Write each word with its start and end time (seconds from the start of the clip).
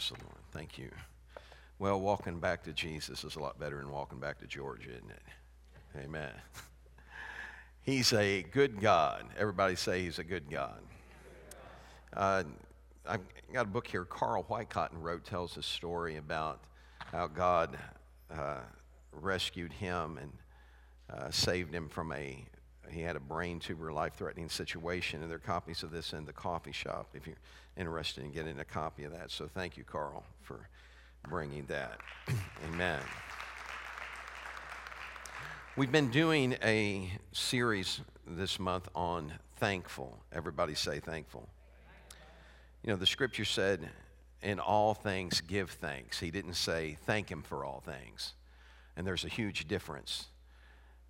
Praise 0.00 0.18
the 0.18 0.24
Lord. 0.24 0.38
Thank 0.52 0.78
you. 0.78 0.90
Well, 1.78 2.00
walking 2.00 2.38
back 2.38 2.62
to 2.64 2.72
Jesus 2.72 3.22
is 3.22 3.36
a 3.36 3.38
lot 3.38 3.60
better 3.60 3.76
than 3.76 3.90
walking 3.90 4.18
back 4.18 4.38
to 4.38 4.46
Georgia, 4.46 4.92
isn't 4.92 5.10
it? 5.10 6.02
Amen. 6.02 6.30
He's 7.82 8.14
a 8.14 8.42
good 8.44 8.80
God. 8.80 9.26
Everybody 9.36 9.76
say 9.76 10.00
he's 10.00 10.18
a 10.18 10.24
good 10.24 10.50
God. 10.50 10.80
Uh, 12.14 12.44
I've 13.06 13.20
got 13.52 13.66
a 13.66 13.68
book 13.68 13.86
here 13.86 14.06
Carl 14.06 14.42
Whitecotton 14.48 15.02
wrote, 15.02 15.24
tells 15.24 15.58
a 15.58 15.62
story 15.62 16.16
about 16.16 16.60
how 17.12 17.26
God 17.26 17.76
uh, 18.34 18.60
rescued 19.12 19.72
him 19.72 20.18
and 20.18 20.32
uh, 21.12 21.30
saved 21.30 21.74
him 21.74 21.90
from 21.90 22.12
a 22.12 22.42
he 22.92 23.02
had 23.02 23.16
a 23.16 23.20
brain 23.20 23.60
tumor, 23.60 23.92
life 23.92 24.14
threatening 24.14 24.48
situation, 24.48 25.22
and 25.22 25.30
there 25.30 25.36
are 25.36 25.40
copies 25.40 25.82
of 25.82 25.90
this 25.90 26.12
in 26.12 26.24
the 26.24 26.32
coffee 26.32 26.72
shop 26.72 27.08
if 27.14 27.26
you're 27.26 27.36
interested 27.76 28.24
in 28.24 28.32
getting 28.32 28.58
a 28.58 28.64
copy 28.64 29.04
of 29.04 29.12
that. 29.12 29.30
So 29.30 29.46
thank 29.46 29.76
you, 29.76 29.84
Carl, 29.84 30.24
for 30.42 30.68
bringing 31.28 31.66
that. 31.66 32.00
Amen. 32.68 33.00
We've 35.76 35.92
been 35.92 36.10
doing 36.10 36.56
a 36.62 37.10
series 37.32 38.00
this 38.26 38.58
month 38.58 38.88
on 38.94 39.32
thankful. 39.56 40.18
Everybody 40.32 40.74
say 40.74 41.00
thankful. 41.00 41.48
You 42.82 42.90
know, 42.90 42.96
the 42.96 43.06
scripture 43.06 43.44
said, 43.44 43.88
in 44.42 44.58
all 44.58 44.94
things 44.94 45.40
give 45.40 45.70
thanks. 45.70 46.18
He 46.18 46.30
didn't 46.30 46.54
say 46.54 46.96
thank 47.06 47.30
him 47.30 47.42
for 47.42 47.64
all 47.64 47.80
things. 47.80 48.34
And 48.96 49.06
there's 49.06 49.24
a 49.24 49.28
huge 49.28 49.68
difference. 49.68 50.26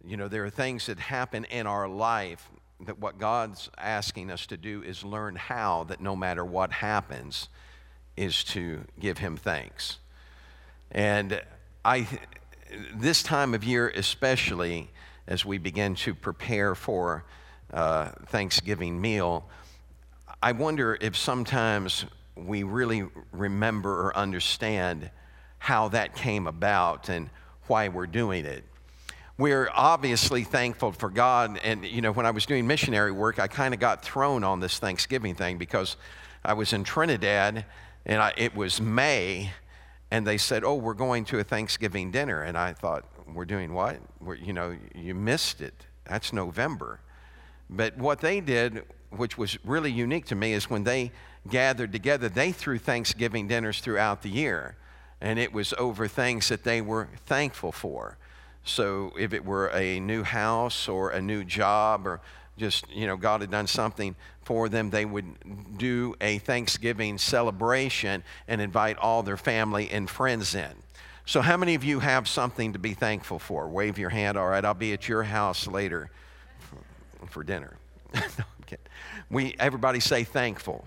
You 0.05 0.17
know, 0.17 0.29
there 0.29 0.45
are 0.45 0.51
things 0.51 0.87
that 0.87 0.99
happen 0.99 1.45
in 1.45 1.67
our 1.67 1.87
life 1.87 2.49
that 2.87 2.99
what 2.99 3.19
God's 3.19 3.69
asking 3.77 4.31
us 4.31 4.47
to 4.47 4.57
do 4.57 4.83
is 4.83 5.05
learn 5.05 5.37
how 5.37 5.85
that 5.85 6.01
no 6.01 6.17
matter 6.17 6.45
what 6.45 6.73
happens 6.73 7.49
is 8.17 8.43
to 8.45 8.85
give 8.99 9.19
him 9.19 9.37
thanks. 9.37 9.99
And 10.91 11.43
I 11.85 12.07
this 12.95 13.23
time 13.23 13.53
of 13.53 13.65
year 13.65 13.89
especially 13.89 14.91
as 15.27 15.45
we 15.45 15.59
begin 15.59 15.95
to 15.97 16.15
prepare 16.15 16.75
for 16.75 17.25
uh, 17.73 18.11
Thanksgiving 18.27 19.01
meal, 19.01 19.49
I 20.43 20.53
wonder 20.53 20.97
if 21.01 21.17
sometimes 21.17 22.07
we 22.35 22.63
really 22.63 23.05
remember 23.33 24.07
or 24.07 24.17
understand 24.17 25.11
how 25.59 25.89
that 25.89 26.15
came 26.15 26.47
about 26.47 27.11
and 27.11 27.29
why 27.67 27.89
we're 27.89 28.07
doing 28.07 28.47
it 28.47 28.65
we're 29.41 29.71
obviously 29.75 30.45
thankful 30.45 30.93
for 30.93 31.09
God. 31.09 31.59
And, 31.65 31.85
you 31.85 32.03
know, 32.03 32.13
when 32.13 32.27
I 32.27 32.31
was 32.31 32.45
doing 32.45 32.67
missionary 32.67 33.11
work, 33.11 33.39
I 33.39 33.49
kind 33.49 33.73
of 33.73 33.81
got 33.81 34.05
thrown 34.05 34.45
on 34.45 34.61
this 34.61 34.79
Thanksgiving 34.79 35.35
thing 35.35 35.57
because 35.57 35.97
I 36.45 36.53
was 36.53 36.75
in 36.75 36.85
Trinidad 36.85 37.65
and 38.05 38.23
I, 38.23 38.35
it 38.37 38.55
was 38.55 38.81
May, 38.83 39.53
and 40.11 40.27
they 40.27 40.37
said, 40.37 40.63
Oh, 40.63 40.75
we're 40.75 40.95
going 40.95 41.25
to 41.27 41.39
a 41.39 41.45
Thanksgiving 41.45 42.11
dinner. 42.11 42.43
And 42.43 42.57
I 42.57 42.75
thought, 42.75 43.05
We're 43.33 43.47
doing 43.47 43.73
what? 43.73 43.99
We're, 44.21 44.35
you 44.35 44.53
know, 44.53 44.77
you 44.95 45.15
missed 45.15 45.63
it. 45.63 45.87
That's 46.05 46.33
November. 46.35 47.01
But 47.71 47.97
what 47.97 48.21
they 48.21 48.41
did, 48.41 48.85
which 49.11 49.39
was 49.39 49.59
really 49.65 49.91
unique 49.91 50.27
to 50.27 50.35
me, 50.35 50.53
is 50.53 50.69
when 50.69 50.85
they 50.85 51.13
gathered 51.49 51.93
together, 51.93 52.29
they 52.29 52.53
threw 52.53 52.79
Thanksgiving 52.79 53.49
dinners 53.49 53.81
throughout 53.81 54.23
the 54.23 54.31
year. 54.31 54.77
And 55.19 55.39
it 55.39 55.53
was 55.53 55.73
over 55.79 56.09
things 56.09 56.49
that 56.49 56.65
they 56.65 56.83
were 56.83 57.09
thankful 57.27 57.73
for. 57.73 58.19
So 58.71 59.13
if 59.19 59.33
it 59.33 59.45
were 59.45 59.69
a 59.75 59.99
new 59.99 60.23
house 60.23 60.89
or 60.89 61.11
a 61.11 61.21
new 61.21 61.43
job 61.43 62.07
or 62.07 62.21
just, 62.57 62.89
you 62.91 63.07
know, 63.07 63.17
God 63.17 63.41
had 63.41 63.51
done 63.51 63.67
something 63.67 64.15
for 64.43 64.69
them, 64.69 64.91
they 64.91 65.05
would 65.05 65.77
do 65.77 66.15
a 66.21 66.39
Thanksgiving 66.39 67.19
celebration 67.19 68.23
and 68.47 68.61
invite 68.61 68.97
all 68.99 69.25
their 69.25 69.37
family 69.37 69.91
and 69.91 70.09
friends 70.09 70.55
in. 70.55 70.71
So, 71.27 71.41
how 71.41 71.57
many 71.57 71.75
of 71.75 71.83
you 71.83 71.99
have 72.01 72.29
something 72.29 72.73
to 72.73 72.79
be 72.79 72.95
thankful 72.95 73.39
for? 73.41 73.69
Wave 73.69 73.99
your 73.99 74.11
hand. 74.11 74.39
All 74.39 74.49
right, 74.49 74.65
I'll 74.65 74.75
be 74.75 74.93
at 74.93 75.09
your 75.09 75.25
house 75.25 75.67
later 75.67 76.11
for, 77.27 77.43
dinner. 77.43 77.77
no, 78.15 78.21
I'm 78.23 78.65
kidding. 78.67 78.85
we, 79.31 79.55
everybody 79.59 80.01
say 80.01 80.25
thankful. 80.25 80.87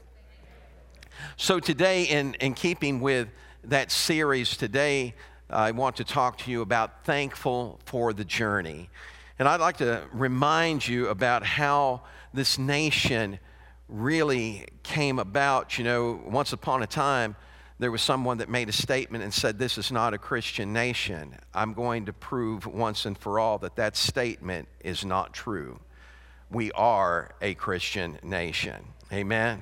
So, 1.38 1.60
today, 1.60 2.04
in, 2.04 2.36
in 2.36 2.54
keeping 2.54 3.00
with 3.02 3.30
that 3.66 3.92
series, 3.92 4.58
today 4.58 5.16
I 5.54 5.72
want 5.72 5.98
to 5.98 6.04
talk 6.04 6.40
to 6.40 6.52
you 6.52 6.62
about 6.62 7.06
thankful 7.06 7.80
for 7.86 8.12
the 8.12 8.26
journey. 8.26 8.90
And 9.38 9.48
I'd 9.48 9.60
like 9.60 9.78
to 9.78 10.04
remind 10.12 10.88
you 10.88 11.08
about 11.08 11.46
how 11.46 12.02
this 12.34 12.58
nation 12.58 13.40
really 13.88 14.66
came 14.82 15.20
about. 15.20 15.78
You 15.78 15.84
know, 15.84 16.22
once 16.26 16.54
upon 16.54 16.82
a 16.82 16.88
time, 16.88 17.36
there 17.78 17.92
was 17.92 18.02
someone 18.02 18.40
that 18.40 18.50
made 18.50 18.70
a 18.70 18.74
statement 18.74 19.24
and 19.24 19.34
said, 19.34 19.60
This 19.60 19.78
is 19.78 19.92
not 19.92 20.14
a 20.14 20.18
Christian 20.18 20.74
nation. 20.74 21.36
I'm 21.54 21.74
going 21.74 22.06
to 22.06 22.14
prove 22.14 22.66
once 22.66 23.06
and 23.06 23.18
for 23.18 23.40
all 23.40 23.60
that 23.60 23.76
that 23.76 23.96
statement 23.96 24.68
is 24.84 25.06
not 25.06 25.34
true. 25.34 25.80
We 26.50 26.72
are 26.72 27.36
a 27.42 27.54
Christian 27.54 28.18
nation. 28.24 28.76
Amen. 29.12 29.62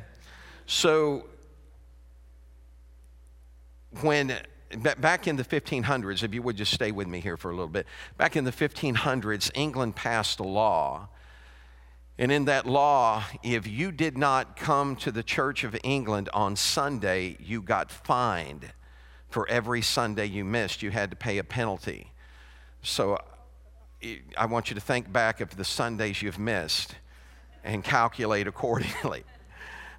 So, 0.66 1.26
when 4.02 4.38
back 4.78 5.28
in 5.28 5.36
the 5.36 5.44
1500s, 5.44 6.24
if 6.24 6.34
you 6.34 6.42
would 6.42 6.58
just 6.58 6.74
stay 6.74 6.92
with 6.92 7.08
me 7.08 7.20
here 7.20 7.38
for 7.38 7.52
a 7.52 7.54
little 7.54 7.68
bit, 7.68 7.88
back 8.18 8.36
in 8.36 8.44
the 8.44 8.52
1500s, 8.52 9.52
England 9.56 9.96
passed 9.96 10.40
a 10.40 10.44
law. 10.44 11.10
And 12.18 12.32
in 12.32 12.46
that 12.46 12.66
law, 12.66 13.24
if 13.42 13.68
you 13.68 13.92
did 13.92 14.18
not 14.18 14.56
come 14.56 14.96
to 14.98 15.12
the 15.12 15.24
Church 15.24 15.64
of 15.64 15.76
England 15.84 16.30
on 16.34 16.56
Sunday, 16.56 17.38
you 17.40 17.62
got 17.62 17.92
fined. 17.92 18.72
For 19.30 19.48
every 19.48 19.82
Sunday 19.82 20.26
you 20.26 20.44
missed, 20.44 20.82
you 20.82 20.92
had 20.92 21.10
to 21.10 21.16
pay 21.16 21.38
a 21.38 21.44
penalty. 21.44 22.12
So 22.84 23.18
I 24.38 24.46
want 24.46 24.70
you 24.70 24.76
to 24.76 24.82
think 24.82 25.12
back 25.12 25.42
of 25.42 25.56
the 25.56 25.64
Sundays 25.64 26.22
you've 26.22 26.40
missed 26.40 26.96
and 27.64 27.84
calculate 27.84 28.48
accordingly. 28.48 29.24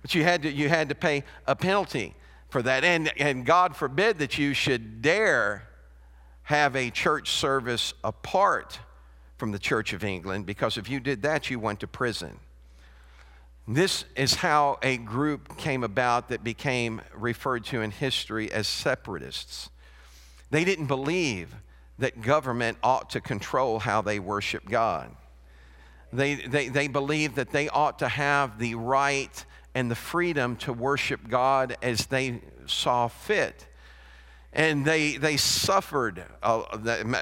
But 0.03 0.16
you 0.16 0.25
had 0.25 0.43
to, 0.43 0.50
you 0.50 0.69
had 0.69 0.89
to 0.89 0.97
pay 0.97 1.22
a 1.47 1.54
penalty 1.54 2.16
for 2.52 2.62
that. 2.62 2.84
And, 2.84 3.10
and 3.18 3.46
God 3.46 3.74
forbid 3.74 4.18
that 4.18 4.36
you 4.36 4.52
should 4.52 5.00
dare 5.00 5.66
have 6.42 6.76
a 6.76 6.90
church 6.90 7.30
service 7.30 7.94
apart 8.04 8.78
from 9.38 9.52
the 9.52 9.58
Church 9.58 9.92
of 9.94 10.04
England, 10.04 10.44
because 10.44 10.76
if 10.76 10.88
you 10.88 11.00
did 11.00 11.22
that, 11.22 11.50
you 11.50 11.58
went 11.58 11.80
to 11.80 11.86
prison. 11.86 12.38
This 13.66 14.04
is 14.16 14.34
how 14.34 14.78
a 14.82 14.98
group 14.98 15.56
came 15.56 15.82
about 15.82 16.28
that 16.28 16.44
became 16.44 17.00
referred 17.14 17.64
to 17.66 17.80
in 17.80 17.91
history 17.91 18.52
as 18.52 18.68
separatists. 18.68 19.70
They 20.50 20.64
didn't 20.64 20.86
believe 20.86 21.54
that 21.98 22.20
government 22.20 22.76
ought 22.82 23.10
to 23.10 23.20
control 23.20 23.78
how 23.78 24.02
they 24.02 24.18
worship 24.18 24.68
God. 24.68 25.10
They, 26.12 26.34
they, 26.34 26.68
they 26.68 26.88
believed 26.88 27.36
that 27.36 27.50
they 27.50 27.68
ought 27.70 28.00
to 28.00 28.08
have 28.08 28.58
the 28.58 28.74
right 28.74 29.44
and 29.75 29.91
the 29.91 29.94
freedom 29.94 30.56
to 30.56 30.72
worship 30.72 31.28
God 31.28 31.77
as 31.83 32.06
they 32.06 32.41
saw 32.66 33.09
fit. 33.09 33.66
And 34.53 34.84
they, 34.84 35.16
they 35.16 35.38
suffered. 35.38 36.25
Uh, 36.43 36.62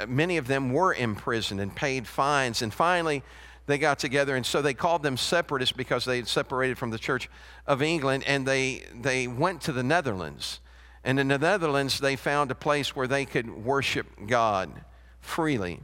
many 0.09 0.37
of 0.37 0.49
them 0.49 0.73
were 0.73 0.93
imprisoned 0.93 1.61
and 1.61 1.75
paid 1.75 2.09
fines. 2.09 2.61
And 2.61 2.75
finally, 2.75 3.23
they 3.67 3.79
got 3.79 4.01
together, 4.01 4.35
and 4.35 4.45
so 4.45 4.61
they 4.61 4.75
called 4.75 5.05
them 5.05 5.17
separatists 5.17 5.77
because 5.77 6.05
they 6.05 6.17
had 6.17 6.27
separated 6.27 6.77
from 6.77 6.91
the 6.91 6.99
Church 6.99 7.31
of 7.69 7.83
England, 7.83 8.25
and 8.27 8.45
they, 8.45 8.83
they 9.01 9.29
went 9.29 9.61
to 9.63 9.73
the 9.73 9.85
Netherlands. 9.85 10.59
And 11.05 11.21
in 11.21 11.29
the 11.29 11.39
Netherlands, 11.39 12.01
they 12.01 12.17
found 12.17 12.51
a 12.51 12.57
place 12.57 12.97
where 12.97 13.07
they 13.07 13.25
could 13.25 13.65
worship 13.65 14.07
God 14.27 14.85
freely. 15.21 15.81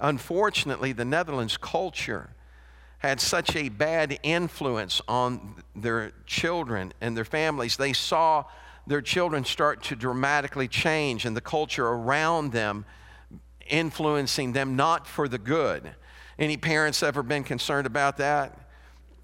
Unfortunately, 0.00 0.92
the 0.92 1.04
Netherlands 1.04 1.56
culture 1.56 2.33
had 3.04 3.20
such 3.20 3.54
a 3.54 3.68
bad 3.68 4.18
influence 4.22 5.02
on 5.06 5.62
their 5.76 6.12
children 6.24 6.90
and 7.02 7.14
their 7.14 7.26
families. 7.26 7.76
They 7.76 7.92
saw 7.92 8.44
their 8.86 9.02
children 9.02 9.44
start 9.44 9.82
to 9.84 9.94
dramatically 9.94 10.68
change 10.68 11.26
and 11.26 11.36
the 11.36 11.42
culture 11.42 11.86
around 11.86 12.52
them 12.52 12.86
influencing 13.68 14.52
them 14.54 14.74
not 14.74 15.06
for 15.06 15.28
the 15.28 15.36
good. 15.36 15.94
Any 16.38 16.56
parents 16.56 17.02
ever 17.02 17.22
been 17.22 17.44
concerned 17.44 17.86
about 17.86 18.16
that? 18.16 18.58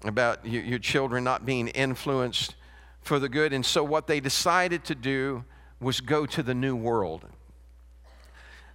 About 0.03 0.45
your, 0.45 0.61
your 0.61 0.79
children 0.79 1.23
not 1.23 1.47
being 1.47 1.67
influenced 1.69 2.53
for 3.01 3.17
the 3.17 3.29
good? 3.29 3.51
And 3.51 3.65
so, 3.65 3.83
what 3.83 4.05
they 4.05 4.19
decided 4.19 4.85
to 4.85 4.95
do 4.95 5.43
was 5.79 6.01
go 6.01 6.27
to 6.27 6.43
the 6.43 6.53
new 6.53 6.75
world. 6.75 7.25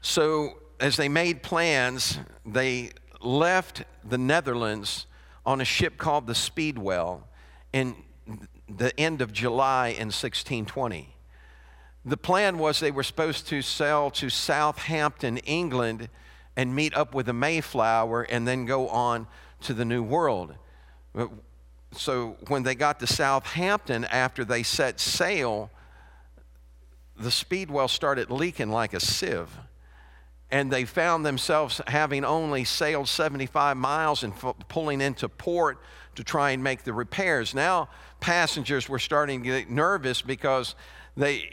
So, 0.01 0.59
as 0.81 0.97
they 0.97 1.09
made 1.09 1.45
plans, 1.45 2.19
they 2.45 2.91
left 3.21 3.85
the 4.05 4.19
Netherlands 4.19 5.07
on 5.45 5.61
a 5.61 5.65
ship 5.65 5.97
called 5.97 6.27
the 6.27 6.35
Speedwell 6.35 7.27
in 7.73 7.97
the 8.69 8.99
end 8.99 9.21
of 9.23 9.33
July 9.33 9.89
in 9.89 10.09
1620. 10.09 11.15
The 12.05 12.17
plan 12.17 12.59
was 12.59 12.81
they 12.81 12.91
were 12.91 13.03
supposed 13.03 13.49
to 13.49 13.63
sail 13.63 14.11
to 14.13 14.31
Southampton, 14.31 15.39
England, 15.39 16.09
and 16.57 16.75
meet 16.75 16.95
up 16.95 17.15
with 17.15 17.27
the 17.27 17.33
Mayflower 17.33 18.23
and 18.23 18.47
then 18.47 18.65
go 18.65 18.89
on 18.89 19.27
to 19.63 19.75
the 19.75 19.85
New 19.85 20.03
World. 20.03 20.55
So 21.93 22.37
when 22.49 22.63
they 22.63 22.75
got 22.75 23.01
to 23.01 23.07
Southampton, 23.07 24.05
after 24.05 24.45
they 24.45 24.63
set 24.63 25.01
sail, 25.01 25.71
the 27.19 27.31
speedwell 27.31 27.89
started 27.89 28.31
leaking 28.31 28.71
like 28.71 28.95
a 28.95 29.01
sieve. 29.01 29.51
And 30.51 30.71
they 30.71 30.85
found 30.85 31.27
themselves 31.27 31.81
having 31.89 32.25
only 32.25 32.65
sailed 32.65 33.09
75 33.09 33.77
miles 33.77 34.23
and 34.23 34.33
f- 34.33 34.55
pulling 34.69 35.01
into 35.01 35.29
port 35.29 35.79
to 36.15 36.23
try 36.23 36.51
and 36.51 36.63
make 36.63 36.85
the 36.85 36.93
repairs. 36.93 37.55
Now, 37.55 37.89
passengers 38.21 38.89
were 38.89 38.99
starting 38.99 39.43
to 39.43 39.49
get 39.49 39.71
nervous 39.71 40.23
because 40.23 40.75
they, 41.17 41.51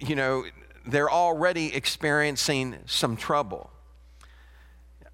you 0.00 0.16
know, 0.16 0.44
they're 0.86 1.10
already 1.10 1.74
experiencing 1.74 2.76
some 2.86 3.16
trouble. 3.16 3.70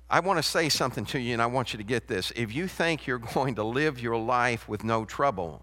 I 0.08 0.20
want 0.20 0.38
to 0.38 0.42
say 0.42 0.68
something 0.68 1.04
to 1.06 1.18
you, 1.18 1.32
and 1.32 1.42
I 1.42 1.46
want 1.46 1.72
you 1.72 1.78
to 1.78 1.84
get 1.84 2.06
this. 2.06 2.32
If 2.36 2.54
you 2.54 2.68
think 2.68 3.06
you're 3.06 3.18
going 3.34 3.56
to 3.56 3.64
live 3.64 4.00
your 4.00 4.16
life 4.16 4.68
with 4.68 4.84
no 4.84 5.04
trouble, 5.04 5.62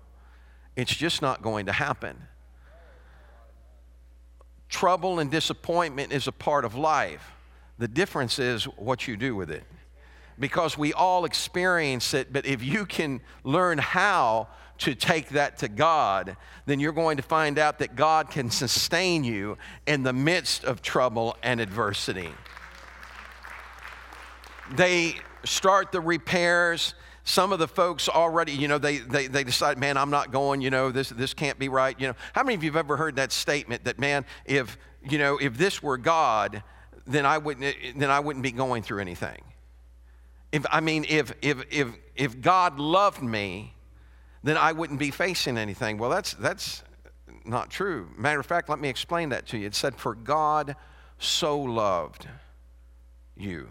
it's 0.76 0.94
just 0.94 1.22
not 1.22 1.42
going 1.42 1.66
to 1.68 1.72
happen. 1.72 2.28
Trouble 4.74 5.20
and 5.20 5.30
disappointment 5.30 6.12
is 6.12 6.28
a 6.28 6.32
part 6.32 6.66
of 6.66 6.74
life. 6.74 7.32
The 7.78 7.88
difference 7.88 8.40
is 8.40 8.64
what 8.64 9.08
you 9.08 9.16
do 9.16 9.36
with 9.36 9.52
it. 9.52 9.64
Because 10.40 10.76
we 10.76 10.94
all 10.94 11.26
experience 11.26 12.16
it, 12.16 12.34
but 12.34 12.48
if 12.48 12.64
you 12.64 12.88
can 12.88 13.22
learn 13.44 13.78
how 13.78 14.48
to 14.80 14.96
take 14.96 15.30
that 15.30 15.60
to 15.60 15.68
God, 15.68 16.36
then 16.66 16.80
you're 16.80 16.92
going 16.92 17.18
to 17.18 17.24
find 17.24 17.60
out 17.60 17.78
that 17.78 17.96
God 17.96 18.32
can 18.32 18.50
sustain 18.50 19.24
you 19.24 19.60
in 19.86 20.02
the 20.02 20.12
midst 20.12 20.64
of 20.64 20.82
trouble 20.82 21.38
and 21.44 21.62
adversity. 21.62 22.32
They 24.76 25.18
start 25.46 25.92
the 25.92 26.02
repairs 26.02 26.96
some 27.24 27.54
of 27.54 27.60
the 27.60 27.68
folks 27.68 28.10
already, 28.10 28.52
you 28.52 28.68
know, 28.68 28.78
they, 28.78 28.98
they, 28.98 29.28
they 29.28 29.44
decide, 29.44 29.78
man, 29.78 29.96
I'm 29.98 30.10
not 30.10 30.32
going, 30.32 30.62
you 30.62 30.70
know, 30.70 30.92
this, 30.92 31.10
this 31.10 31.34
can't 31.34 31.58
be 31.58 31.70
right. 31.70 31.98
You 32.00 32.08
know, 32.08 32.16
how 32.34 32.44
many 32.44 32.56
of 32.56 32.64
you 32.64 32.72
have 32.72 32.78
ever 32.78 32.98
heard 32.98 33.16
that 33.16 33.32
statement 33.32 33.86
that, 33.86 33.98
man, 33.98 34.26
if, 34.46 34.78
you 35.10 35.18
know, 35.18 35.38
if 35.38 35.58
this 35.58 35.82
were 35.82 35.98
God, 35.98 36.64
then 37.08 37.26
I 37.26 37.38
wouldn't, 37.38 37.76
then 37.96 38.10
I 38.10 38.20
wouldn't 38.20 38.44
be 38.44 38.52
going 38.52 38.84
through 38.84 39.00
anything. 39.00 39.42
If, 40.52 40.66
I 40.70 40.82
mean, 40.82 41.06
if, 41.08 41.34
if, 41.42 41.64
if, 41.72 41.88
if 42.16 42.42
God 42.42 42.78
loved 42.78 43.24
me, 43.24 43.74
then 44.44 44.58
I 44.58 44.74
wouldn't 44.74 45.00
be 45.00 45.10
facing 45.10 45.58
anything. 45.58 45.98
Well, 45.98 46.10
that's, 46.10 46.34
that's 46.34 46.84
not 47.46 47.70
true. 47.70 48.10
Matter 48.18 48.42
of 48.42 48.46
fact, 48.46 48.68
let 48.68 48.80
me 48.80 48.90
explain 48.90 49.30
that 49.30 49.48
to 49.48 49.58
you. 49.58 49.68
It 49.68 49.76
said, 49.76 49.96
For 49.96 50.14
God 50.14 50.76
so 51.18 51.58
loved 51.58 52.28
you. 53.38 53.70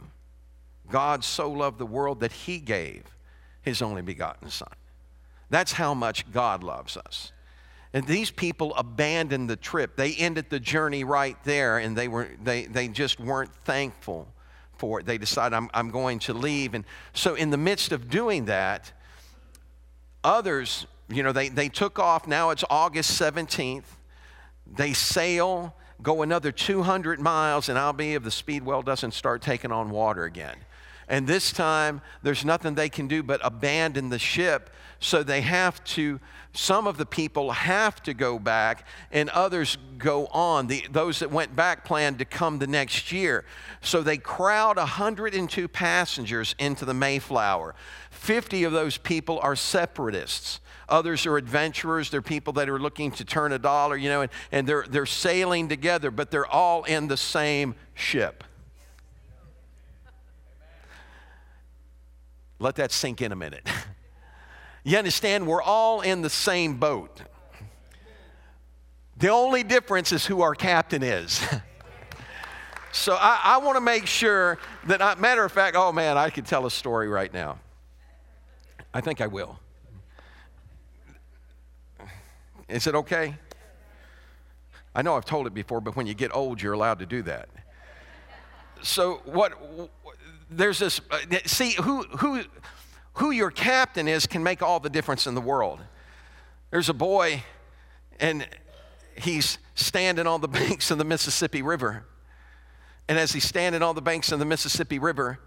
God 0.90 1.22
so 1.22 1.50
loved 1.50 1.78
the 1.78 1.86
world 1.86 2.20
that 2.20 2.32
he 2.32 2.58
gave 2.58 3.04
his 3.62 3.82
only 3.82 4.02
begotten 4.02 4.50
Son. 4.50 4.68
That's 5.50 5.72
how 5.72 5.94
much 5.94 6.30
God 6.32 6.62
loves 6.62 6.96
us. 6.96 7.32
And 7.94 8.06
these 8.06 8.30
people 8.30 8.74
abandoned 8.74 9.50
the 9.50 9.56
trip. 9.56 9.96
They 9.96 10.14
ended 10.14 10.48
the 10.48 10.60
journey 10.60 11.04
right 11.04 11.36
there, 11.44 11.78
and 11.78 11.96
they, 11.96 12.08
were, 12.08 12.28
they, 12.42 12.64
they 12.64 12.88
just 12.88 13.20
weren't 13.20 13.54
thankful 13.64 14.28
for 14.78 15.00
it. 15.00 15.06
They 15.06 15.18
decided, 15.18 15.54
I'm, 15.54 15.68
I'm 15.74 15.90
going 15.90 16.18
to 16.20 16.32
leave. 16.32 16.72
And 16.74 16.84
so, 17.12 17.34
in 17.34 17.50
the 17.50 17.58
midst 17.58 17.92
of 17.92 18.08
doing 18.08 18.46
that, 18.46 18.92
others, 20.24 20.86
you 21.08 21.22
know, 21.22 21.32
they, 21.32 21.50
they 21.50 21.68
took 21.68 21.98
off. 21.98 22.26
Now 22.26 22.50
it's 22.50 22.64
August 22.70 23.20
17th. 23.20 23.84
They 24.74 24.94
sail, 24.94 25.74
go 26.02 26.22
another 26.22 26.50
200 26.50 27.20
miles, 27.20 27.68
and 27.68 27.78
I'll 27.78 27.92
be 27.92 28.14
if 28.14 28.22
the 28.22 28.30
speedwell 28.30 28.80
doesn't 28.80 29.12
start 29.12 29.42
taking 29.42 29.70
on 29.70 29.90
water 29.90 30.24
again. 30.24 30.56
And 31.12 31.26
this 31.26 31.52
time, 31.52 32.00
there's 32.22 32.42
nothing 32.42 32.74
they 32.74 32.88
can 32.88 33.06
do 33.06 33.22
but 33.22 33.38
abandon 33.44 34.08
the 34.08 34.18
ship. 34.18 34.70
So 34.98 35.22
they 35.22 35.42
have 35.42 35.84
to, 35.84 36.18
some 36.54 36.86
of 36.86 36.96
the 36.96 37.04
people 37.04 37.50
have 37.50 38.02
to 38.04 38.14
go 38.14 38.38
back, 38.38 38.86
and 39.10 39.28
others 39.28 39.76
go 39.98 40.26
on. 40.28 40.68
The, 40.68 40.86
those 40.90 41.18
that 41.18 41.30
went 41.30 41.54
back 41.54 41.84
plan 41.84 42.16
to 42.16 42.24
come 42.24 42.60
the 42.60 42.66
next 42.66 43.12
year. 43.12 43.44
So 43.82 44.02
they 44.02 44.16
crowd 44.16 44.78
102 44.78 45.68
passengers 45.68 46.54
into 46.58 46.86
the 46.86 46.94
Mayflower. 46.94 47.74
50 48.10 48.64
of 48.64 48.72
those 48.72 48.96
people 48.96 49.38
are 49.40 49.54
separatists. 49.54 50.60
Others 50.88 51.26
are 51.26 51.36
adventurers. 51.36 52.08
They're 52.08 52.22
people 52.22 52.54
that 52.54 52.70
are 52.70 52.78
looking 52.78 53.10
to 53.12 53.24
turn 53.26 53.52
a 53.52 53.58
dollar, 53.58 53.98
you 53.98 54.08
know, 54.08 54.22
and, 54.22 54.30
and 54.50 54.66
they're, 54.66 54.86
they're 54.88 55.04
sailing 55.04 55.68
together, 55.68 56.10
but 56.10 56.30
they're 56.30 56.46
all 56.46 56.84
in 56.84 57.08
the 57.08 57.18
same 57.18 57.74
ship. 57.92 58.44
Let 62.62 62.76
that 62.76 62.92
sink 62.92 63.20
in 63.20 63.32
a 63.32 63.36
minute. 63.36 63.68
you 64.84 64.96
understand? 64.96 65.48
We're 65.48 65.62
all 65.62 66.00
in 66.00 66.22
the 66.22 66.30
same 66.30 66.76
boat. 66.76 67.20
The 69.16 69.28
only 69.28 69.64
difference 69.64 70.12
is 70.12 70.24
who 70.24 70.42
our 70.42 70.54
captain 70.54 71.02
is. 71.02 71.44
so 72.92 73.14
I, 73.14 73.40
I 73.42 73.58
want 73.58 73.76
to 73.76 73.80
make 73.80 74.06
sure 74.06 74.58
that, 74.86 75.02
I, 75.02 75.16
matter 75.16 75.44
of 75.44 75.50
fact, 75.50 75.74
oh 75.76 75.90
man, 75.90 76.16
I 76.16 76.30
could 76.30 76.46
tell 76.46 76.64
a 76.64 76.70
story 76.70 77.08
right 77.08 77.32
now. 77.34 77.58
I 78.94 79.00
think 79.00 79.20
I 79.20 79.26
will. 79.26 79.58
Is 82.68 82.86
it 82.86 82.94
okay? 82.94 83.34
I 84.94 85.02
know 85.02 85.16
I've 85.16 85.24
told 85.24 85.48
it 85.48 85.54
before, 85.54 85.80
but 85.80 85.96
when 85.96 86.06
you 86.06 86.14
get 86.14 86.32
old, 86.32 86.62
you're 86.62 86.74
allowed 86.74 87.00
to 87.00 87.06
do 87.06 87.22
that. 87.22 87.48
So, 88.82 89.20
what 89.24 89.52
there's 90.56 90.78
this, 90.78 91.00
uh, 91.10 91.18
see, 91.46 91.72
who, 91.72 92.02
who, 92.02 92.42
who 93.14 93.30
your 93.30 93.50
captain 93.50 94.08
is 94.08 94.26
can 94.26 94.42
make 94.42 94.62
all 94.62 94.80
the 94.80 94.90
difference 94.90 95.26
in 95.26 95.34
the 95.34 95.40
world. 95.40 95.80
There's 96.70 96.88
a 96.88 96.94
boy, 96.94 97.44
and 98.20 98.46
he's 99.16 99.58
standing 99.74 100.26
on 100.26 100.40
the 100.40 100.48
banks 100.48 100.90
of 100.90 100.98
the 100.98 101.04
Mississippi 101.04 101.62
River. 101.62 102.04
And 103.08 103.18
as 103.18 103.32
he's 103.32 103.44
standing 103.44 103.82
on 103.82 103.94
the 103.94 104.02
banks 104.02 104.32
of 104.32 104.38
the 104.38 104.44
Mississippi 104.44 104.98
River, 104.98 105.38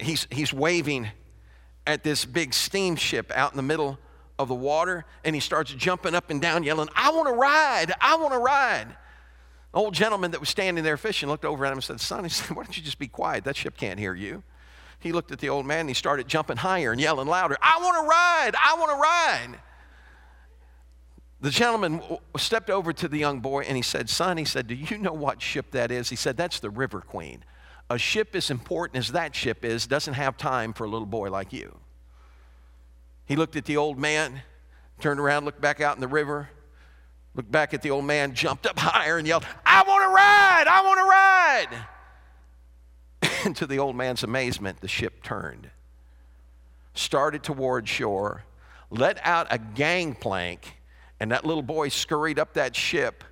he's, 0.00 0.26
he's 0.30 0.52
waving 0.52 1.08
at 1.86 2.02
this 2.02 2.24
big 2.24 2.54
steamship 2.54 3.30
out 3.34 3.52
in 3.52 3.56
the 3.56 3.62
middle 3.62 3.98
of 4.38 4.48
the 4.48 4.54
water, 4.54 5.04
and 5.24 5.34
he 5.34 5.40
starts 5.40 5.72
jumping 5.72 6.14
up 6.14 6.30
and 6.30 6.40
down, 6.40 6.64
yelling, 6.64 6.88
I 6.96 7.10
want 7.10 7.28
to 7.28 7.34
ride, 7.34 7.92
I 8.00 8.16
want 8.16 8.32
to 8.32 8.38
ride 8.38 8.96
old 9.74 9.94
gentleman 9.94 10.30
that 10.30 10.40
was 10.40 10.48
standing 10.48 10.84
there 10.84 10.96
fishing 10.96 11.28
looked 11.28 11.44
over 11.44 11.64
at 11.66 11.72
him 11.72 11.78
and 11.78 11.84
said, 11.84 12.00
Son, 12.00 12.24
he 12.24 12.30
said, 12.30 12.56
Why 12.56 12.62
don't 12.62 12.76
you 12.76 12.82
just 12.82 12.98
be 12.98 13.08
quiet? 13.08 13.44
That 13.44 13.56
ship 13.56 13.76
can't 13.76 13.98
hear 13.98 14.14
you. 14.14 14.42
He 15.00 15.12
looked 15.12 15.32
at 15.32 15.38
the 15.38 15.50
old 15.50 15.66
man 15.66 15.80
and 15.80 15.90
he 15.90 15.94
started 15.94 16.28
jumping 16.28 16.56
higher 16.56 16.92
and 16.92 17.00
yelling 17.00 17.28
louder, 17.28 17.58
I 17.60 17.78
want 17.82 17.96
to 17.96 18.08
ride! 18.08 18.52
I 18.54 18.76
want 18.78 18.90
to 18.90 18.96
ride! 18.96 19.60
The 21.40 21.50
gentleman 21.50 22.00
stepped 22.38 22.70
over 22.70 22.94
to 22.94 23.06
the 23.06 23.18
young 23.18 23.40
boy 23.40 23.64
and 23.64 23.76
he 23.76 23.82
said, 23.82 24.08
Son, 24.08 24.38
he 24.38 24.46
said, 24.46 24.66
Do 24.66 24.74
you 24.74 24.96
know 24.96 25.12
what 25.12 25.42
ship 25.42 25.72
that 25.72 25.90
is? 25.90 26.08
He 26.08 26.16
said, 26.16 26.38
That's 26.38 26.58
the 26.58 26.70
River 26.70 27.02
Queen. 27.02 27.44
A 27.90 27.98
ship 27.98 28.34
as 28.34 28.50
important 28.50 28.96
as 28.96 29.12
that 29.12 29.34
ship 29.34 29.62
is 29.62 29.86
doesn't 29.86 30.14
have 30.14 30.38
time 30.38 30.72
for 30.72 30.84
a 30.84 30.88
little 30.88 31.06
boy 31.06 31.30
like 31.30 31.52
you. 31.52 31.76
He 33.26 33.36
looked 33.36 33.56
at 33.56 33.66
the 33.66 33.76
old 33.76 33.98
man, 33.98 34.40
turned 35.00 35.20
around, 35.20 35.44
looked 35.44 35.60
back 35.60 35.82
out 35.82 35.96
in 35.96 36.00
the 36.00 36.08
river, 36.08 36.48
looked 37.34 37.50
back 37.50 37.74
at 37.74 37.82
the 37.82 37.90
old 37.90 38.04
man, 38.04 38.34
jumped 38.34 38.66
up 38.66 38.78
higher, 38.78 39.18
and 39.18 39.26
yelled, 39.26 39.46
I 39.66 39.82
want 39.82 40.02
to 40.04 40.08
ride! 40.08 40.66
I 40.68 40.82
want 40.82 40.98
to 40.98 41.04
ride! 41.04 41.86
and 43.44 43.56
to 43.56 43.66
the 43.66 43.78
old 43.78 43.96
man's 43.96 44.22
amazement, 44.22 44.80
the 44.80 44.88
ship 44.88 45.22
turned, 45.22 45.70
started 46.94 47.42
toward 47.42 47.88
shore, 47.88 48.44
let 48.90 49.18
out 49.24 49.48
a 49.50 49.58
gangplank, 49.58 50.76
and 51.18 51.32
that 51.32 51.44
little 51.44 51.62
boy 51.62 51.88
scurried 51.88 52.38
up 52.38 52.54
that 52.54 52.76
ship 52.76 53.24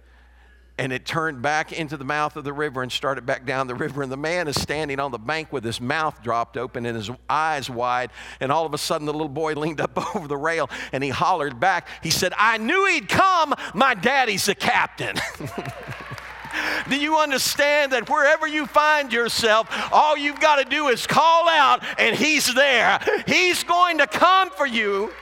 and 0.79 0.93
it 0.93 1.05
turned 1.05 1.43
back 1.43 1.73
into 1.73 1.97
the 1.97 2.05
mouth 2.05 2.37
of 2.37 2.45
the 2.45 2.53
river 2.53 2.83
and 2.83 2.91
started 2.91 3.27
back 3.27 3.45
down 3.45 3.67
the 3.67 3.75
river. 3.75 4.03
And 4.03 4.11
the 4.11 4.17
man 4.17 4.49
is 4.49 4.61
standing 4.61 4.99
on 4.99 5.11
the 5.11 5.19
bank 5.19 5.53
with 5.53 5.65
his 5.65 5.81
mouth 5.81 6.23
dropped 6.23 6.57
open 6.57 6.87
and 6.87 6.97
his 6.97 7.11
eyes 7.29 7.69
wide. 7.69 8.11
And 8.41 8.51
all 8.51 8.65
of 8.65 8.73
a 8.73 8.79
sudden, 8.79 9.07
the 9.07 9.13
little 9.13 9.29
boy 9.29 9.53
leaned 9.57 9.81
up 9.81 9.97
over 10.17 10.27
the 10.27 10.37
rail 10.37 10.71
and 10.93 11.05
he 11.05 11.11
hollered 11.11 11.61
back. 11.61 11.89
He 12.03 12.11
said, 12.11 12.33
I 12.37 12.59
knew 12.59 12.87
he'd 12.87 13.09
come. 13.09 13.55
My 13.75 13.95
daddy's 13.95 14.47
the 14.47 14.55
captain. 14.55 15.17
Do 16.89 16.97
you 16.97 17.17
understand 17.17 17.93
that 17.93 18.11
wherever 18.11 18.47
you 18.47 18.67
find 18.67 19.13
yourself, 19.13 19.69
all 19.93 20.17
you've 20.17 20.41
got 20.41 20.57
to 20.57 20.65
do 20.65 20.89
is 20.89 21.07
call 21.07 21.49
out 21.49 21.83
and 21.99 22.15
He's 22.15 22.53
there? 22.55 22.99
He's 23.27 23.65
going 23.65 23.99
to 23.99 24.07
come 24.07 24.51
for 24.51 24.67
you. 24.67 25.13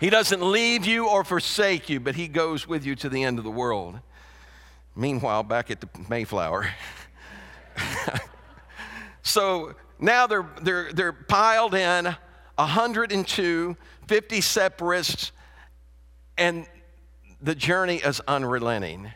He 0.00 0.10
doesn't 0.10 0.42
leave 0.42 0.86
you 0.86 1.08
or 1.08 1.24
forsake 1.24 1.88
you, 1.88 2.00
but 2.00 2.14
He 2.14 2.28
goes 2.28 2.66
with 2.66 2.84
you 2.84 2.94
to 2.96 3.08
the 3.08 3.22
end 3.22 3.38
of 3.38 3.44
the 3.44 3.50
world. 3.50 4.00
Meanwhile, 4.96 5.42
back 5.44 5.70
at 5.70 5.80
the 5.80 5.88
Mayflower. 6.08 6.68
so 9.22 9.74
now 9.98 10.26
they're, 10.26 10.48
they're, 10.62 10.92
they're 10.92 11.12
piled 11.12 11.74
in 11.74 12.14
102, 12.56 13.76
50 14.06 14.40
separatists, 14.40 15.32
and 16.38 16.66
the 17.40 17.54
journey 17.54 17.96
is 17.96 18.20
unrelenting. 18.28 19.12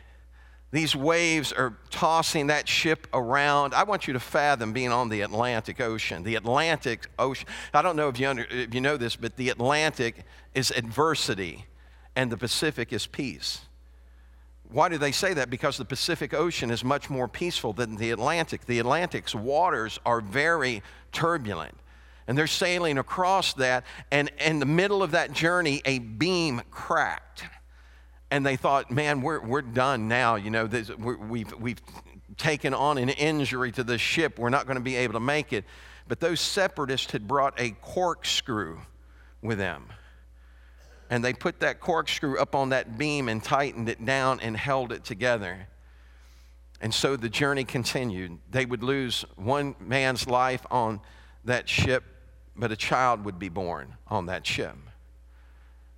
These 0.71 0.95
waves 0.95 1.51
are 1.51 1.77
tossing 1.89 2.47
that 2.47 2.67
ship 2.67 3.07
around. 3.11 3.73
I 3.73 3.83
want 3.83 4.07
you 4.07 4.13
to 4.13 4.19
fathom 4.19 4.71
being 4.71 4.91
on 4.91 5.09
the 5.09 5.21
Atlantic 5.21 5.81
Ocean. 5.81 6.23
The 6.23 6.35
Atlantic 6.35 7.07
Ocean, 7.17 7.47
I 7.73 7.81
don't 7.81 7.95
know 7.95 8.07
if 8.07 8.19
you, 8.19 8.27
under, 8.27 8.45
if 8.51 8.75
you 8.75 8.81
know 8.81 8.95
this, 8.95 9.15
but 9.15 9.35
the 9.35 9.49
Atlantic 9.49 10.25
is 10.53 10.71
adversity 10.71 11.65
and 12.15 12.31
the 12.31 12.37
Pacific 12.37 12.91
is 12.91 13.07
peace. 13.07 13.61
Why 14.71 14.89
do 14.89 14.97
they 14.97 15.11
say 15.11 15.33
that? 15.33 15.49
Because 15.49 15.77
the 15.77 15.85
Pacific 15.85 16.33
Ocean 16.33 16.69
is 16.69 16.83
much 16.83 17.09
more 17.09 17.27
peaceful 17.27 17.73
than 17.73 17.95
the 17.95 18.11
Atlantic. 18.11 18.65
The 18.65 18.79
Atlantic's 18.79 19.33
waters 19.33 19.99
are 20.05 20.21
very 20.21 20.83
turbulent. 21.11 21.75
And 22.27 22.37
they're 22.37 22.45
sailing 22.45 22.99
across 22.99 23.53
that, 23.53 23.83
and 24.11 24.29
in 24.45 24.59
the 24.59 24.65
middle 24.67 25.01
of 25.01 25.11
that 25.11 25.31
journey, 25.31 25.81
a 25.85 25.97
beam 25.97 26.61
cracked. 26.69 27.43
And 28.29 28.45
they 28.45 28.55
thought, 28.55 28.91
man, 28.91 29.21
we're, 29.23 29.39
we're 29.39 29.63
done 29.63 30.07
now. 30.07 30.35
You 30.35 30.51
know, 30.51 30.67
this, 30.67 30.91
we've, 30.95 31.51
we've 31.55 31.81
taken 32.37 32.75
on 32.75 32.99
an 32.99 33.09
injury 33.09 33.71
to 33.71 33.83
the 33.83 33.97
ship. 33.97 34.37
We're 34.37 34.49
not 34.49 34.67
going 34.67 34.77
to 34.77 34.83
be 34.83 34.95
able 34.97 35.13
to 35.13 35.19
make 35.19 35.53
it. 35.53 35.65
But 36.07 36.19
those 36.19 36.39
separatists 36.39 37.11
had 37.11 37.27
brought 37.27 37.59
a 37.59 37.71
corkscrew 37.81 38.77
with 39.41 39.57
them. 39.57 39.87
And 41.09 41.23
they 41.23 41.33
put 41.33 41.59
that 41.61 41.79
corkscrew 41.79 42.37
up 42.39 42.53
on 42.53 42.69
that 42.69 42.97
beam 42.97 43.29
and 43.29 43.43
tightened 43.43 43.89
it 43.89 44.03
down 44.05 44.39
and 44.41 44.55
held 44.55 44.91
it 44.91 45.03
together. 45.03 45.67
And 46.81 46.93
so 46.93 47.15
the 47.15 47.29
journey 47.29 47.63
continued. 47.63 48.37
They 48.49 48.65
would 48.65 48.83
lose 48.83 49.25
one 49.35 49.75
man's 49.79 50.27
life 50.27 50.65
on 50.69 51.01
that 51.45 51.67
ship 51.67 52.03
but 52.59 52.71
a 52.71 52.75
child 52.75 53.23
would 53.23 53.39
be 53.39 53.49
born 53.49 53.95
on 54.07 54.25
that 54.27 54.45
ship. 54.45 54.75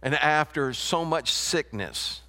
And 0.01 0.15
after 0.15 0.73
so 0.73 1.03
much 1.03 1.31
sickness 1.31 2.21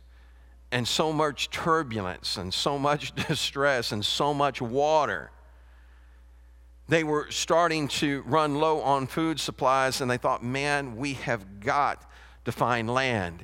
and 0.70 0.88
so 0.88 1.12
much 1.12 1.50
turbulence 1.50 2.36
and 2.36 2.52
so 2.52 2.78
much 2.78 3.14
distress 3.28 3.92
and 3.92 4.04
so 4.04 4.32
much 4.32 4.60
water, 4.60 5.30
they 6.88 7.04
were 7.04 7.30
starting 7.30 7.88
to 7.88 8.22
run 8.22 8.56
low 8.56 8.80
on 8.80 9.06
food 9.06 9.38
supplies 9.38 10.00
and 10.00 10.10
they 10.10 10.16
thought, 10.16 10.42
man, 10.42 10.96
we 10.96 11.14
have 11.14 11.60
got 11.60 12.10
to 12.44 12.52
find 12.52 12.88
land. 12.88 13.42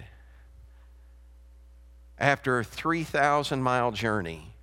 After 2.19 2.59
a 2.59 2.65
3,000 2.65 3.63
mile 3.63 3.93
journey, 3.93 4.55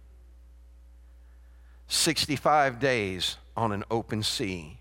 65 1.88 2.80
days 2.80 3.38
on 3.56 3.72
an 3.72 3.84
open 3.90 4.24
sea, 4.24 4.80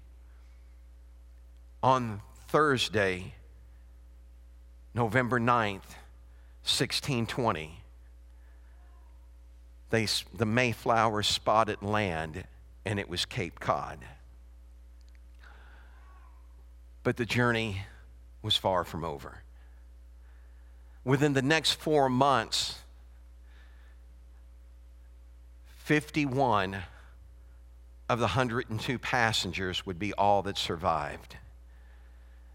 on 1.83 2.21
Thursday, 2.49 3.35
November 4.95 5.39
9th, 5.39 5.99
1620, 6.65 7.81
they, 9.91 10.09
the 10.33 10.47
Mayflower 10.47 11.23
spotted 11.23 11.83
land 11.83 12.45
and 12.85 12.99
it 12.99 13.09
was 13.09 13.25
Cape 13.25 13.61
Cod. 13.61 13.99
But 17.03 17.17
the 17.17 17.27
journey 17.27 17.83
was 18.43 18.57
far 18.57 18.85
from 18.85 19.05
over. 19.05 19.44
Within 21.05 21.35
the 21.35 21.43
next 21.43 21.73
four 21.73 22.09
months, 22.09 22.79
51 25.85 26.77
of 28.09 28.19
the 28.19 28.27
102 28.27 28.99
passengers 28.99 29.85
would 29.85 29.99
be 29.99 30.13
all 30.15 30.43
that 30.43 30.57
survived 30.57 31.37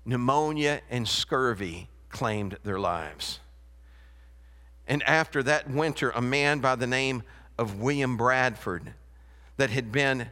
pneumonia 0.10 0.82
and 0.90 1.08
scurvy 1.08 1.88
claimed 2.10 2.58
their 2.64 2.80
lives. 2.80 3.40
And 4.88 5.04
after 5.04 5.44
that 5.44 5.70
winter, 5.70 6.10
a 6.12 6.22
man 6.22 6.60
by 6.60 6.76
the 6.76 6.88
name 6.88 7.22
of 7.60 7.80
William 7.80 8.18
Bradford, 8.18 8.94
that 9.58 9.70
had 9.70 9.92
been 9.92 10.32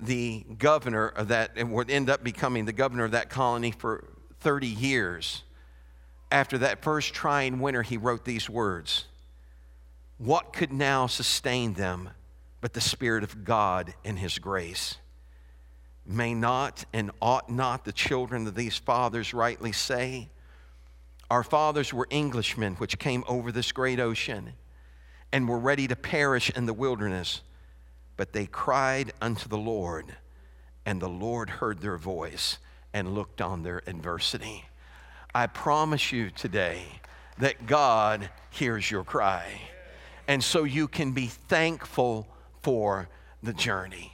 the 0.00 0.44
governor 0.58 1.06
of 1.06 1.28
that, 1.28 1.52
and 1.56 1.72
would 1.72 1.90
end 1.90 2.10
up 2.10 2.24
becoming 2.24 2.64
the 2.64 2.72
governor 2.72 3.04
of 3.04 3.12
that 3.12 3.30
colony 3.30 3.70
for 3.70 4.04
30 4.40 4.66
years, 4.66 5.44
after 6.34 6.58
that 6.58 6.82
first 6.82 7.14
trying 7.14 7.60
winter, 7.60 7.82
he 7.82 7.96
wrote 7.96 8.24
these 8.24 8.50
words 8.50 9.04
What 10.18 10.52
could 10.52 10.72
now 10.72 11.06
sustain 11.06 11.74
them 11.74 12.10
but 12.60 12.72
the 12.72 12.80
Spirit 12.80 13.22
of 13.22 13.44
God 13.44 13.94
and 14.04 14.18
His 14.18 14.40
grace? 14.40 14.96
May 16.04 16.34
not 16.34 16.84
and 16.92 17.12
ought 17.22 17.48
not 17.48 17.84
the 17.84 17.92
children 17.92 18.48
of 18.48 18.56
these 18.56 18.76
fathers 18.76 19.32
rightly 19.32 19.70
say, 19.70 20.28
Our 21.30 21.44
fathers 21.44 21.94
were 21.94 22.08
Englishmen 22.10 22.74
which 22.74 22.98
came 22.98 23.22
over 23.28 23.52
this 23.52 23.70
great 23.70 24.00
ocean 24.00 24.54
and 25.32 25.48
were 25.48 25.58
ready 25.58 25.86
to 25.86 25.94
perish 25.94 26.50
in 26.50 26.66
the 26.66 26.74
wilderness, 26.74 27.42
but 28.16 28.32
they 28.32 28.46
cried 28.46 29.12
unto 29.22 29.48
the 29.48 29.56
Lord, 29.56 30.16
and 30.84 31.00
the 31.00 31.08
Lord 31.08 31.48
heard 31.48 31.80
their 31.80 31.96
voice 31.96 32.58
and 32.92 33.14
looked 33.14 33.40
on 33.40 33.62
their 33.62 33.82
adversity. 33.86 34.64
I 35.34 35.48
promise 35.48 36.12
you 36.12 36.30
today 36.30 36.84
that 37.38 37.66
God 37.66 38.30
hears 38.50 38.90
your 38.90 39.02
cry. 39.02 39.44
And 40.28 40.42
so 40.42 40.64
you 40.64 40.86
can 40.88 41.12
be 41.12 41.26
thankful 41.26 42.28
for 42.62 43.08
the 43.42 43.52
journey. 43.52 44.12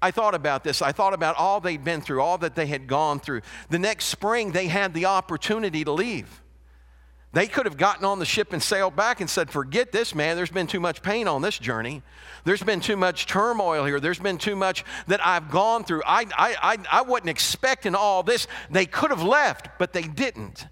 I 0.00 0.10
thought 0.10 0.34
about 0.34 0.64
this. 0.64 0.80
I 0.80 0.92
thought 0.92 1.12
about 1.12 1.36
all 1.36 1.60
they'd 1.60 1.82
been 1.82 2.00
through, 2.00 2.22
all 2.22 2.38
that 2.38 2.54
they 2.54 2.66
had 2.66 2.86
gone 2.86 3.20
through. 3.20 3.42
The 3.68 3.78
next 3.78 4.06
spring, 4.06 4.52
they 4.52 4.68
had 4.68 4.94
the 4.94 5.06
opportunity 5.06 5.84
to 5.84 5.92
leave. 5.92 6.40
They 7.32 7.46
could 7.46 7.66
have 7.66 7.76
gotten 7.76 8.06
on 8.06 8.18
the 8.18 8.24
ship 8.24 8.52
and 8.52 8.62
sailed 8.62 8.96
back 8.96 9.20
and 9.20 9.28
said, 9.28 9.50
Forget 9.50 9.92
this, 9.92 10.14
man. 10.14 10.36
There's 10.36 10.50
been 10.50 10.66
too 10.66 10.80
much 10.80 11.02
pain 11.02 11.28
on 11.28 11.42
this 11.42 11.58
journey. 11.58 12.02
There's 12.44 12.62
been 12.62 12.80
too 12.80 12.96
much 12.96 13.26
turmoil 13.26 13.84
here. 13.84 14.00
There's 14.00 14.18
been 14.18 14.38
too 14.38 14.56
much 14.56 14.84
that 15.08 15.24
I've 15.24 15.50
gone 15.50 15.84
through. 15.84 16.02
I, 16.06 16.24
I, 16.36 16.56
I, 16.62 16.76
I 16.90 17.02
wasn't 17.02 17.28
expecting 17.28 17.94
all 17.94 18.22
this. 18.22 18.46
They 18.70 18.86
could 18.86 19.10
have 19.10 19.22
left, 19.22 19.68
but 19.78 19.92
they 19.92 20.02
didn't. 20.02 20.66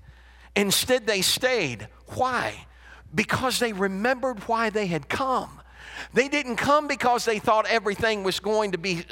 Instead, 0.55 1.07
they 1.07 1.21
stayed. 1.21 1.89
Why? 2.15 2.67
Because 3.15 3.59
they 3.59 3.75
remembered 3.75 4.41
why 4.49 4.71
they 4.71 4.87
had 4.87 5.11
come. 5.11 5.61
They 6.15 6.29
didn't 6.29 6.57
come 6.57 6.89
because 6.89 7.25
they 7.25 7.39
thought 7.39 7.67
everything 7.67 8.23
was 8.23 8.41
going 8.41 8.73
to 8.73 8.79
be 8.79 9.05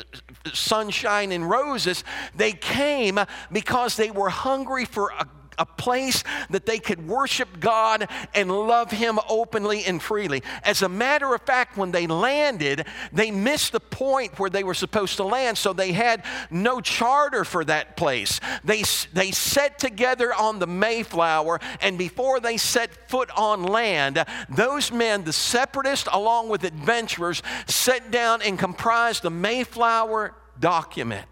sunshine 0.53 1.33
and 1.33 1.49
roses. 1.49 2.05
They 2.35 2.53
came 2.53 3.19
because 3.53 3.97
they 3.97 4.11
were 4.11 4.31
hungry 4.31 4.85
for 4.85 5.11
a 5.19 5.27
a 5.59 5.67
place 5.67 6.25
that 6.51 6.67
they 6.67 6.79
could 6.79 7.07
worship 7.07 7.61
God 7.61 8.09
and 8.35 8.51
love 8.51 8.91
Him 8.91 9.19
openly 9.29 9.85
and 9.85 10.03
freely. 10.03 10.43
As 10.63 10.83
a 10.83 10.89
matter 10.89 11.35
of 11.35 11.43
fact, 11.43 11.77
when 11.77 11.93
they 11.93 12.07
landed, 12.07 12.87
they 13.13 13.31
missed 13.31 13.73
the 13.73 13.81
point 13.81 14.39
where 14.39 14.51
they 14.51 14.65
were 14.65 14.75
supposed 14.75 15.17
to 15.17 15.25
land, 15.25 15.59
so 15.59 15.73
they 15.73 15.93
had 15.93 16.25
no 16.51 16.81
charter 16.81 17.45
for 17.45 17.65
that 17.65 17.97
place. 17.97 18.41
They, 18.65 18.85
they 19.13 19.31
set 19.31 19.79
together 19.79 20.33
on 20.35 20.59
the 20.59 20.67
Mayflower, 20.67 21.61
and 21.81 21.99
before 21.99 22.41
they 22.41 22.57
set 22.57 23.11
foot 23.11 23.31
on 23.37 23.63
land, 23.63 24.25
those 24.49 24.91
men, 24.93 25.25
the 25.25 25.33
separatists 25.33 26.09
along 26.13 26.49
with 26.49 26.65
adventurers, 26.65 27.43
sat 27.67 28.11
down 28.11 28.43
and 28.43 28.59
comprised 28.59 29.23
the 29.23 29.31
Mayflower 29.31 30.35
document. 30.59 31.27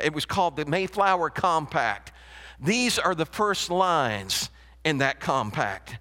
It 0.00 0.14
was 0.14 0.24
called 0.24 0.56
the 0.56 0.64
Mayflower 0.64 1.30
Compact. 1.30 2.12
These 2.60 2.98
are 2.98 3.14
the 3.14 3.26
first 3.26 3.70
lines 3.70 4.50
in 4.84 4.98
that 4.98 5.20
compact. 5.20 5.98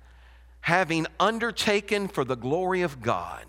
Having 0.61 1.07
undertaken 1.19 2.07
for 2.07 2.23
the 2.23 2.35
glory 2.35 2.81
of 2.81 3.01
God 3.01 3.45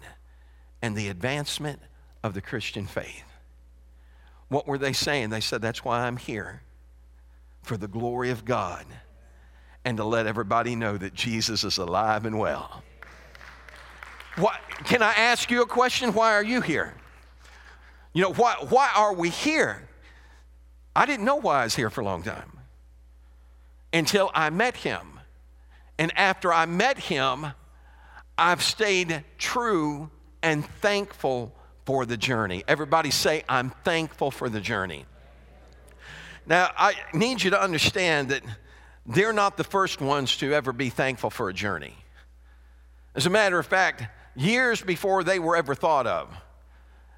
and 0.83 0.97
the 0.97 1.09
advancement 1.09 1.81
of 2.23 2.35
the 2.35 2.41
Christian 2.41 2.87
faith. 2.87 3.25
What 4.49 4.67
were 4.67 4.79
they 4.79 4.93
saying? 4.93 5.31
They 5.31 5.41
said, 5.41 5.61
That's 5.61 5.85
why 5.85 6.07
I'm 6.07 6.17
here, 6.17 6.63
for 7.63 7.77
the 7.77 7.89
glory 7.89 8.31
of 8.31 8.45
God 8.45 8.87
and 9.85 9.97
to 9.97 10.05
let 10.05 10.27
everybody 10.27 10.77
know 10.77 10.97
that 10.97 11.15
Jesus 11.15 11.65
is 11.65 11.79
alive 11.79 12.27
and 12.27 12.39
well. 12.39 12.83
What, 14.37 14.61
can 14.85 15.03
I 15.03 15.13
ask 15.13 15.51
you 15.51 15.63
a 15.63 15.67
question? 15.67 16.13
Why 16.13 16.35
are 16.35 16.45
you 16.45 16.61
here? 16.61 16.95
You 18.13 18.23
know, 18.23 18.33
why, 18.33 18.57
why 18.69 18.91
are 18.95 19.15
we 19.15 19.31
here? 19.31 19.89
I 20.95 21.07
didn't 21.07 21.25
know 21.25 21.37
why 21.37 21.61
I 21.61 21.65
was 21.65 21.75
here 21.75 21.91
for 21.91 22.01
a 22.03 22.05
long 22.05 22.23
time 22.23 22.58
until 23.93 24.31
I 24.35 24.51
met 24.51 24.77
him. 24.77 25.21
And 25.99 26.17
after 26.17 26.53
I 26.53 26.67
met 26.67 26.99
him, 26.99 27.47
I've 28.37 28.63
stayed 28.63 29.25
true 29.37 30.11
and 30.43 30.65
thankful 30.65 31.55
for 31.85 32.07
the 32.07 32.17
journey. 32.17 32.63
Everybody 32.69 33.11
say, 33.11 33.43
I'm 33.49 33.71
thankful 33.83 34.31
for 34.31 34.49
the 34.49 34.61
journey. 34.61 35.07
Now, 36.47 36.71
I 36.77 36.95
need 37.13 37.43
you 37.43 37.51
to 37.51 37.61
understand 37.61 38.29
that 38.31 38.43
they're 39.05 39.33
not 39.33 39.57
the 39.57 39.65
first 39.65 40.01
ones 40.01 40.37
to 40.39 40.53
ever 40.53 40.73
be 40.73 40.91
thankful 40.91 41.31
for 41.31 41.49
a 41.49 41.55
journey. 41.55 41.95
As 43.15 43.27
a 43.27 43.31
matter 43.31 43.59
of 43.59 43.67
fact, 43.67 44.05
years 44.37 44.81
before 44.81 45.25
they 45.25 45.39
were 45.39 45.57
ever 45.57 45.75
thought 45.75 46.07
of, 46.07 46.29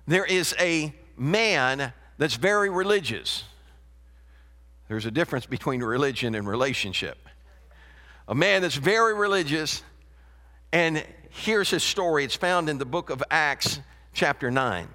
there 0.06 0.24
is 0.24 0.54
a 0.58 0.94
man 1.16 1.92
that's 2.16 2.36
very 2.36 2.70
religious. 2.70 3.44
There's 4.90 5.06
a 5.06 5.11
difference 5.12 5.47
between 5.47 5.85
religion 5.85 6.35
and 6.35 6.49
relationship. 6.49 7.16
A 8.26 8.35
man 8.35 8.61
that's 8.61 8.75
very 8.75 9.14
religious, 9.14 9.85
and 10.73 11.06
here's 11.28 11.70
his 11.70 11.85
story. 11.85 12.25
It's 12.25 12.35
found 12.35 12.68
in 12.68 12.78
the 12.78 12.85
book 12.85 13.09
of 13.09 13.23
Acts, 13.30 13.78
chapter 14.14 14.50
9. 14.50 14.88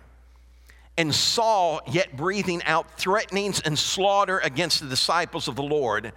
And 0.97 1.15
Saul, 1.15 1.79
yet 1.87 2.17
breathing 2.17 2.61
out 2.65 2.99
threatenings 2.99 3.61
and 3.61 3.79
slaughter 3.79 4.39
against 4.39 4.81
the 4.81 4.89
disciples 4.89 5.47
of 5.47 5.55
the 5.55 5.63
Lord, 5.63 6.11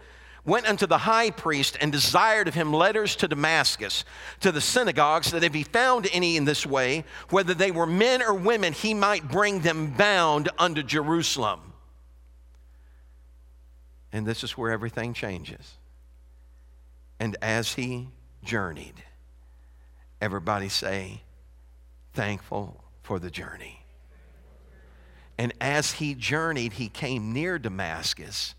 went 0.44 0.66
unto 0.66 0.88
the 0.88 0.99
high 0.99 1.30
priest 1.30 1.78
and 1.80 1.92
desired 1.92 2.49
of 2.49 2.54
him 2.54 2.73
letters 2.73 3.14
to 3.14 3.28
Damascus, 3.28 4.04
to 4.40 4.50
the 4.50 4.61
synagogues, 4.61 5.30
that 5.30 5.44
if 5.44 5.54
he 5.54 5.62
found 5.62 6.08
any 6.12 6.37
in 6.37 6.47
this 6.47 6.66
way, 6.66 7.04
whether 7.30 7.54
they 7.54 7.70
were 7.70 7.87
men 7.87 8.23
or 8.23 8.35
women, 8.35 8.73
he 8.73 8.92
might 8.92 9.30
bring 9.30 9.61
them 9.61 9.92
bound 9.92 10.49
unto 10.58 10.82
Jerusalem. 10.82 11.67
And 14.12 14.26
this 14.26 14.42
is 14.42 14.56
where 14.56 14.70
everything 14.70 15.12
changes. 15.12 15.76
And 17.20 17.36
as 17.42 17.74
he 17.74 18.08
journeyed, 18.42 19.02
everybody 20.20 20.68
say, 20.68 21.22
thankful 22.14 22.82
for 23.02 23.18
the 23.18 23.30
journey. 23.30 23.84
And 25.36 25.52
as 25.60 25.92
he 25.92 26.14
journeyed, 26.14 26.74
he 26.74 26.88
came 26.88 27.32
near 27.32 27.58
Damascus, 27.58 28.54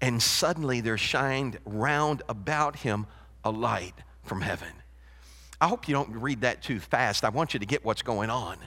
and 0.00 0.22
suddenly 0.22 0.80
there 0.80 0.98
shined 0.98 1.58
round 1.64 2.22
about 2.28 2.76
him 2.76 3.06
a 3.44 3.50
light 3.50 3.94
from 4.22 4.40
heaven. 4.40 4.72
I 5.60 5.68
hope 5.68 5.86
you 5.86 5.94
don't 5.94 6.10
read 6.10 6.40
that 6.40 6.62
too 6.62 6.80
fast. 6.80 7.24
I 7.24 7.28
want 7.28 7.54
you 7.54 7.60
to 7.60 7.66
get 7.66 7.84
what's 7.84 8.02
going 8.02 8.30
on. 8.30 8.58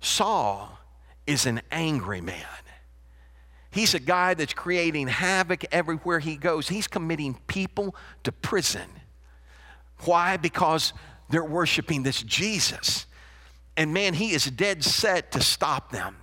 Saul 0.00 0.78
is 1.26 1.46
an 1.46 1.62
angry 1.70 2.20
man. 2.20 2.44
He's 3.76 3.92
a 3.92 4.00
guy 4.00 4.32
that's 4.32 4.54
creating 4.54 5.08
havoc 5.08 5.66
everywhere 5.70 6.18
he 6.18 6.36
goes. 6.36 6.66
He's 6.66 6.88
committing 6.88 7.38
people 7.46 7.94
to 8.24 8.32
prison. 8.32 8.88
Why? 10.06 10.38
Because 10.38 10.94
they're 11.28 11.44
worshiping 11.44 12.02
this 12.02 12.22
Jesus. 12.22 13.04
And 13.76 13.92
man, 13.92 14.14
he 14.14 14.30
is 14.30 14.46
dead 14.46 14.82
set 14.82 15.32
to 15.32 15.42
stop 15.42 15.92
them. 15.92 16.16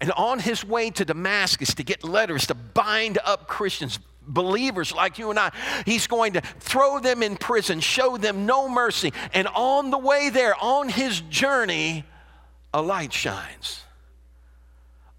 And 0.00 0.10
on 0.16 0.40
his 0.40 0.64
way 0.64 0.90
to 0.90 1.04
Damascus 1.04 1.74
to 1.74 1.84
get 1.84 2.02
letters 2.02 2.48
to 2.48 2.54
bind 2.56 3.20
up 3.24 3.46
Christians, 3.46 4.00
believers 4.20 4.92
like 4.92 5.20
you 5.20 5.30
and 5.30 5.38
I, 5.38 5.52
he's 5.86 6.08
going 6.08 6.32
to 6.32 6.40
throw 6.40 6.98
them 6.98 7.22
in 7.22 7.36
prison, 7.36 7.78
show 7.78 8.16
them 8.16 8.46
no 8.46 8.68
mercy. 8.68 9.12
And 9.32 9.46
on 9.46 9.92
the 9.92 9.98
way 9.98 10.28
there, 10.28 10.56
on 10.60 10.88
his 10.88 11.20
journey, 11.20 12.02
a 12.74 12.82
light 12.82 13.12
shines. 13.12 13.84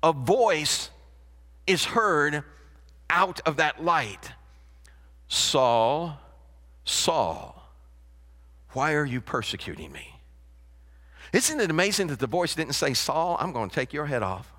A 0.04 0.12
voice 0.12 0.90
is 1.68 1.86
heard 1.86 2.44
out 3.10 3.40
of 3.46 3.58
that 3.58 3.84
light 3.84 4.32
Saul, 5.34 6.20
Saul, 6.86 7.68
why 8.74 8.94
are 8.94 9.06
you 9.06 9.20
persecuting 9.20 9.92
me? 9.92 10.20
Isn't 11.32 11.60
it 11.60 11.72
amazing 11.72 12.08
that 12.08 12.20
the 12.20 12.28
voice 12.28 12.54
didn't 12.54 12.74
say, 12.74 12.94
Saul, 12.94 13.36
I'm 13.40 13.52
going 13.52 13.70
to 13.70 13.76
take 13.76 13.94
your 13.94 14.06
head 14.06 14.22
off? 14.22 14.53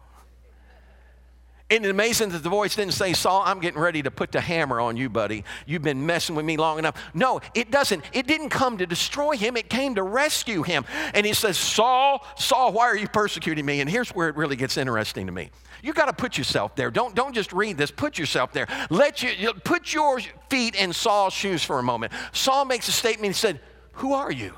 It 1.71 1.87
amazing 1.87 2.29
that 2.31 2.43
the 2.43 2.51
voice 2.51 2.77
didn't 2.77 2.93
say, 2.93 3.15
Saul, 3.15 3.43
I'm 3.45 3.59
getting 3.59 3.81
ready 3.81 4.03
to 4.03 4.11
put 4.11 4.33
the 4.33 4.41
hammer 4.41 4.81
on 4.81 4.99
you, 4.99 5.09
buddy. 5.09 5.45
You've 5.65 5.83
been 5.83 6.05
messing 6.05 6.37
with 6.37 6.45
me 6.45 6.59
long 6.59 6.79
enough. 6.79 7.03
No, 7.15 7.41
it 7.55 7.71
doesn't. 7.71 8.05
It 8.13 8.27
didn't 8.27 8.51
come 8.51 8.77
to 8.79 8.87
destroy 8.87 9.37
him, 9.37 9.57
it 9.57 9.71
came 9.71 9.95
to 9.95 10.03
rescue 10.03 10.63
him. 10.63 10.85
And 11.15 11.25
he 11.25 11.33
says, 11.33 11.57
Saul, 11.57 12.25
Saul, 12.37 12.73
why 12.73 12.85
are 12.85 12.97
you 12.97 13.09
persecuting 13.09 13.65
me? 13.65 13.81
And 13.81 13.89
here's 13.89 14.11
where 14.11 14.29
it 14.29 14.37
really 14.37 14.57
gets 14.57 14.77
interesting 14.77 15.27
to 15.27 15.33
me. 15.33 15.51
You 15.83 15.95
got 15.95 16.07
to 16.07 16.13
put 16.13 16.37
yourself 16.37 16.77
there. 16.77 16.91
Don't, 16.91 17.15
don't 17.15 17.35
just 17.35 17.53
read 17.53 17.79
this, 17.79 17.91
put 17.91 18.19
yourself 18.19 18.53
there. 18.53 18.67
Let 18.91 19.23
you 19.23 19.55
put 19.55 19.93
your 19.93 20.21
feet 20.51 20.75
in 20.75 20.93
Saul's 20.93 21.33
shoes 21.33 21.65
for 21.65 21.79
a 21.79 21.83
moment. 21.83 22.13
Saul 22.33 22.67
makes 22.67 22.89
a 22.89 22.93
statement. 22.93 23.35
He 23.35 23.39
said, 23.39 23.59
Who 23.95 24.13
are 24.13 24.31
you? 24.31 24.53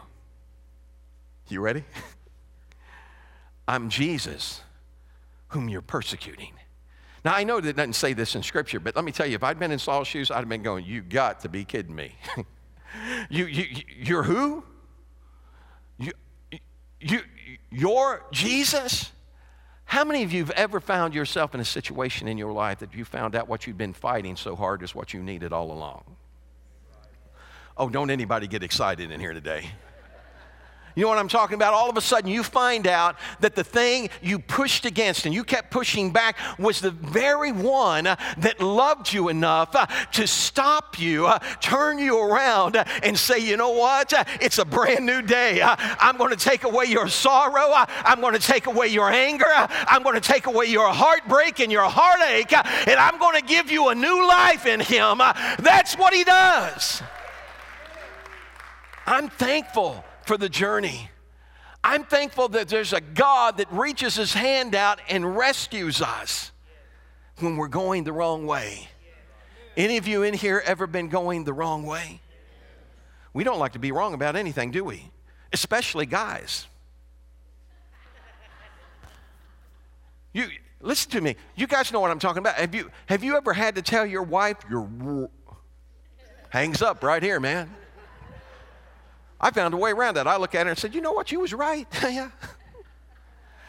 You 1.49 1.61
ready? 1.61 1.85
I'm 3.69 3.91
Jesus, 3.91 4.61
whom 5.49 5.69
you're 5.69 5.83
persecuting. 5.83 6.53
Now, 7.27 7.35
I 7.35 7.43
know 7.43 7.61
that 7.61 7.71
it 7.71 7.75
doesn't 7.75 7.95
say 7.95 8.13
this 8.13 8.37
in 8.37 8.45
Scripture, 8.45 8.79
but 8.79 8.95
let 8.95 9.05
me 9.05 9.11
tell 9.11 9.27
you, 9.27 9.35
if 9.35 9.43
I'd 9.43 9.59
been 9.59 9.73
in 9.73 9.81
Saul's 9.81 10.07
shoes, 10.07 10.31
I'd 10.31 10.37
have 10.37 10.49
been 10.49 10.63
going, 10.63 10.85
You 10.85 11.03
got 11.03 11.41
to 11.41 11.49
be 11.49 11.65
kidding 11.65 11.93
me. 11.93 12.15
you, 13.29 13.47
you, 13.47 13.65
you're 13.99 14.23
who? 14.23 14.63
You, 15.99 16.13
you, 17.01 17.23
you're 17.69 18.25
Jesus? 18.31 19.11
How 19.87 20.05
many 20.05 20.23
of 20.23 20.33
you 20.33 20.45
have 20.45 20.53
ever 20.53 20.79
found 20.79 21.15
yourself 21.15 21.53
in 21.53 21.61
a 21.61 21.65
situation 21.65 22.29
in 22.29 22.39
your 22.39 22.53
life 22.53 22.79
that 22.79 22.95
you 22.95 23.05
found 23.05 23.35
out 23.35 23.49
what 23.49 23.67
you've 23.67 23.77
been 23.77 23.93
fighting 23.93 24.37
so 24.37 24.55
hard 24.55 24.85
is 24.85 24.95
what 24.95 25.13
you 25.13 25.21
needed 25.21 25.53
all 25.53 25.73
along? 25.73 26.05
Oh, 27.77 27.89
don't 27.89 28.11
anybody 28.11 28.47
get 28.47 28.63
excited 28.63 29.11
in 29.11 29.19
here 29.19 29.33
today. 29.33 29.73
You 30.97 31.03
know 31.03 31.09
what 31.09 31.19
I'm 31.19 31.29
talking 31.29 31.57
about? 31.57 31.75
All 31.75 31.91
of 31.91 31.99
a 31.99 32.01
sudden, 32.01 32.31
you 32.31 32.43
find 32.43 32.87
out 32.87 33.17
that 33.41 33.55
the 33.55 33.63
thing 33.63 34.09
you 34.23 34.39
pushed 34.39 34.87
against 34.87 35.27
and 35.27 35.35
you 35.35 35.45
kept 35.45 35.71
pushing 35.71 36.11
back 36.11 36.39
was 36.59 36.81
the 36.81 36.91
very 36.91 37.53
one 37.53 38.05
that 38.05 38.61
loved 38.61 39.13
you 39.13 39.29
enough 39.29 39.77
uh, 39.77 39.85
to 40.13 40.27
stop 40.27 40.99
you, 40.99 41.27
uh, 41.27 41.39
turn 41.61 41.99
you 41.99 42.19
around, 42.19 42.77
uh, 42.77 42.85
and 43.03 43.19
say, 43.19 43.39
you 43.39 43.59
know 43.59 43.73
what? 43.73 44.11
It's 44.41 44.57
a 44.57 44.65
brand 44.65 45.05
new 45.05 45.21
day. 45.21 45.61
I'm 45.63 46.17
going 46.17 46.35
to 46.35 46.43
take 46.43 46.65
away 46.65 46.87
your 46.87 47.09
sorrow. 47.09 47.75
I'm 47.75 48.23
going 48.23 48.33
to 48.33 48.41
take 48.41 48.67
away 48.67 48.87
your 48.87 49.11
anger. 49.11 49.45
I'm 49.51 50.03
going 50.03 50.19
to 50.19 50.27
take 50.27 50.47
away 50.47 50.65
your 50.65 50.89
heartbreak 50.89 51.61
and 51.61 51.71
your 51.71 51.85
heartache. 51.85 52.55
And 52.55 52.99
I'm 52.99 53.19
going 53.19 53.39
to 53.39 53.47
give 53.47 53.71
you 53.71 53.91
a 53.91 53.95
new 53.95 54.27
life 54.27 54.65
in 54.65 54.81
Him. 54.81 55.19
That's 55.19 55.99
what 55.99 56.15
He 56.15 56.25
does. 56.25 57.03
I'm 59.07 59.29
thankful 59.29 60.03
for 60.27 60.37
the 60.37 60.49
journey. 60.49 61.09
I'm 61.83 62.05
thankful 62.05 62.49
that 62.49 62.69
there's 62.69 62.93
a 62.93 63.01
God 63.01 63.59
that 63.59 63.73
reaches 63.73 64.17
his 64.17 64.35
hand 64.35 64.75
out 64.75 64.99
and 65.09 65.37
rescues 65.37 66.03
us 66.03 66.51
when 67.39 67.57
we're 67.57 67.69
going 67.69 68.05
the 68.05 68.13
wrong 68.13 68.47
way. 68.47 68.89
Any 69.77 69.97
of 69.99 70.09
you 70.09 70.23
in 70.23 70.35
here 70.35 70.63
ever 70.67 70.87
been 70.87 71.09
going 71.09 71.45
the 71.45 71.53
wrong 71.53 71.85
way? 71.85 72.21
We 73.35 73.45
don't 73.45 73.59
like 73.59 73.75
to 73.75 73.79
be 73.79 73.93
wrong 73.93 74.15
about 74.15 74.35
anything, 74.35 74.71
do 74.71 74.83
we? 74.83 75.11
Especially 75.53 76.07
guys. 76.07 76.67
You 80.33 80.49
listen 80.81 81.11
to 81.13 81.21
me. 81.21 81.37
You 81.55 81.67
guys 81.67 81.93
know 81.93 82.01
what 82.01 82.11
I'm 82.11 82.19
talking 82.19 82.39
about. 82.39 82.57
Have 82.57 82.75
you 82.75 82.91
have 83.07 83.23
you 83.23 83.37
ever 83.37 83.53
had 83.53 83.77
to 83.77 83.83
tell 83.83 84.05
your 84.05 84.23
wife 84.23 84.57
your 84.69 85.31
hangs 86.51 86.83
up 86.83 87.05
right 87.05 87.23
here, 87.23 87.39
man? 87.39 87.71
I 89.41 89.51
found 89.51 89.75
a 89.75 89.77
way 89.77 89.91
around 89.93 90.15
that. 90.15 90.27
I 90.27 90.37
look 90.37 90.55
at 90.55 90.67
her 90.67 90.71
and 90.71 90.79
said, 90.79 90.95
You 90.95 91.01
know 91.01 91.13
what? 91.13 91.31
You 91.31 91.41
was 91.41 91.53
right. 91.53 91.87
yeah. 92.03 92.31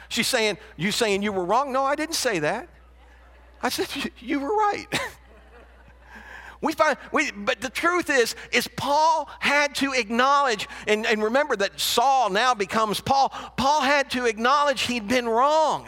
She's 0.10 0.28
saying, 0.28 0.58
You 0.78 0.92
saying 0.92 1.24
you 1.24 1.32
were 1.32 1.46
wrong? 1.46 1.72
No, 1.72 1.84
I 1.84 1.96
didn't 1.96 2.16
say 2.16 2.40
that. 2.40 2.70
I 3.62 3.70
said, 3.70 3.88
You 4.20 4.40
were 4.40 4.56
right. 4.56 4.88
we 6.62 6.74
find, 6.74 6.98
we, 7.12 7.32
but 7.32 7.62
the 7.62 7.70
truth 7.70 8.10
is, 8.10 8.36
is 8.52 8.68
Paul 8.78 9.30
had 9.40 9.76
to 9.76 9.94
acknowledge, 9.94 10.68
and, 10.88 11.06
and 11.06 11.24
remember 11.24 11.56
that 11.58 11.80
Saul 11.80 12.30
now 12.30 12.54
becomes 12.54 13.02
Paul. 13.02 13.30
Paul 13.58 13.82
had 13.82 14.10
to 14.12 14.26
acknowledge 14.26 14.84
he'd 14.84 15.08
been 15.08 15.28
wrong. 15.28 15.88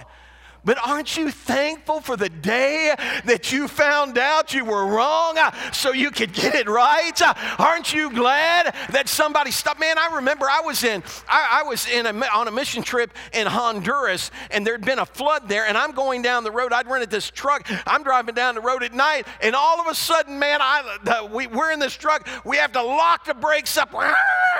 But 0.69 0.77
aren't 0.87 1.17
you 1.17 1.31
thankful 1.31 1.99
for 1.99 2.15
the 2.15 2.29
day 2.29 2.93
that 3.25 3.51
you 3.51 3.67
found 3.67 4.19
out 4.19 4.53
you 4.53 4.63
were 4.63 4.85
wrong 4.85 5.35
uh, 5.35 5.49
so 5.71 5.93
you 5.93 6.11
could 6.11 6.31
get 6.31 6.53
it 6.53 6.69
right? 6.69 7.19
Uh, 7.19 7.33
aren't 7.57 7.91
you 7.91 8.13
glad 8.13 8.75
that 8.91 9.09
somebody 9.09 9.49
stopped? 9.49 9.79
Man, 9.79 9.97
I 9.97 10.17
remember 10.17 10.45
I 10.47 10.61
was 10.63 10.83
in 10.83 11.01
I, 11.27 11.61
I 11.61 11.67
was 11.67 11.87
in 11.87 12.05
a, 12.05 12.13
on 12.35 12.47
a 12.47 12.51
mission 12.51 12.83
trip 12.83 13.11
in 13.33 13.47
Honduras 13.47 14.29
and 14.51 14.63
there'd 14.63 14.85
been 14.85 14.99
a 14.99 15.07
flood 15.07 15.49
there 15.49 15.65
and 15.65 15.75
I'm 15.75 15.91
going 15.93 16.21
down 16.21 16.43
the 16.43 16.51
road. 16.51 16.71
I'd 16.71 16.85
rented 16.85 17.09
this 17.09 17.31
truck. 17.31 17.67
I'm 17.87 18.03
driving 18.03 18.35
down 18.35 18.53
the 18.53 18.61
road 18.61 18.83
at 18.83 18.93
night 18.93 19.25
and 19.41 19.55
all 19.55 19.81
of 19.81 19.87
a 19.87 19.95
sudden, 19.95 20.37
man, 20.37 20.59
I 20.61 20.97
the, 21.03 21.35
we, 21.35 21.47
we're 21.47 21.71
in 21.71 21.79
this 21.79 21.95
truck. 21.95 22.29
We 22.45 22.57
have 22.57 22.73
to 22.73 22.83
lock 22.83 23.25
the 23.25 23.33
brakes 23.33 23.75
up. 23.75 23.91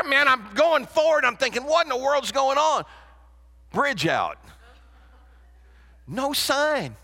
Man, 0.07 0.27
I'm 0.27 0.43
going 0.55 0.87
forward. 0.87 1.23
I'm 1.23 1.37
thinking, 1.37 1.65
what 1.65 1.85
in 1.85 1.89
the 1.89 2.03
world's 2.03 2.31
going 2.31 2.57
on? 2.57 2.83
Bridge 3.71 4.07
out. 4.07 4.39
No 6.09 6.33
sign, 6.33 6.95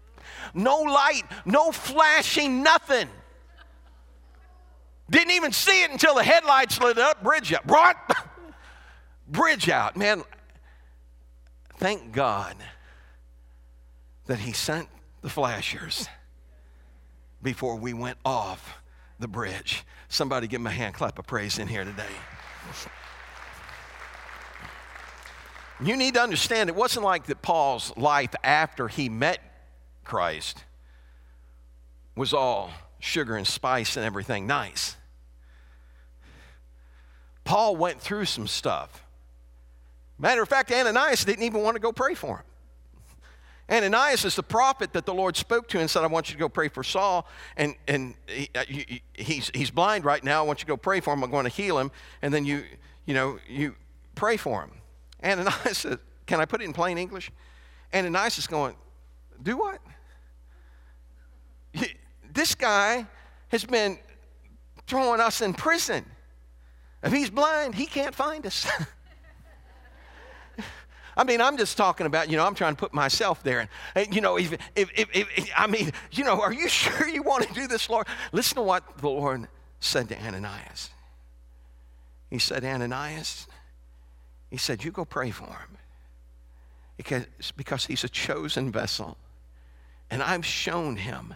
no 0.54 0.82
light, 0.82 1.22
no 1.46 1.72
flashing, 1.72 2.62
nothing. 2.62 3.08
Didn't 5.08 5.32
even 5.32 5.50
see 5.50 5.82
it 5.82 5.90
until 5.90 6.14
the 6.14 6.22
headlights 6.22 6.78
lit 6.80 6.98
up. 6.98 7.22
Bridge 7.22 7.52
out. 7.52 7.66
What? 7.66 7.96
Bridge 9.28 9.68
out. 9.68 9.96
Man, 9.96 10.22
thank 11.78 12.12
God 12.12 12.54
that 14.26 14.38
He 14.38 14.52
sent 14.52 14.88
the 15.22 15.30
flashers 15.30 16.06
before 17.42 17.76
we 17.76 17.94
went 17.94 18.18
off 18.24 18.78
the 19.18 19.28
bridge. 19.28 19.84
Somebody 20.08 20.46
give 20.46 20.60
him 20.60 20.66
a 20.66 20.70
hand 20.70 20.94
clap 20.94 21.18
of 21.18 21.26
praise 21.26 21.58
in 21.58 21.66
here 21.66 21.84
today. 21.84 22.04
You 25.82 25.96
need 25.96 26.14
to 26.14 26.20
understand 26.20 26.68
it 26.68 26.76
wasn't 26.76 27.04
like 27.04 27.26
that 27.26 27.40
Paul's 27.40 27.96
life 27.96 28.34
after 28.44 28.88
he 28.88 29.08
met 29.08 29.40
Christ 30.04 30.64
was 32.14 32.34
all 32.34 32.70
sugar 32.98 33.36
and 33.36 33.46
spice 33.46 33.96
and 33.96 34.04
everything 34.04 34.46
nice. 34.46 34.96
Paul 37.44 37.76
went 37.76 38.00
through 38.00 38.26
some 38.26 38.46
stuff. 38.46 39.02
Matter 40.18 40.42
of 40.42 40.48
fact, 40.48 40.70
Ananias 40.70 41.24
didn't 41.24 41.44
even 41.44 41.62
want 41.62 41.76
to 41.76 41.80
go 41.80 41.92
pray 41.92 42.14
for 42.14 42.36
him. 42.36 42.44
Ananias 43.70 44.24
is 44.24 44.36
the 44.36 44.42
prophet 44.42 44.92
that 44.92 45.06
the 45.06 45.14
Lord 45.14 45.36
spoke 45.36 45.68
to 45.68 45.78
and 45.78 45.88
said, 45.88 46.02
I 46.02 46.08
want 46.08 46.28
you 46.28 46.34
to 46.34 46.38
go 46.38 46.48
pray 46.48 46.68
for 46.68 46.82
Saul. 46.82 47.26
And, 47.56 47.76
and 47.86 48.14
he, 48.26 48.50
uh, 48.54 48.64
he's, 49.14 49.50
he's 49.54 49.70
blind 49.70 50.04
right 50.04 50.22
now. 50.22 50.42
I 50.42 50.46
want 50.46 50.58
you 50.58 50.64
to 50.64 50.68
go 50.68 50.76
pray 50.76 51.00
for 51.00 51.14
him. 51.14 51.22
I'm 51.22 51.30
going 51.30 51.44
to 51.44 51.50
heal 51.50 51.78
him. 51.78 51.90
And 52.20 52.34
then 52.34 52.44
you, 52.44 52.64
you 53.06 53.14
know, 53.14 53.38
you 53.48 53.76
pray 54.16 54.36
for 54.36 54.62
him. 54.62 54.72
Ananias 55.22 55.78
said, 55.78 55.98
Can 56.26 56.40
I 56.40 56.44
put 56.44 56.62
it 56.62 56.64
in 56.64 56.72
plain 56.72 56.98
English? 56.98 57.30
Ananias 57.92 58.38
is 58.38 58.46
going, 58.46 58.74
Do 59.42 59.56
what? 59.56 59.80
This 62.32 62.54
guy 62.54 63.06
has 63.48 63.64
been 63.64 63.98
throwing 64.86 65.20
us 65.20 65.40
in 65.40 65.54
prison. 65.54 66.04
If 67.02 67.12
he's 67.12 67.30
blind, 67.30 67.74
he 67.74 67.86
can't 67.86 68.14
find 68.14 68.46
us. 68.46 68.66
I 71.16 71.24
mean, 71.24 71.40
I'm 71.40 71.56
just 71.56 71.76
talking 71.76 72.06
about, 72.06 72.30
you 72.30 72.36
know, 72.36 72.46
I'm 72.46 72.54
trying 72.54 72.74
to 72.74 72.78
put 72.78 72.94
myself 72.94 73.42
there. 73.42 73.68
And, 73.94 74.14
you 74.14 74.20
know, 74.20 74.38
if, 74.38 74.52
if, 74.76 74.90
if, 74.94 75.08
if, 75.14 75.50
I 75.56 75.66
mean, 75.66 75.92
you 76.12 76.24
know, 76.24 76.40
are 76.40 76.52
you 76.52 76.68
sure 76.80 77.08
you 77.08 77.22
want 77.22 77.46
to 77.46 77.52
do 77.52 77.66
this, 77.66 77.90
Lord? 77.90 78.06
Listen 78.32 78.56
to 78.56 78.62
what 78.62 78.98
the 78.98 79.08
Lord 79.08 79.48
said 79.80 80.08
to 80.10 80.18
Ananias. 80.22 80.90
He 82.30 82.38
said, 82.38 82.64
Ananias, 82.64 83.48
he 84.50 84.56
said, 84.56 84.84
you 84.84 84.90
go 84.90 85.04
pray 85.04 85.30
for 85.30 85.46
him 85.46 85.78
because, 86.96 87.26
because 87.56 87.86
he's 87.86 88.04
a 88.04 88.08
chosen 88.08 88.70
vessel. 88.70 89.16
And 90.10 90.22
I've 90.22 90.44
shown 90.44 90.96
him 90.96 91.34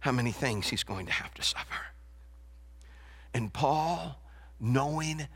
how 0.00 0.12
many 0.12 0.32
things 0.32 0.68
he's 0.68 0.82
going 0.82 1.06
to 1.06 1.12
have 1.12 1.32
to 1.34 1.42
suffer. 1.42 1.86
And 3.32 3.52
Paul, 3.52 4.20
knowing 4.60 5.28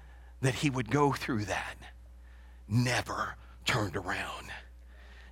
that 0.42 0.55
he 0.57 0.69
would 0.69 0.90
go 0.90 1.12
through 1.12 1.45
that, 1.45 1.77
never 2.69 3.37
turned 3.64 3.97
around, 3.97 4.49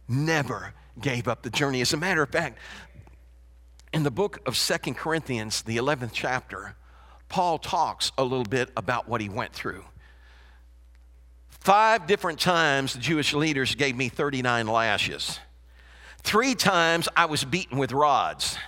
never 0.08 0.72
gave 1.00 1.26
up 1.26 1.42
the 1.42 1.50
journey. 1.50 1.80
As 1.80 1.92
a 1.92 1.96
matter 1.96 2.22
of 2.22 2.30
fact, 2.30 2.58
in 3.92 4.04
the 4.04 4.10
book 4.10 4.40
of 4.46 4.56
Second 4.56 4.94
Corinthians, 4.94 5.62
the 5.62 5.76
11th 5.76 6.10
chapter, 6.12 6.76
Paul 7.28 7.58
talks 7.58 8.12
a 8.16 8.22
little 8.22 8.44
bit 8.44 8.70
about 8.76 9.08
what 9.08 9.20
he 9.20 9.28
went 9.28 9.52
through. 9.52 9.84
Five 11.64 12.07
different 12.07 12.40
times 12.40 12.92
the 12.92 12.98
Jewish 12.98 13.33
leaders 13.33 13.74
gave 13.74 13.96
me 13.96 14.11
39 14.11 14.66
lashes. 14.66 15.40
Three 16.22 16.55
times 16.55 17.09
I 17.16 17.24
was 17.24 17.42
beaten 17.42 17.79
with 17.79 17.90
rods. 17.90 18.59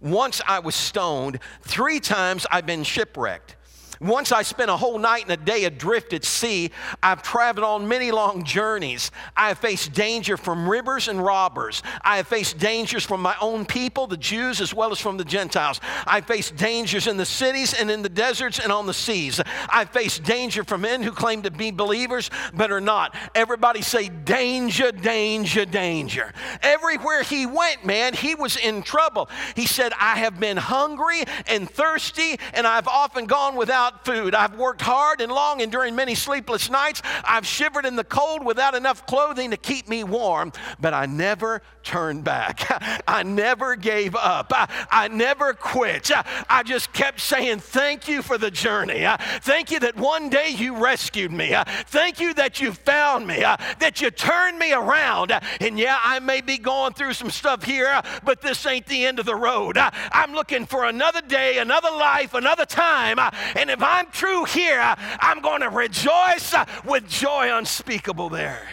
Once 0.00 0.40
I 0.46 0.60
was 0.60 0.74
stoned. 0.74 1.40
Three 1.60 2.00
times 2.00 2.46
I've 2.50 2.64
been 2.64 2.84
shipwrecked. 2.84 3.56
Once 4.00 4.32
I 4.32 4.42
spent 4.42 4.70
a 4.70 4.76
whole 4.76 4.98
night 4.98 5.22
and 5.24 5.32
a 5.32 5.36
day 5.36 5.64
adrift 5.64 6.12
at 6.12 6.24
sea. 6.24 6.70
I've 7.02 7.22
traveled 7.22 7.64
on 7.64 7.88
many 7.88 8.10
long 8.10 8.44
journeys. 8.44 9.10
I 9.36 9.48
have 9.48 9.58
faced 9.58 9.92
danger 9.92 10.36
from 10.36 10.68
rivers 10.68 11.08
and 11.08 11.22
robbers. 11.22 11.82
I 12.02 12.18
have 12.18 12.28
faced 12.28 12.58
dangers 12.58 13.04
from 13.04 13.20
my 13.20 13.34
own 13.40 13.64
people, 13.66 14.06
the 14.06 14.16
Jews, 14.16 14.60
as 14.60 14.72
well 14.72 14.92
as 14.92 15.00
from 15.00 15.16
the 15.16 15.24
Gentiles. 15.24 15.80
I 16.06 16.20
faced 16.20 16.56
dangers 16.56 17.06
in 17.06 17.16
the 17.16 17.26
cities 17.26 17.74
and 17.74 17.90
in 17.90 18.02
the 18.02 18.08
deserts 18.08 18.58
and 18.58 18.70
on 18.70 18.86
the 18.86 18.94
seas. 18.94 19.40
I 19.68 19.84
faced 19.84 20.22
danger 20.22 20.64
from 20.64 20.82
men 20.82 21.02
who 21.02 21.12
claim 21.12 21.42
to 21.42 21.50
be 21.50 21.70
believers 21.70 22.30
but 22.54 22.70
are 22.70 22.80
not. 22.80 23.14
Everybody 23.34 23.82
say, 23.82 24.08
danger, 24.08 24.92
danger, 24.92 25.64
danger. 25.64 26.32
Everywhere 26.62 27.22
he 27.22 27.46
went, 27.46 27.84
man, 27.84 28.14
he 28.14 28.34
was 28.34 28.56
in 28.56 28.82
trouble. 28.82 29.28
He 29.56 29.66
said, 29.66 29.92
I 29.98 30.18
have 30.18 30.38
been 30.38 30.56
hungry 30.56 31.24
and 31.46 31.68
thirsty, 31.68 32.38
and 32.54 32.66
I've 32.66 32.88
often 32.88 33.26
gone 33.26 33.56
without 33.56 33.87
without 33.88 34.04
food. 34.04 34.34
I've 34.34 34.56
worked 34.56 34.82
hard 34.82 35.20
and 35.20 35.30
long, 35.30 35.62
and 35.62 35.70
during 35.72 35.94
many 35.94 36.14
sleepless 36.14 36.70
nights, 36.70 37.02
I've 37.24 37.46
shivered 37.46 37.86
in 37.86 37.96
the 37.96 38.04
cold 38.04 38.44
without 38.44 38.74
enough 38.74 39.06
clothing 39.06 39.50
to 39.50 39.56
keep 39.56 39.88
me 39.88 40.04
warm, 40.04 40.52
but 40.80 40.94
I 40.94 41.06
never 41.06 41.62
turned 41.82 42.24
back. 42.24 42.66
I 43.08 43.22
never 43.22 43.76
gave 43.76 44.14
up. 44.14 44.52
I, 44.54 44.86
I 44.90 45.08
never 45.08 45.54
quit. 45.54 46.10
I 46.50 46.62
just 46.62 46.92
kept 46.92 47.20
saying, 47.20 47.60
Thank 47.60 48.08
you 48.08 48.22
for 48.22 48.36
the 48.36 48.50
journey. 48.50 49.04
Uh, 49.04 49.16
thank 49.40 49.70
you 49.70 49.80
that 49.80 49.96
one 49.96 50.28
day 50.28 50.50
you 50.50 50.76
rescued 50.76 51.32
me. 51.32 51.54
Uh, 51.54 51.64
thank 51.86 52.20
you 52.20 52.34
that 52.34 52.60
you 52.60 52.72
found 52.72 53.26
me, 53.26 53.42
uh, 53.42 53.56
that 53.78 54.00
you 54.00 54.10
turned 54.10 54.58
me 54.58 54.72
around. 54.72 55.32
And 55.60 55.78
yeah, 55.78 55.98
I 56.02 56.18
may 56.18 56.40
be 56.40 56.58
going 56.58 56.92
through 56.92 57.14
some 57.14 57.30
stuff 57.30 57.64
here, 57.64 58.02
but 58.24 58.40
this 58.42 58.66
ain't 58.66 58.86
the 58.86 59.06
end 59.06 59.18
of 59.18 59.26
the 59.26 59.34
road. 59.34 59.78
I'm 59.78 60.32
looking 60.32 60.66
for 60.66 60.84
another 60.84 61.22
day, 61.22 61.58
another 61.58 61.90
life, 61.90 62.34
another 62.34 62.66
time. 62.66 63.18
And 63.56 63.70
if 63.70 63.77
if 63.78 63.84
I'm 63.84 64.10
true 64.10 64.44
here, 64.44 64.80
I'm 65.20 65.40
going 65.40 65.60
to 65.60 65.68
rejoice 65.68 66.52
with 66.84 67.08
joy 67.08 67.56
unspeakable 67.56 68.28
there. 68.28 68.66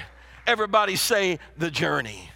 Everybody 0.48 0.96
say 0.96 1.38
the 1.58 1.70
journey. 1.70 2.32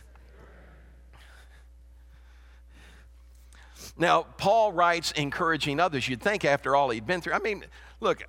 Now, 3.97 4.21
Paul 4.37 4.71
writes 4.71 5.11
encouraging 5.13 5.79
others. 5.79 6.07
You'd 6.07 6.21
think 6.21 6.45
after 6.45 6.75
all 6.75 6.91
he'd 6.91 7.07
been 7.07 7.21
through, 7.21 7.33
I 7.33 7.39
mean, 7.39 7.65
look, 8.01 8.21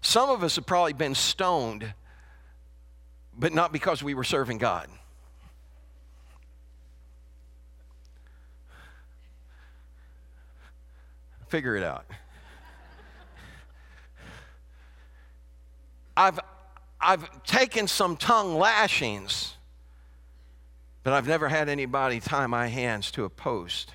some 0.00 0.30
of 0.30 0.44
us 0.44 0.54
have 0.54 0.64
probably 0.64 0.92
been 0.92 1.16
stoned, 1.16 1.92
but 3.36 3.52
not 3.52 3.72
because 3.72 4.00
we 4.00 4.14
were 4.14 4.22
serving 4.22 4.58
God. 4.58 4.88
Figure 11.54 11.76
it 11.76 11.84
out. 11.84 12.04
I've, 16.16 16.40
I've 17.00 17.44
taken 17.44 17.86
some 17.86 18.16
tongue 18.16 18.56
lashings, 18.56 19.54
but 21.04 21.12
I've 21.12 21.28
never 21.28 21.48
had 21.48 21.68
anybody 21.68 22.18
tie 22.18 22.48
my 22.48 22.66
hands 22.66 23.12
to 23.12 23.24
a 23.24 23.30
post 23.30 23.92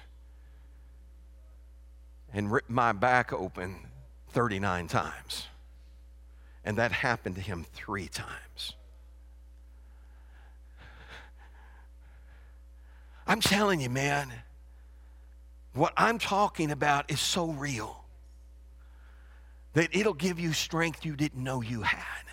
and 2.32 2.50
rip 2.50 2.70
my 2.70 2.94
back 2.94 3.34
open 3.34 3.76
39 4.30 4.88
times. 4.88 5.48
And 6.64 6.78
that 6.78 6.94
happened 6.94 7.36
to 7.36 7.42
him 7.42 7.66
three 7.74 8.08
times. 8.08 8.76
I'm 13.28 13.42
telling 13.42 13.82
you, 13.82 13.90
man 13.90 14.32
what 15.80 15.94
I'm 15.96 16.20
talking 16.20 16.72
about 16.72 17.10
is 17.10 17.22
so 17.22 17.52
real 17.52 18.04
that 19.74 19.96
it'll 19.96 20.14
give 20.14 20.40
you 20.40 20.52
strength 20.52 21.06
you 21.06 21.16
didn't 21.16 21.42
know 21.42 21.62
you 21.62 21.84
had. 21.84 22.26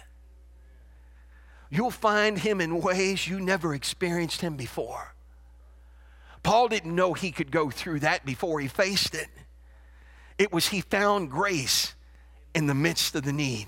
You'll 1.71 1.91
find 1.93 2.39
him 2.39 2.61
in 2.61 2.81
ways 2.81 3.29
you 3.29 3.39
never 3.39 3.73
experienced 3.73 4.41
him 4.41 4.57
before. 4.57 5.15
Paul 6.43 6.69
didn't 6.69 6.95
know 6.95 7.13
he 7.13 7.31
could 7.31 7.51
go 7.53 7.71
through 7.71 8.01
that 8.01 8.25
before 8.27 8.59
he 8.61 8.69
faced 8.69 9.15
it. 9.15 9.29
It 10.39 10.53
was 10.53 10.69
he 10.69 10.81
found 10.81 11.31
grace 11.31 11.95
in 12.55 12.67
the 12.67 12.75
midst 12.75 13.15
of 13.15 13.23
the 13.23 13.33
need. 13.33 13.67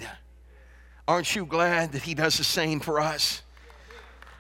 Aren't 1.07 1.37
you 1.37 1.47
glad 1.47 1.93
that 1.93 2.03
he 2.03 2.15
does 2.15 2.37
the 2.37 2.45
same 2.45 2.81
for 2.81 3.01
us? 3.01 3.43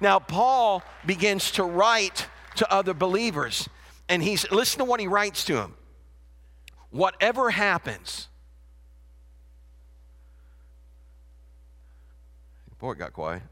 Now, 0.01 0.18
Paul 0.18 0.83
begins 1.07 1.53
to 1.53 1.64
write 1.64 2.27
to 2.57 2.72
other 2.72 2.94
believers 2.94 3.68
and 4.09 4.23
he's, 4.23 4.51
listen 4.51 4.79
to 4.79 4.85
what 4.85 5.01
he 5.01 5.07
writes 5.07 5.44
to 5.44 5.57
him. 5.57 5.75
Whatever 6.90 7.51
happens, 7.51 8.29
boy, 12.79 12.92
it 12.92 12.99
got 12.99 13.12
quiet. 13.12 13.42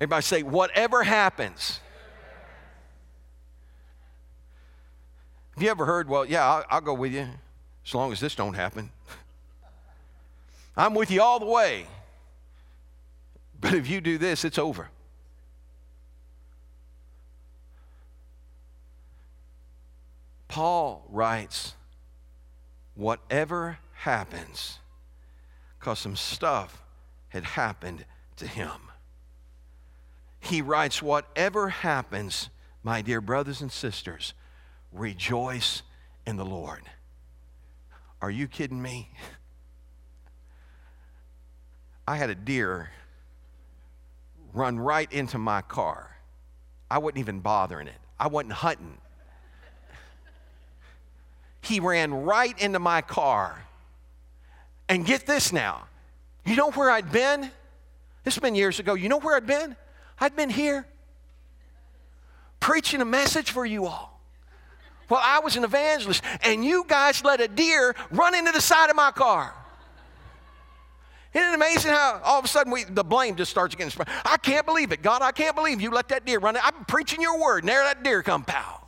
Everybody 0.00 0.22
say, 0.22 0.42
whatever 0.42 1.02
happens. 1.04 1.80
Have 5.54 5.62
you 5.62 5.70
ever 5.70 5.86
heard, 5.86 6.08
well, 6.08 6.24
yeah, 6.24 6.44
I'll, 6.44 6.64
I'll 6.68 6.80
go 6.80 6.94
with 6.94 7.12
you 7.12 7.28
as 7.86 7.94
long 7.94 8.10
as 8.10 8.18
this 8.18 8.34
don't 8.34 8.54
happen. 8.54 8.90
I'm 10.76 10.94
with 10.94 11.10
you 11.12 11.22
all 11.22 11.38
the 11.38 11.46
way. 11.46 11.86
But 13.60 13.74
if 13.74 13.88
you 13.88 14.00
do 14.00 14.18
this, 14.18 14.44
it's 14.44 14.58
over. 14.58 14.90
Paul 20.54 21.04
writes, 21.08 21.74
whatever 22.94 23.78
happens, 23.92 24.78
because 25.80 25.98
some 25.98 26.14
stuff 26.14 26.80
had 27.30 27.42
happened 27.42 28.04
to 28.36 28.46
him. 28.46 28.70
He 30.38 30.62
writes, 30.62 31.02
whatever 31.02 31.70
happens, 31.70 32.50
my 32.84 33.02
dear 33.02 33.20
brothers 33.20 33.62
and 33.62 33.72
sisters, 33.72 34.32
rejoice 34.92 35.82
in 36.24 36.36
the 36.36 36.44
Lord. 36.44 36.82
Are 38.22 38.30
you 38.30 38.46
kidding 38.46 38.80
me? 38.80 39.10
I 42.06 42.16
had 42.16 42.30
a 42.30 42.36
deer 42.36 42.90
run 44.52 44.78
right 44.78 45.12
into 45.12 45.36
my 45.36 45.62
car. 45.62 46.16
I 46.88 46.98
wasn't 46.98 47.18
even 47.18 47.40
bothering 47.40 47.88
it. 47.88 47.98
I 48.20 48.28
wasn't 48.28 48.52
hunting. 48.52 48.98
He 51.64 51.80
ran 51.80 52.12
right 52.12 52.58
into 52.60 52.78
my 52.78 53.00
car. 53.00 53.62
And 54.88 55.06
get 55.06 55.26
this 55.26 55.52
now. 55.52 55.84
You 56.44 56.56
know 56.56 56.70
where 56.70 56.90
I'd 56.90 57.10
been? 57.10 57.50
It's 58.24 58.38
been 58.38 58.54
years 58.54 58.78
ago. 58.78 58.94
You 58.94 59.08
know 59.08 59.18
where 59.18 59.36
I'd 59.36 59.46
been? 59.46 59.76
I'd 60.20 60.36
been 60.36 60.50
here 60.50 60.86
preaching 62.60 63.00
a 63.00 63.04
message 63.04 63.50
for 63.50 63.66
you 63.66 63.86
all. 63.86 64.20
Well, 65.08 65.20
I 65.22 65.40
was 65.40 65.56
an 65.56 65.64
evangelist, 65.64 66.22
and 66.42 66.64
you 66.64 66.84
guys 66.88 67.22
let 67.22 67.40
a 67.40 67.48
deer 67.48 67.94
run 68.10 68.34
into 68.34 68.52
the 68.52 68.60
side 68.60 68.88
of 68.88 68.96
my 68.96 69.10
car. 69.10 69.52
Isn't 71.34 71.48
it 71.48 71.54
amazing 71.54 71.90
how 71.90 72.20
all 72.24 72.38
of 72.38 72.44
a 72.44 72.48
sudden 72.48 72.72
we, 72.72 72.84
the 72.84 73.04
blame 73.04 73.36
just 73.36 73.50
starts 73.50 73.74
against 73.74 73.98
me? 73.98 74.04
I 74.24 74.36
can't 74.38 74.64
believe 74.64 74.92
it. 74.92 75.02
God, 75.02 75.20
I 75.20 75.32
can't 75.32 75.56
believe 75.56 75.80
you 75.80 75.90
let 75.90 76.08
that 76.08 76.24
deer 76.24 76.38
run. 76.38 76.56
I'm 76.56 76.84
preaching 76.86 77.20
your 77.20 77.38
word, 77.38 77.64
and 77.64 77.68
there 77.68 77.82
that 77.84 78.02
deer 78.02 78.22
come 78.22 78.44
pow. 78.44 78.83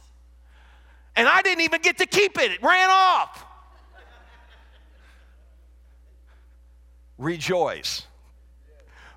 And 1.17 1.27
I 1.27 1.43
didn't 1.43 1.63
even 1.63 1.81
get 1.81 1.99
to 1.99 2.07
keep 2.07 2.39
it. 2.39 2.53
It 2.53 2.63
ran 2.63 2.91
off. 2.91 3.45
Rejoice. 7.19 8.07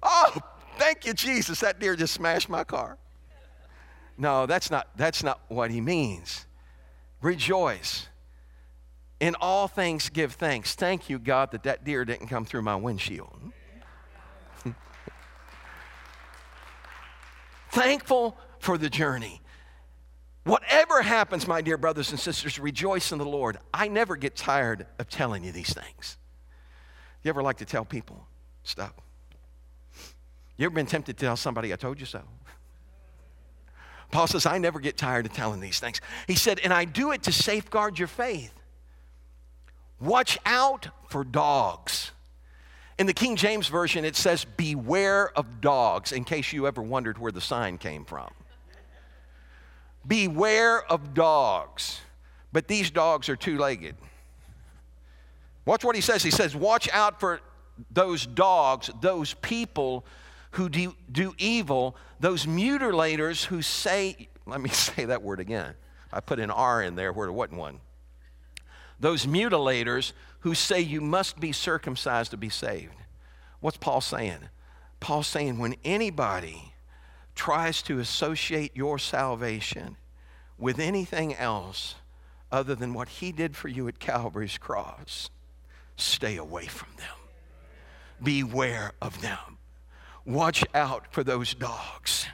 Oh, 0.02 0.34
thank 0.78 1.06
you, 1.06 1.14
Jesus. 1.14 1.60
That 1.60 1.80
deer 1.80 1.98
just 1.98 2.14
smashed 2.14 2.48
my 2.48 2.64
car. 2.64 2.98
No, 4.18 4.46
that's 4.46 4.72
not, 4.72 4.88
that's 4.96 5.24
not 5.24 5.42
what 5.50 5.72
he 5.72 5.82
means. 5.82 6.46
Rejoice. 7.22 8.08
In 9.20 9.36
all 9.42 9.68
things, 9.68 10.08
give 10.08 10.34
thanks. 10.34 10.76
Thank 10.76 11.10
you, 11.10 11.20
God, 11.20 11.52
that 11.52 11.64
that 11.64 11.84
deer 11.84 12.06
didn't 12.06 12.28
come 12.28 12.46
through 12.46 12.62
my 12.62 12.78
windshield. 12.78 13.38
Thankful 17.72 18.38
for 18.60 18.78
the 18.78 18.90
journey. 18.90 19.42
Whatever 20.50 21.04
happens, 21.04 21.48
my 21.48 21.62
dear 21.62 21.78
brothers 21.78 22.10
and 22.10 22.20
sisters, 22.20 22.58
rejoice 22.58 23.12
in 23.12 23.20
the 23.20 23.26
Lord. 23.26 23.60
I 23.72 23.88
never 23.88 24.16
get 24.16 24.36
tired 24.36 24.88
of 24.98 25.08
telling 25.08 25.44
you 25.44 25.52
these 25.52 25.72
things. 25.72 26.18
You 27.22 27.30
ever 27.30 27.44
like 27.44 27.58
to 27.58 27.66
tell 27.66 27.86
people 27.86 28.26
stuff? 28.64 28.94
You 30.58 30.66
ever 30.66 30.74
been 30.74 30.88
tempted 30.88 31.20
to 31.20 31.24
tell 31.24 31.38
somebody, 31.38 31.72
I 31.72 31.76
told 31.76 32.00
you 32.00 32.08
so? 32.08 32.24
Paul 34.10 34.26
says, 34.26 34.48
I 34.48 34.58
never 34.58 34.80
get 34.80 34.98
tired 34.98 35.28
of 35.28 35.34
telling 35.34 35.60
these 35.60 35.80
things. 35.80 36.02
He 36.26 36.34
said, 36.34 36.60
and 36.64 36.74
I 36.74 36.84
do 36.84 37.12
it 37.12 37.22
to 37.24 37.32
safeguard 37.32 38.00
your 38.00 38.08
faith. 38.08 38.54
Watch 40.02 40.40
out 40.48 40.88
for 41.10 41.24
dogs. 41.24 42.10
In 42.98 43.06
the 43.06 43.14
King 43.14 43.36
James 43.36 43.68
Version, 43.68 44.04
it 44.04 44.16
says, 44.16 44.46
Beware 44.58 45.30
of 45.38 45.62
dogs, 45.62 46.12
in 46.12 46.24
case 46.24 46.52
you 46.54 46.66
ever 46.66 46.82
wondered 46.82 47.20
where 47.20 47.32
the 47.32 47.40
sign 47.40 47.78
came 47.78 48.04
from. 48.04 48.32
Beware 50.10 50.84
of 50.91 51.13
dogs. 51.13 52.02
But 52.52 52.67
these 52.67 52.91
dogs 52.91 53.30
are 53.30 53.38
two 53.38 53.58
legged. 53.58 53.95
Watch 55.65 55.86
what 55.86 55.95
he 55.95 56.02
says. 56.02 56.24
He 56.24 56.32
says, 56.32 56.54
Watch 56.54 56.89
out 56.91 57.22
for 57.22 57.39
those 57.89 58.26
dogs, 58.26 58.89
those 59.00 59.36
people 59.36 60.04
who 60.52 60.67
do, 60.67 60.95
do 61.10 61.34
evil, 61.38 61.95
those 62.19 62.45
mutilators 62.45 63.45
who 63.45 63.62
say, 63.62 64.28
let 64.45 64.60
me 64.60 64.69
say 64.74 65.06
that 65.06 65.22
word 65.22 65.39
again. 65.39 65.76
I 66.12 66.19
put 66.19 66.39
an 66.39 66.52
R 66.52 66.82
in 66.82 66.95
there 66.95 67.13
where 67.13 67.28
there 67.28 67.34
wasn't 67.34 67.60
one 67.60 67.80
those 69.00 69.26
mutilators 69.26 70.12
who 70.41 70.54
say 70.54 70.82
you 70.82 71.02
must 71.02 71.39
be 71.39 71.52
circumcised 71.52 72.32
to 72.32 72.38
be 72.38 72.50
saved. 72.50 72.93
What's 73.60 73.78
Paul 73.78 74.02
saying? 74.02 74.50
Paul's 75.00 75.28
saying 75.28 75.58
when 75.58 75.76
anybody 75.84 76.69
tries 77.39 77.82
to 77.82 77.99
associate 77.99 78.75
your 78.75 78.99
salvation 78.99 79.95
with 80.58 80.78
anything 80.78 81.34
else 81.36 81.95
other 82.52 82.75
than 82.75 82.93
what 82.93 83.08
he 83.08 83.32
did 83.32 83.56
for 83.56 83.69
you 83.69 83.88
at 83.88 83.97
Calvary's 83.97 84.58
cross, 84.58 85.30
stay 85.95 86.36
away 86.36 86.65
from 86.65 86.89
them. 86.97 87.15
Beware 88.21 88.91
of 89.02 89.21
them. 89.21 89.58
Watch 90.25 90.65
out 90.73 91.06
for 91.13 91.23
those 91.23 91.54
dogs. 91.54 92.28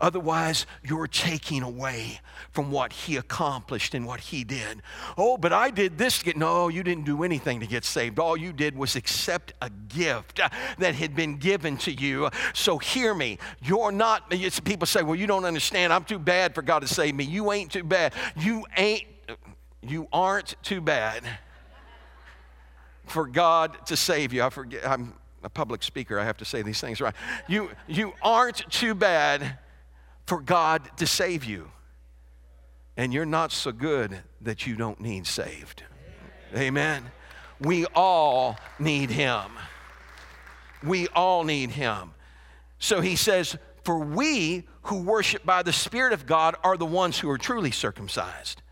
Otherwise, 0.00 0.66
you're 0.82 1.06
taking 1.06 1.62
away 1.62 2.20
from 2.52 2.70
what 2.70 2.92
he 2.92 3.16
accomplished 3.16 3.94
and 3.94 4.06
what 4.06 4.20
he 4.20 4.44
did. 4.44 4.82
Oh, 5.16 5.36
but 5.36 5.52
I 5.52 5.70
did 5.70 5.98
this 5.98 6.18
to 6.18 6.24
get. 6.24 6.36
No, 6.36 6.68
you 6.68 6.82
didn't 6.82 7.04
do 7.04 7.22
anything 7.22 7.60
to 7.60 7.66
get 7.66 7.84
saved. 7.84 8.18
All 8.18 8.36
you 8.36 8.52
did 8.52 8.76
was 8.76 8.96
accept 8.96 9.52
a 9.60 9.70
gift 9.70 10.40
uh, 10.40 10.48
that 10.78 10.94
had 10.94 11.14
been 11.14 11.36
given 11.36 11.76
to 11.78 11.92
you. 11.92 12.30
So 12.52 12.78
hear 12.78 13.14
me. 13.14 13.38
You're 13.62 13.92
not, 13.92 14.30
people 14.64 14.86
say, 14.86 15.02
well, 15.02 15.16
you 15.16 15.26
don't 15.26 15.44
understand. 15.44 15.92
I'm 15.92 16.04
too 16.04 16.18
bad 16.18 16.54
for 16.54 16.62
God 16.62 16.80
to 16.80 16.88
save 16.88 17.14
me. 17.14 17.24
You 17.24 17.52
ain't 17.52 17.72
too 17.72 17.84
bad. 17.84 18.12
You 18.36 18.64
ain't, 18.76 19.04
you 19.82 20.08
aren't 20.12 20.54
too 20.62 20.80
bad 20.80 21.22
for 23.06 23.26
God 23.26 23.86
to 23.86 23.96
save 23.96 24.32
you. 24.32 24.42
I 24.42 24.50
forget, 24.50 24.86
I'm 24.86 25.14
a 25.42 25.50
public 25.50 25.82
speaker. 25.82 26.18
I 26.18 26.24
have 26.24 26.38
to 26.38 26.44
say 26.44 26.62
these 26.62 26.80
things 26.80 27.00
right. 27.00 27.14
You, 27.48 27.70
you 27.86 28.14
aren't 28.22 28.68
too 28.70 28.94
bad 28.94 29.58
for 30.26 30.40
God 30.40 30.88
to 30.98 31.06
save 31.06 31.44
you. 31.44 31.70
And 32.96 33.12
you're 33.12 33.26
not 33.26 33.52
so 33.52 33.72
good 33.72 34.18
that 34.40 34.66
you 34.66 34.76
don't 34.76 35.00
need 35.00 35.26
saved. 35.26 35.82
Amen. 36.54 37.10
We 37.60 37.86
all 37.86 38.56
need 38.78 39.10
Him. 39.10 39.50
We 40.82 41.08
all 41.08 41.44
need 41.44 41.70
Him. 41.70 42.12
So 42.78 43.00
he 43.00 43.16
says, 43.16 43.56
For 43.82 43.98
we 43.98 44.64
who 44.82 45.02
worship 45.02 45.44
by 45.44 45.62
the 45.62 45.72
Spirit 45.72 46.12
of 46.12 46.26
God 46.26 46.56
are 46.62 46.76
the 46.76 46.86
ones 46.86 47.18
who 47.18 47.30
are 47.30 47.38
truly 47.38 47.70
circumcised. 47.70 48.62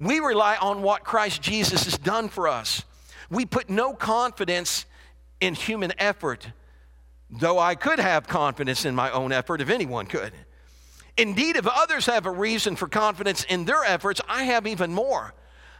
We 0.00 0.18
rely 0.18 0.56
on 0.56 0.82
what 0.82 1.04
Christ 1.04 1.40
Jesus 1.40 1.84
has 1.84 1.96
done 1.96 2.28
for 2.28 2.48
us. 2.48 2.84
We 3.30 3.46
put 3.46 3.70
no 3.70 3.92
confidence 3.94 4.86
in 5.40 5.54
human 5.54 5.92
effort, 5.98 6.48
though 7.30 7.58
I 7.58 7.74
could 7.74 7.98
have 7.98 8.26
confidence 8.26 8.84
in 8.84 8.94
my 8.94 9.10
own 9.10 9.30
effort 9.30 9.60
if 9.60 9.70
anyone 9.70 10.06
could. 10.06 10.32
Indeed, 11.16 11.56
if 11.56 11.66
others 11.66 12.06
have 12.06 12.26
a 12.26 12.30
reason 12.30 12.76
for 12.76 12.88
confidence 12.88 13.44
in 13.44 13.64
their 13.64 13.84
efforts, 13.84 14.20
I 14.28 14.44
have 14.44 14.66
even 14.66 14.92
more. 14.92 15.34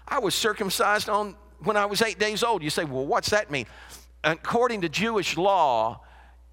I 0.06 0.18
was 0.18 0.34
circumcised 0.34 1.08
on 1.08 1.36
when 1.60 1.76
I 1.76 1.86
was 1.86 2.02
eight 2.02 2.18
days 2.18 2.42
old. 2.42 2.62
You 2.62 2.70
say, 2.70 2.84
well, 2.84 3.06
what's 3.06 3.30
that 3.30 3.50
mean? 3.50 3.66
According 4.24 4.82
to 4.82 4.88
Jewish 4.88 5.36
law, 5.36 6.00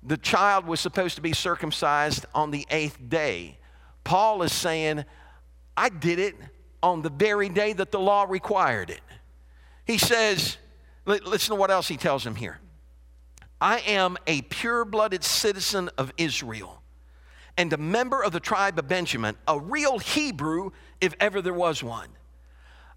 the 0.03 0.17
child 0.17 0.67
was 0.67 0.79
supposed 0.79 1.15
to 1.15 1.21
be 1.21 1.33
circumcised 1.33 2.25
on 2.33 2.51
the 2.51 2.65
eighth 2.69 2.97
day. 3.09 3.57
Paul 4.03 4.43
is 4.43 4.53
saying, 4.53 5.03
I 5.75 5.89
did 5.89 6.19
it 6.19 6.35
on 6.81 7.01
the 7.01 7.09
very 7.09 7.49
day 7.49 7.73
that 7.73 7.91
the 7.91 7.99
law 7.99 8.25
required 8.27 8.89
it. 8.89 9.01
He 9.85 9.97
says, 9.97 10.57
listen 11.05 11.55
to 11.55 11.59
what 11.59 11.71
else 11.71 11.87
he 11.87 11.97
tells 11.97 12.25
him 12.25 12.35
here. 12.35 12.59
I 13.59 13.79
am 13.79 14.17
a 14.27 14.43
pure 14.43 14.85
blooded 14.85 15.23
citizen 15.23 15.89
of 15.97 16.13
Israel 16.17 16.81
and 17.57 17.73
a 17.73 17.77
member 17.77 18.23
of 18.23 18.31
the 18.31 18.39
tribe 18.39 18.77
of 18.77 18.87
Benjamin, 18.87 19.35
a 19.47 19.59
real 19.59 19.99
Hebrew 19.99 20.71
if 21.01 21.13
ever 21.19 21.41
there 21.41 21.53
was 21.53 21.83
one. 21.83 22.09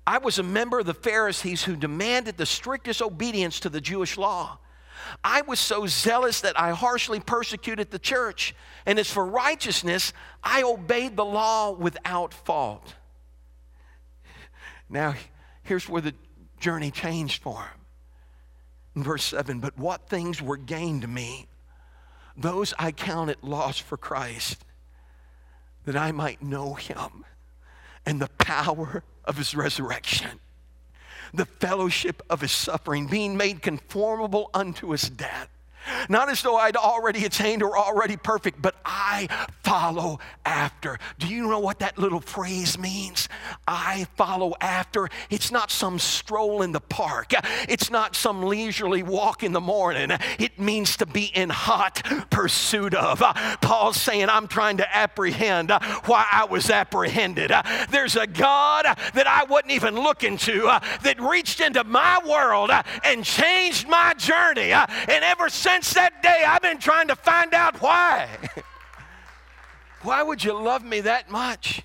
I 0.07 0.19
was 0.19 0.39
a 0.39 0.43
member 0.43 0.81
of 0.81 0.87
the 0.87 0.95
Pharisees 0.95 1.65
who 1.65 1.77
demanded 1.77 2.37
the 2.37 2.47
strictest 2.47 3.03
obedience 3.03 3.61
to 3.61 3.69
the 3.69 3.81
Jewish 3.81 4.19
law. 4.19 4.59
I 5.25 5.43
was 5.43 5.61
so 5.61 5.87
zealous 5.87 6.41
that 6.43 6.61
I 6.61 6.71
harshly 6.71 7.21
persecuted 7.21 7.91
the 7.91 7.99
church, 7.99 8.55
and 8.87 8.99
as 8.99 9.11
for 9.11 9.25
righteousness, 9.25 10.13
I 10.43 10.63
obeyed 10.63 11.17
the 11.17 11.25
law 11.25 11.73
without 11.73 12.35
fault. 12.35 12.95
Now, 14.89 15.15
here's 15.63 15.89
where 15.89 16.03
the 16.03 16.15
journey 16.59 16.91
changed 16.91 17.43
for 17.43 17.63
him. 17.63 17.81
In 18.97 19.03
verse 19.03 19.25
7 19.25 19.61
But 19.61 19.79
what 19.79 20.09
things 20.09 20.43
were 20.43 20.57
gained 20.57 21.03
to 21.03 21.09
me, 21.09 21.47
those 22.41 22.73
I 22.79 22.93
counted 22.93 23.39
loss 23.43 23.79
for 23.79 23.97
Christ, 23.97 24.65
that 25.85 25.97
I 25.97 26.13
might 26.13 26.43
know 26.43 26.75
him 26.75 27.25
and 28.07 28.21
the 28.21 28.31
power 28.39 29.03
of 29.25 29.37
his 29.37 29.55
resurrection, 29.55 30.41
the 31.35 31.45
fellowship 31.45 32.23
of 32.31 32.41
his 32.41 32.53
suffering, 32.53 33.07
being 33.07 33.37
made 33.37 33.63
conformable 33.63 34.51
unto 34.55 34.91
his 34.91 35.09
death 35.11 35.49
not 36.09 36.29
as 36.29 36.43
though 36.43 36.57
I'd 36.57 36.77
already 36.77 37.25
attained 37.25 37.63
or 37.63 37.77
already 37.77 38.17
perfect, 38.17 38.61
but 38.61 38.77
I 38.85 39.29
follow 39.63 40.19
after. 40.45 40.99
Do 41.19 41.27
you 41.27 41.49
know 41.49 41.59
what 41.61 41.79
that 41.79 41.99
little 41.99 42.21
phrase 42.21 42.79
means? 42.79 43.29
I 43.67 44.07
follow 44.17 44.55
after. 44.61 45.09
It's 45.31 45.51
not 45.51 45.71
some 45.71 45.99
stroll 45.99 46.63
in 46.63 46.73
the 46.73 46.81
park, 46.81 47.33
it's 47.69 47.91
not 47.91 48.15
some 48.17 48.43
leisurely 48.43 49.03
walk 49.03 49.43
in 49.43 49.53
the 49.53 49.61
morning. 49.61 50.11
It 50.39 50.59
means 50.59 50.97
to 50.99 51.07
be 51.07 51.25
in 51.35 51.51
hot 51.51 52.03
pursuit 52.31 52.95
of. 52.95 53.21
Paul's 53.61 54.01
saying, 54.01 54.29
I'm 54.29 54.49
trying 54.49 54.79
to 54.79 54.97
apprehend 54.97 55.71
why 56.05 56.27
I 56.31 56.45
was 56.45 56.71
apprehended. 56.71 57.53
There's 57.91 58.17
a 58.17 58.27
God 58.27 58.85
that 59.15 59.27
I 59.27 59.45
wasn't 59.45 59.73
even 59.73 59.95
looking 59.95 60.37
to 60.39 60.81
that 61.03 61.21
reached 61.21 61.61
into 61.61 61.85
my 61.85 62.19
world 62.27 62.71
and 63.05 63.25
changed 63.25 63.89
my 63.89 64.15
journey. 64.15 64.73
And 64.73 65.25
ever 65.25 65.49
since 65.49 65.70
since 65.71 65.95
that 65.95 66.23
day, 66.23 66.45
I've 66.47 66.63
been 66.63 66.79
trying 66.79 67.09
to 67.09 67.17
find 67.17 67.55
out 67.55 67.81
why. 67.81 68.29
why 70.03 70.23
would 70.23 70.43
you 70.43 70.53
love 70.53 70.85
me 70.85 71.01
that 71.03 71.31
much? 71.31 71.83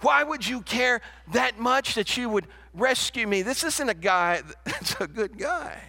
Why 0.00 0.22
would 0.22 0.46
you 0.46 0.60
care 0.62 1.00
that 1.32 1.58
much 1.58 1.94
that 1.96 2.16
you 2.16 2.28
would 2.28 2.46
rescue 2.74 3.26
me? 3.26 3.42
This 3.42 3.64
isn't 3.64 3.88
a 3.88 3.94
guy 3.94 4.42
that's 4.64 4.94
a 5.00 5.08
good 5.08 5.36
guy. 5.36 5.82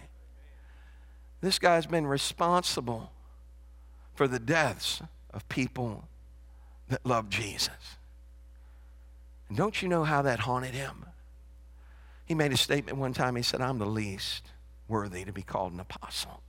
This 1.40 1.58
guy's 1.58 1.86
been 1.86 2.06
responsible 2.06 3.12
for 4.14 4.26
the 4.26 4.40
deaths 4.40 5.00
of 5.32 5.48
people 5.48 6.08
that 6.88 7.06
love 7.06 7.30
Jesus. 7.30 7.96
And 9.48 9.56
don't 9.56 9.80
you 9.80 9.88
know 9.88 10.02
how 10.02 10.22
that 10.22 10.40
haunted 10.40 10.74
him? 10.74 11.06
He 12.26 12.34
made 12.34 12.52
a 12.52 12.56
statement 12.56 12.98
one 12.98 13.14
time. 13.14 13.36
He 13.36 13.42
said, 13.42 13.60
I'm 13.60 13.78
the 13.78 13.86
least 13.86 14.50
worthy 14.88 15.24
to 15.24 15.32
be 15.32 15.42
called 15.42 15.72
an 15.72 15.80
apostle. 15.80 16.42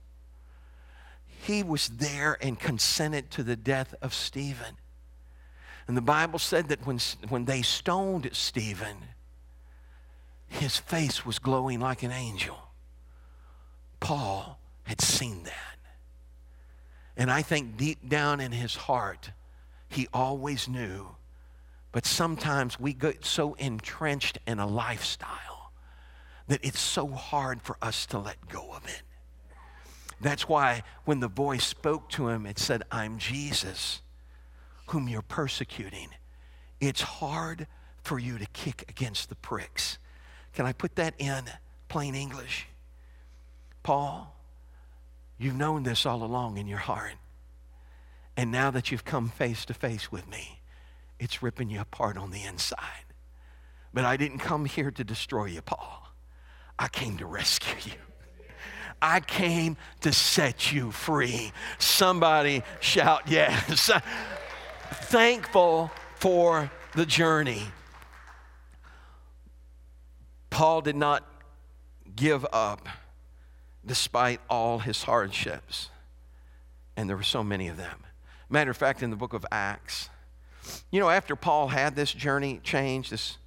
He 1.42 1.64
was 1.64 1.88
there 1.88 2.38
and 2.40 2.56
consented 2.56 3.32
to 3.32 3.42
the 3.42 3.56
death 3.56 3.96
of 4.00 4.14
Stephen. 4.14 4.76
And 5.88 5.96
the 5.96 6.00
Bible 6.00 6.38
said 6.38 6.68
that 6.68 6.86
when, 6.86 7.00
when 7.30 7.46
they 7.46 7.62
stoned 7.62 8.30
Stephen, 8.32 8.98
his 10.46 10.76
face 10.76 11.26
was 11.26 11.40
glowing 11.40 11.80
like 11.80 12.04
an 12.04 12.12
angel. 12.12 12.56
Paul 13.98 14.60
had 14.84 15.00
seen 15.00 15.42
that. 15.42 15.78
And 17.16 17.28
I 17.28 17.42
think 17.42 17.76
deep 17.76 18.08
down 18.08 18.38
in 18.38 18.52
his 18.52 18.76
heart, 18.76 19.32
he 19.88 20.06
always 20.14 20.68
knew. 20.68 21.08
But 21.90 22.06
sometimes 22.06 22.78
we 22.78 22.92
get 22.92 23.24
so 23.24 23.54
entrenched 23.54 24.38
in 24.46 24.60
a 24.60 24.66
lifestyle 24.66 25.72
that 26.46 26.60
it's 26.62 26.80
so 26.80 27.08
hard 27.08 27.62
for 27.62 27.76
us 27.82 28.06
to 28.06 28.18
let 28.20 28.48
go 28.48 28.72
of 28.72 28.84
it. 28.86 29.02
That's 30.22 30.48
why 30.48 30.84
when 31.04 31.20
the 31.20 31.28
voice 31.28 31.66
spoke 31.66 32.08
to 32.10 32.28
him, 32.28 32.46
it 32.46 32.58
said, 32.58 32.84
I'm 32.92 33.18
Jesus, 33.18 34.00
whom 34.86 35.08
you're 35.08 35.20
persecuting. 35.20 36.08
It's 36.80 37.02
hard 37.02 37.66
for 38.02 38.18
you 38.18 38.38
to 38.38 38.46
kick 38.46 38.84
against 38.88 39.28
the 39.28 39.34
pricks. 39.34 39.98
Can 40.54 40.64
I 40.64 40.72
put 40.72 40.94
that 40.96 41.14
in 41.18 41.44
plain 41.88 42.14
English? 42.14 42.68
Paul, 43.82 44.36
you've 45.38 45.56
known 45.56 45.82
this 45.82 46.06
all 46.06 46.22
along 46.22 46.56
in 46.56 46.68
your 46.68 46.78
heart. 46.78 47.14
And 48.36 48.52
now 48.52 48.70
that 48.70 48.90
you've 48.90 49.04
come 49.04 49.28
face 49.28 49.64
to 49.66 49.74
face 49.74 50.12
with 50.12 50.28
me, 50.30 50.60
it's 51.18 51.42
ripping 51.42 51.68
you 51.68 51.80
apart 51.80 52.16
on 52.16 52.30
the 52.30 52.44
inside. 52.44 53.06
But 53.92 54.04
I 54.04 54.16
didn't 54.16 54.38
come 54.38 54.66
here 54.66 54.90
to 54.92 55.04
destroy 55.04 55.46
you, 55.46 55.62
Paul. 55.62 56.14
I 56.78 56.88
came 56.88 57.18
to 57.18 57.26
rescue 57.26 57.92
you. 57.92 58.11
I 59.02 59.18
came 59.18 59.76
to 60.02 60.12
set 60.12 60.72
you 60.72 60.92
free. 60.92 61.52
Somebody 61.78 62.62
shout 62.78 63.22
yes. 63.26 63.90
Thankful 64.92 65.90
for 66.14 66.70
the 66.94 67.04
journey. 67.04 67.64
Paul 70.50 70.82
did 70.82 70.96
not 70.96 71.26
give 72.14 72.46
up 72.52 72.88
despite 73.84 74.40
all 74.48 74.78
his 74.78 75.02
hardships. 75.02 75.88
And 76.96 77.08
there 77.08 77.16
were 77.16 77.22
so 77.22 77.42
many 77.42 77.66
of 77.68 77.76
them. 77.76 78.04
Matter 78.48 78.70
of 78.70 78.76
fact, 78.76 79.02
in 79.02 79.10
the 79.10 79.16
book 79.16 79.32
of 79.32 79.44
Acts, 79.50 80.10
you 80.92 81.00
know, 81.00 81.08
after 81.08 81.34
Paul 81.34 81.68
had 81.68 81.96
this 81.96 82.12
journey 82.12 82.60
change, 82.62 83.10
this 83.10 83.38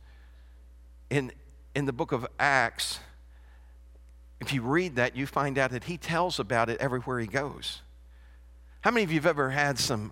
in 1.10 1.32
in 1.76 1.86
the 1.86 1.94
book 1.94 2.12
of 2.12 2.26
Acts, 2.40 3.00
if 4.42 4.54
you 4.54 4.62
read 4.62 4.96
that, 4.98 5.16
you 5.16 5.26
find 5.26 5.58
out 5.58 5.72
that 5.72 5.86
he 5.86 5.98
tells 5.98 6.40
about 6.40 6.70
it 6.70 6.80
everywhere 6.80 7.20
he 7.20 7.28
goes. 7.28 7.82
How 8.82 8.92
many 8.92 9.04
of 9.04 9.12
you 9.12 9.18
have 9.18 9.26
ever 9.26 9.50
had 9.50 9.80
some 9.80 10.12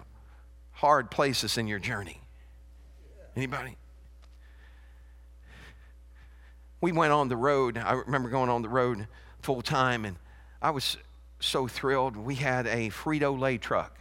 hard 0.72 1.12
places 1.12 1.58
in 1.58 1.68
your 1.68 1.80
journey? 1.80 2.22
Anybody? 3.36 3.78
We 6.82 6.92
went 6.92 7.14
on 7.14 7.30
the 7.30 7.38
road. 7.38 7.78
I 7.78 7.94
remember 7.94 8.30
going 8.30 8.50
on 8.50 8.62
the 8.62 8.70
road 8.70 9.08
full 9.42 9.62
time, 9.62 10.06
and 10.06 10.18
I 10.62 10.72
was 10.72 10.98
so 11.40 11.68
thrilled. 11.68 12.18
We 12.18 12.36
had 12.36 12.68
a 12.68 12.90
Frito 12.90 13.38
Lay 13.38 13.58
truck 13.58 14.00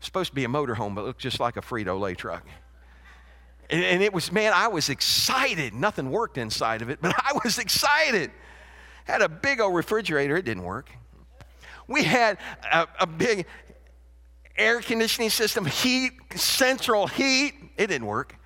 supposed 0.00 0.30
to 0.30 0.34
be 0.34 0.44
a 0.44 0.48
motorhome, 0.48 0.94
but 0.94 1.02
it 1.02 1.04
looked 1.04 1.20
just 1.20 1.40
like 1.40 1.56
a 1.56 1.60
Frito 1.60 1.98
Lay 1.98 2.14
truck. 2.14 2.44
And, 3.70 3.84
and, 3.84 4.02
it 4.02 4.12
was, 4.12 4.32
man, 4.32 4.52
I 4.54 4.68
was 4.68 4.88
excited. 4.88 5.74
Nothing 5.74 6.10
worked 6.10 6.38
inside 6.38 6.80
of 6.80 6.88
it, 6.88 7.00
but 7.02 7.14
I 7.18 7.38
was 7.44 7.58
excited. 7.58 8.30
Had 9.08 9.22
a 9.22 9.28
big 9.28 9.58
old 9.58 9.74
refrigerator, 9.74 10.36
it 10.36 10.44
didn't 10.44 10.64
work. 10.64 10.90
We 11.88 12.04
had 12.04 12.36
a, 12.70 12.86
a 13.00 13.06
big 13.06 13.46
air 14.54 14.80
conditioning 14.80 15.30
system, 15.30 15.64
heat, 15.64 16.12
central 16.36 17.06
heat, 17.06 17.54
it 17.78 17.86
didn't 17.86 18.06
work. 18.06 18.36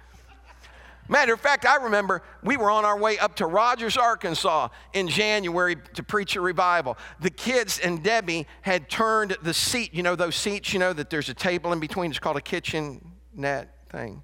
Matter 1.08 1.34
of 1.34 1.40
fact, 1.40 1.66
I 1.66 1.76
remember 1.76 2.22
we 2.44 2.56
were 2.56 2.70
on 2.70 2.84
our 2.84 2.96
way 2.96 3.18
up 3.18 3.34
to 3.36 3.46
Rogers, 3.46 3.96
Arkansas 3.96 4.68
in 4.92 5.08
January 5.08 5.76
to 5.94 6.02
preach 6.04 6.36
a 6.36 6.40
revival. 6.40 6.96
The 7.20 7.30
kids 7.30 7.80
and 7.80 8.00
Debbie 8.00 8.46
had 8.60 8.88
turned 8.88 9.36
the 9.42 9.52
seat, 9.52 9.92
you 9.92 10.04
know, 10.04 10.14
those 10.14 10.36
seats, 10.36 10.72
you 10.72 10.78
know, 10.78 10.92
that 10.92 11.10
there's 11.10 11.28
a 11.28 11.34
table 11.34 11.72
in 11.72 11.80
between. 11.80 12.10
It's 12.10 12.20
called 12.20 12.36
a 12.36 12.40
kitchen 12.40 13.04
net 13.34 13.88
thing. 13.90 14.22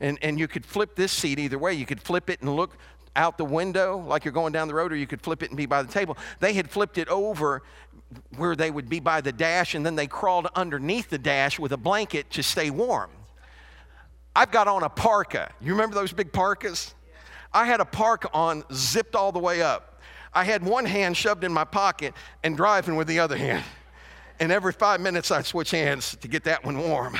And, 0.00 0.18
and 0.20 0.38
you 0.38 0.48
could 0.48 0.66
flip 0.66 0.96
this 0.96 1.12
seat 1.12 1.38
either 1.38 1.58
way. 1.58 1.72
You 1.72 1.86
could 1.86 2.02
flip 2.02 2.28
it 2.28 2.42
and 2.42 2.54
look 2.54 2.76
out 3.16 3.38
the 3.38 3.44
window 3.44 3.98
like 3.98 4.24
you're 4.24 4.32
going 4.32 4.52
down 4.52 4.68
the 4.68 4.74
road, 4.74 4.92
or 4.92 4.96
you 4.96 5.06
could 5.06 5.20
flip 5.20 5.42
it 5.42 5.50
and 5.50 5.56
be 5.56 5.66
by 5.66 5.82
the 5.82 5.92
table. 5.92 6.16
They 6.40 6.54
had 6.54 6.70
flipped 6.70 6.98
it 6.98 7.08
over 7.08 7.62
where 8.36 8.56
they 8.56 8.70
would 8.70 8.88
be 8.88 9.00
by 9.00 9.20
the 9.20 9.32
dash, 9.32 9.74
and 9.74 9.84
then 9.84 9.96
they 9.96 10.06
crawled 10.06 10.48
underneath 10.54 11.10
the 11.10 11.18
dash 11.18 11.58
with 11.58 11.72
a 11.72 11.76
blanket 11.76 12.30
to 12.30 12.42
stay 12.42 12.70
warm. 12.70 13.10
I've 14.34 14.50
got 14.50 14.68
on 14.68 14.82
a 14.82 14.88
parka. 14.88 15.52
You 15.60 15.72
remember 15.72 15.94
those 15.94 16.12
big 16.12 16.32
parkas? 16.32 16.94
I 17.52 17.66
had 17.66 17.80
a 17.80 17.84
parka 17.84 18.30
on, 18.32 18.64
zipped 18.72 19.14
all 19.14 19.30
the 19.32 19.38
way 19.38 19.62
up. 19.62 20.00
I 20.32 20.44
had 20.44 20.64
one 20.64 20.86
hand 20.86 21.16
shoved 21.16 21.44
in 21.44 21.52
my 21.52 21.64
pocket 21.64 22.14
and 22.42 22.56
driving 22.56 22.96
with 22.96 23.06
the 23.06 23.18
other 23.18 23.36
hand. 23.36 23.64
And 24.40 24.50
every 24.50 24.72
five 24.72 25.00
minutes, 25.00 25.30
I'd 25.30 25.44
switch 25.44 25.70
hands 25.70 26.16
to 26.16 26.28
get 26.28 26.44
that 26.44 26.64
one 26.64 26.78
warm. 26.78 27.18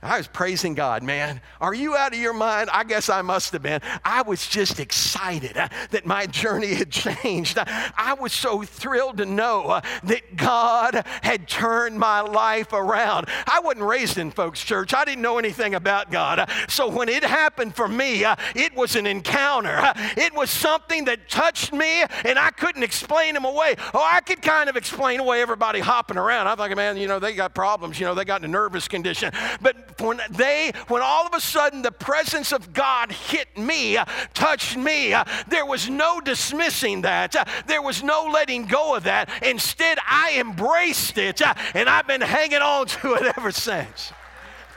I 0.00 0.16
was 0.16 0.28
praising 0.28 0.74
God, 0.74 1.02
man. 1.02 1.40
Are 1.60 1.74
you 1.74 1.96
out 1.96 2.12
of 2.12 2.20
your 2.20 2.32
mind? 2.32 2.70
I 2.72 2.84
guess 2.84 3.08
I 3.08 3.20
must 3.22 3.52
have 3.52 3.62
been. 3.62 3.80
I 4.04 4.22
was 4.22 4.46
just 4.46 4.78
excited 4.78 5.56
uh, 5.56 5.68
that 5.90 6.06
my 6.06 6.26
journey 6.26 6.74
had 6.74 6.90
changed. 6.92 7.58
I 7.58 8.14
was 8.14 8.32
so 8.32 8.62
thrilled 8.62 9.16
to 9.16 9.26
know 9.26 9.64
uh, 9.64 9.80
that 10.04 10.36
God 10.36 11.04
had 11.22 11.48
turned 11.48 11.98
my 11.98 12.20
life 12.20 12.72
around. 12.72 13.26
I 13.48 13.58
wasn't 13.58 13.86
raised 13.86 14.18
in 14.18 14.30
folks' 14.30 14.62
church, 14.62 14.94
I 14.94 15.04
didn't 15.04 15.22
know 15.22 15.36
anything 15.36 15.74
about 15.74 16.12
God. 16.12 16.48
So 16.68 16.88
when 16.88 17.08
it 17.08 17.24
happened 17.24 17.74
for 17.74 17.88
me, 17.88 18.24
uh, 18.24 18.36
it 18.54 18.76
was 18.76 18.94
an 18.94 19.06
encounter. 19.06 19.92
It 20.16 20.32
was 20.32 20.48
something 20.48 21.06
that 21.06 21.28
touched 21.28 21.72
me, 21.72 22.04
and 22.24 22.38
I 22.38 22.52
couldn't 22.52 22.84
explain 22.84 23.34
them 23.34 23.44
away. 23.44 23.74
Oh, 23.92 24.08
I 24.08 24.20
could 24.20 24.42
kind 24.42 24.70
of 24.70 24.76
explain 24.76 25.18
away 25.18 25.42
everybody 25.42 25.80
hopping 25.80 26.18
around. 26.18 26.46
I'm 26.46 26.56
thinking, 26.56 26.76
man, 26.76 26.96
you 26.96 27.08
know, 27.08 27.18
they 27.18 27.34
got 27.34 27.52
problems, 27.52 27.98
you 27.98 28.06
know, 28.06 28.14
they 28.14 28.24
got 28.24 28.42
in 28.42 28.44
a 28.44 28.52
nervous 28.52 28.86
condition. 28.86 29.32
But 29.60 29.87
when 30.00 30.20
they, 30.30 30.72
when 30.88 31.02
all 31.02 31.26
of 31.26 31.34
a 31.34 31.40
sudden 31.40 31.82
the 31.82 31.92
presence 31.92 32.52
of 32.52 32.72
God 32.72 33.12
hit 33.12 33.56
me, 33.56 33.98
touched 34.34 34.76
me, 34.76 35.14
there 35.48 35.66
was 35.66 35.88
no 35.88 36.20
dismissing 36.20 37.02
that. 37.02 37.34
There 37.66 37.82
was 37.82 38.02
no 38.02 38.30
letting 38.32 38.66
go 38.66 38.94
of 38.94 39.04
that. 39.04 39.30
Instead, 39.42 39.98
I 40.06 40.36
embraced 40.38 41.18
it 41.18 41.40
and 41.74 41.88
I've 41.88 42.06
been 42.06 42.20
hanging 42.20 42.62
on 42.62 42.86
to 42.86 43.14
it 43.14 43.22
ever 43.36 43.52
since. 43.52 44.12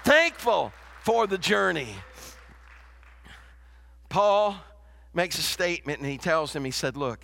Thankful 0.04 0.74
for 1.04 1.28
the 1.28 1.38
journey. 1.38 1.90
Paul 4.10 4.58
makes 5.14 5.38
a 5.38 5.44
statement 5.44 6.00
and 6.00 6.10
he 6.10 6.18
tells 6.18 6.56
him, 6.56 6.66
he 6.66 6.72
said, 6.72 6.98
Look, 6.98 7.24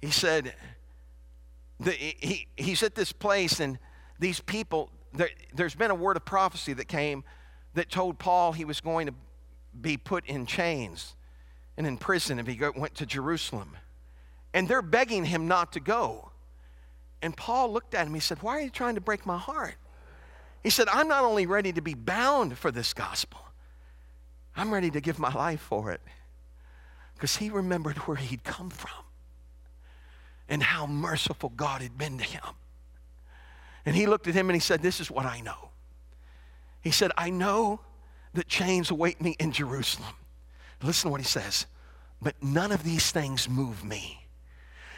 he 0.00 0.10
said, 0.10 0.54
the, 1.78 1.92
he, 1.92 2.48
he's 2.56 2.82
at 2.82 2.94
this 2.94 3.12
place 3.12 3.60
and 3.60 3.78
these 4.22 4.40
people, 4.40 4.90
there, 5.12 5.30
there's 5.54 5.74
been 5.74 5.90
a 5.90 5.94
word 5.94 6.16
of 6.16 6.24
prophecy 6.24 6.72
that 6.74 6.88
came 6.88 7.24
that 7.74 7.90
told 7.90 8.18
Paul 8.18 8.52
he 8.52 8.64
was 8.64 8.80
going 8.80 9.06
to 9.06 9.14
be 9.78 9.96
put 9.96 10.26
in 10.26 10.46
chains 10.46 11.14
and 11.76 11.86
in 11.86 11.96
prison 11.96 12.38
if 12.38 12.46
he 12.46 12.54
go, 12.54 12.72
went 12.76 12.94
to 12.96 13.06
Jerusalem. 13.06 13.76
And 14.54 14.68
they're 14.68 14.82
begging 14.82 15.24
him 15.24 15.48
not 15.48 15.72
to 15.72 15.80
go. 15.80 16.30
And 17.22 17.36
Paul 17.36 17.72
looked 17.72 17.94
at 17.94 18.06
him. 18.06 18.14
He 18.14 18.20
said, 18.20 18.42
Why 18.42 18.58
are 18.58 18.60
you 18.60 18.70
trying 18.70 18.96
to 18.96 19.00
break 19.00 19.24
my 19.24 19.38
heart? 19.38 19.74
He 20.62 20.70
said, 20.70 20.88
I'm 20.88 21.08
not 21.08 21.24
only 21.24 21.46
ready 21.46 21.72
to 21.72 21.80
be 21.80 21.94
bound 21.94 22.58
for 22.58 22.70
this 22.70 22.92
gospel, 22.92 23.40
I'm 24.54 24.72
ready 24.72 24.90
to 24.90 25.00
give 25.00 25.18
my 25.18 25.32
life 25.32 25.60
for 25.60 25.90
it. 25.90 26.00
Because 27.14 27.36
he 27.36 27.50
remembered 27.50 27.96
where 27.98 28.16
he'd 28.16 28.44
come 28.44 28.70
from 28.70 29.04
and 30.48 30.62
how 30.62 30.86
merciful 30.86 31.48
God 31.48 31.80
had 31.80 31.96
been 31.96 32.18
to 32.18 32.24
him. 32.24 32.42
And 33.84 33.96
he 33.96 34.06
looked 34.06 34.28
at 34.28 34.34
him 34.34 34.48
and 34.48 34.56
he 34.56 34.60
said, 34.60 34.82
This 34.82 35.00
is 35.00 35.10
what 35.10 35.26
I 35.26 35.40
know. 35.40 35.70
He 36.80 36.90
said, 36.90 37.12
I 37.16 37.30
know 37.30 37.80
that 38.34 38.48
chains 38.48 38.90
await 38.90 39.20
me 39.20 39.36
in 39.38 39.52
Jerusalem. 39.52 40.14
Listen 40.82 41.08
to 41.08 41.12
what 41.12 41.20
he 41.20 41.26
says. 41.26 41.66
But 42.20 42.34
none 42.42 42.72
of 42.72 42.84
these 42.84 43.10
things 43.10 43.48
move 43.48 43.84
me. 43.84 44.26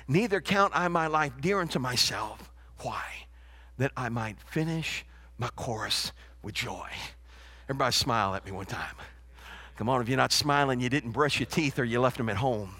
Neither 0.06 0.40
count 0.40 0.72
I 0.74 0.88
my 0.88 1.06
life 1.06 1.32
dear 1.40 1.60
unto 1.60 1.78
myself. 1.78 2.50
Why? 2.80 3.02
That 3.78 3.92
I 3.96 4.08
might 4.08 4.38
finish 4.40 5.04
my 5.38 5.48
course 5.48 6.12
with 6.42 6.54
joy. 6.54 6.88
Everybody 7.64 7.92
smile 7.92 8.34
at 8.34 8.44
me 8.44 8.52
one 8.52 8.66
time. 8.66 8.94
Come 9.76 9.88
on, 9.88 10.00
if 10.00 10.08
you're 10.08 10.16
not 10.16 10.32
smiling, 10.32 10.80
you 10.80 10.88
didn't 10.88 11.10
brush 11.10 11.40
your 11.40 11.46
teeth 11.46 11.78
or 11.78 11.84
you 11.84 12.00
left 12.00 12.18
them 12.18 12.28
at 12.28 12.36
home. 12.36 12.76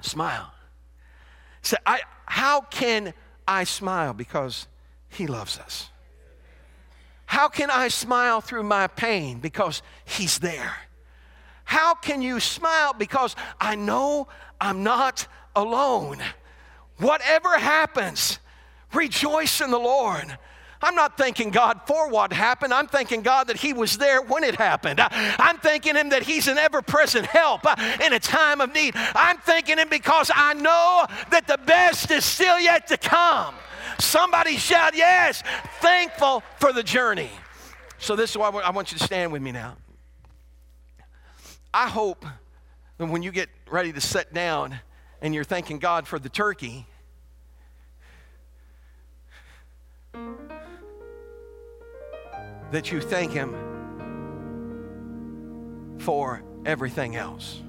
Smile. 0.00 0.52
Say, 1.62 1.76
I, 1.84 2.00
how 2.26 2.62
can 2.62 3.12
I 3.48 3.64
smile? 3.64 4.12
Because 4.12 4.68
He 5.08 5.26
loves 5.26 5.58
us. 5.58 5.88
How 7.24 7.48
can 7.48 7.70
I 7.70 7.88
smile 7.88 8.40
through 8.40 8.62
my 8.62 8.86
pain? 8.86 9.38
Because 9.40 9.82
He's 10.04 10.38
there. 10.38 10.76
How 11.64 11.94
can 11.94 12.22
you 12.22 12.40
smile? 12.40 12.92
Because 12.92 13.34
I 13.60 13.74
know 13.74 14.28
I'm 14.60 14.82
not 14.82 15.26
alone. 15.56 16.18
Whatever 16.98 17.58
happens, 17.58 18.38
rejoice 18.92 19.60
in 19.60 19.70
the 19.70 19.78
Lord. 19.78 20.38
I'm 20.80 20.94
not 20.94 21.16
thanking 21.16 21.50
God 21.50 21.80
for 21.86 22.08
what 22.08 22.32
happened. 22.32 22.72
I'm 22.72 22.86
thanking 22.86 23.22
God 23.22 23.48
that 23.48 23.56
He 23.56 23.72
was 23.72 23.98
there 23.98 24.22
when 24.22 24.44
it 24.44 24.54
happened. 24.54 25.00
I'm 25.00 25.58
thanking 25.58 25.96
Him 25.96 26.10
that 26.10 26.22
He's 26.22 26.46
an 26.48 26.58
ever 26.58 26.82
present 26.82 27.26
help 27.26 27.66
in 28.00 28.12
a 28.12 28.20
time 28.20 28.60
of 28.60 28.72
need. 28.72 28.94
I'm 28.96 29.38
thanking 29.38 29.78
Him 29.78 29.88
because 29.88 30.30
I 30.34 30.54
know 30.54 31.06
that 31.30 31.46
the 31.46 31.58
best 31.66 32.10
is 32.10 32.24
still 32.24 32.60
yet 32.60 32.86
to 32.88 32.96
come. 32.96 33.54
Somebody 33.98 34.56
shout, 34.56 34.96
Yes, 34.96 35.42
thankful 35.80 36.42
for 36.58 36.72
the 36.72 36.82
journey. 36.82 37.30
So, 37.98 38.14
this 38.14 38.30
is 38.30 38.36
why 38.36 38.48
I 38.48 38.70
want 38.70 38.92
you 38.92 38.98
to 38.98 39.04
stand 39.04 39.32
with 39.32 39.42
me 39.42 39.50
now. 39.50 39.76
I 41.74 41.88
hope 41.88 42.24
that 42.98 43.06
when 43.06 43.22
you 43.22 43.32
get 43.32 43.48
ready 43.68 43.92
to 43.92 44.00
sit 44.00 44.32
down 44.32 44.78
and 45.20 45.34
you're 45.34 45.44
thanking 45.44 45.78
God 45.78 46.06
for 46.06 46.18
the 46.18 46.28
turkey, 46.28 46.86
that 52.70 52.92
you 52.92 53.00
thank 53.00 53.32
Him 53.32 53.54
for 55.98 56.42
everything 56.66 57.16
else. 57.16 57.60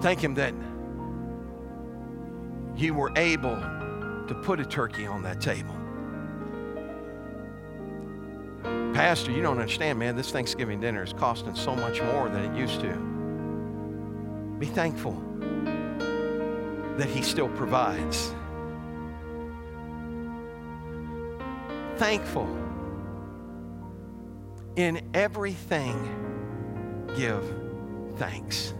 Thank 0.00 0.20
Him 0.20 0.34
that 0.34 0.54
you 2.76 2.92
were 2.94 3.12
able 3.16 3.56
to 3.56 4.40
put 4.42 4.60
a 4.60 4.64
turkey 4.64 5.06
on 5.06 5.22
that 5.22 5.40
table. 5.40 5.74
Pastor, 8.94 9.30
you 9.30 9.42
don't 9.42 9.58
understand, 9.58 9.98
man. 9.98 10.16
This 10.16 10.30
Thanksgiving 10.30 10.80
dinner 10.80 11.02
is 11.02 11.12
costing 11.12 11.54
so 11.54 11.74
much 11.76 12.02
more 12.02 12.28
than 12.28 12.44
it 12.44 12.58
used 12.58 12.80
to. 12.80 12.94
Be 14.58 14.66
thankful 14.66 15.22
that 16.96 17.08
He 17.08 17.22
still 17.22 17.48
provides. 17.50 18.34
Thankful. 21.98 22.46
In 24.76 25.00
everything, 25.14 25.96
give 27.16 27.42
thanks. 28.16 28.74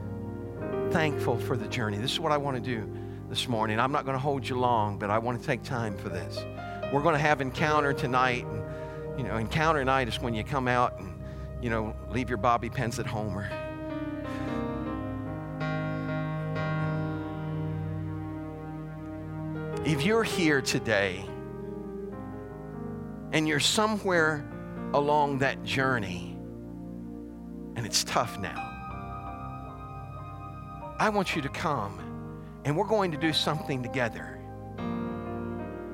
Thankful 0.91 1.39
for 1.39 1.57
the 1.57 1.67
journey. 1.69 1.97
This 1.97 2.13
is 2.13 2.21
what 2.21 2.33
I 2.33 2.37
want 2.37 2.57
to 2.57 2.63
do 2.63 2.89
this 3.29 3.49
morning. 3.49 3.81
I'm 3.81 3.93
not 3.93 4.05
going 4.05 4.15
to 4.15 4.23
hold 4.23 4.47
you 4.47 4.59
long, 4.59 4.99
but 4.99 5.11
I 5.11 5.19
want 5.19 5.41
to 5.41 5.47
take 5.47 5.63
time 5.63 5.97
for 5.97 6.09
this. 6.09 6.45
We're 6.93 7.03
going 7.03 7.15
to 7.15 7.21
have 7.21 7.41
encounter 7.41 7.93
tonight. 7.93 8.45
And, 8.45 9.19
you 9.19 9.25
know, 9.25 9.37
encounter 9.37 9.85
night 9.85 10.09
is 10.09 10.21
when 10.21 10.35
you 10.35 10.45
come 10.45 10.69
out 10.69 10.99
and, 11.01 11.13
you 11.63 11.71
know, 11.71 11.97
leave 12.11 12.29
your 12.29 12.39
bobby 12.39 12.69
pins 12.69 12.99
at 12.99 13.07
home 13.07 13.37
or 13.37 13.51
if 19.85 20.05
you're 20.05 20.25
here 20.25 20.61
today 20.61 21.25
and 23.37 23.47
you're 23.47 23.61
somewhere 23.61 24.49
along 24.95 25.41
that 25.41 25.63
journey 25.63 26.39
and 27.77 27.85
it's 27.85 28.03
tough 28.03 28.39
now, 28.41 28.73
I 30.99 31.11
want 31.11 31.37
you 31.37 31.43
to 31.43 31.51
come 31.51 32.01
and 32.65 32.75
we're 32.75 32.87
going 32.87 33.13
to 33.13 33.19
do 33.19 33.35
something 33.35 33.83
together. 33.83 34.41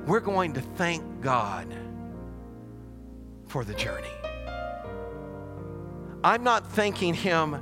We're 0.07 0.21
going 0.21 0.53
to 0.53 0.61
thank 0.61 1.03
God 1.19 1.67
for 3.49 3.65
the 3.65 3.73
journey. 3.73 4.07
I'm 6.23 6.45
not 6.45 6.71
thanking 6.71 7.13
Him 7.13 7.61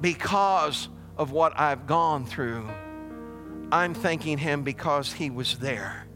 because 0.00 0.88
of 1.18 1.32
what 1.32 1.60
I've 1.60 1.86
gone 1.86 2.24
through. 2.24 2.66
I'm 3.72 3.92
thanking 3.92 4.38
Him 4.38 4.62
because 4.62 5.12
He 5.12 5.28
was 5.28 5.58
there 5.58 6.06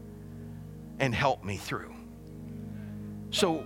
and 0.97 1.13
helped 1.13 1.45
me 1.45 1.57
through. 1.57 1.93
So 3.31 3.65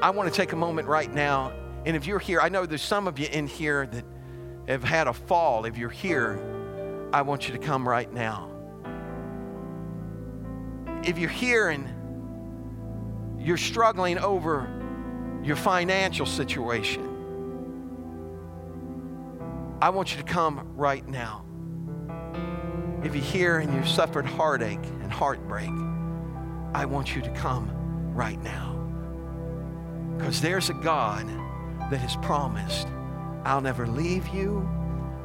I 0.00 0.10
want 0.10 0.32
to 0.32 0.36
take 0.36 0.52
a 0.52 0.56
moment 0.56 0.88
right 0.88 1.12
now. 1.12 1.52
And 1.84 1.96
if 1.96 2.06
you're 2.06 2.18
here, 2.18 2.40
I 2.40 2.48
know 2.48 2.66
there's 2.66 2.82
some 2.82 3.06
of 3.08 3.18
you 3.18 3.26
in 3.26 3.46
here 3.46 3.86
that 3.86 4.04
have 4.68 4.84
had 4.84 5.08
a 5.08 5.12
fall. 5.12 5.64
If 5.64 5.76
you're 5.76 5.90
here, 5.90 6.40
I 7.12 7.22
want 7.22 7.48
you 7.48 7.52
to 7.54 7.58
come 7.58 7.88
right 7.88 8.12
now. 8.12 8.48
If 11.04 11.18
you're 11.18 11.28
here 11.28 11.70
and 11.70 11.88
you're 13.40 13.56
struggling 13.56 14.18
over 14.18 14.68
your 15.42 15.56
financial 15.56 16.26
situation, 16.26 17.08
I 19.82 19.90
want 19.90 20.12
you 20.12 20.18
to 20.18 20.24
come 20.24 20.76
right 20.76 21.06
now. 21.08 21.44
If 23.02 23.16
you're 23.16 23.24
here 23.24 23.58
and 23.58 23.74
you've 23.74 23.88
suffered 23.88 24.24
heartache 24.24 24.84
and 25.02 25.10
heartbreak, 25.10 25.70
I 26.72 26.84
want 26.84 27.16
you 27.16 27.22
to 27.22 27.30
come 27.30 27.68
right 28.14 28.40
now. 28.44 28.81
Because 30.16 30.40
there's 30.40 30.70
a 30.70 30.74
God 30.74 31.26
that 31.90 31.98
has 31.98 32.16
promised, 32.16 32.88
I'll 33.44 33.60
never 33.60 33.86
leave 33.86 34.28
you 34.28 34.68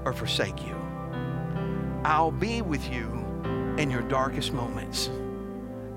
or 0.05 0.13
forsake 0.13 0.65
you. 0.65 0.75
I'll 2.03 2.31
be 2.31 2.61
with 2.61 2.91
you 2.91 3.05
in 3.77 3.91
your 3.91 4.01
darkest 4.01 4.53
moments. 4.53 5.09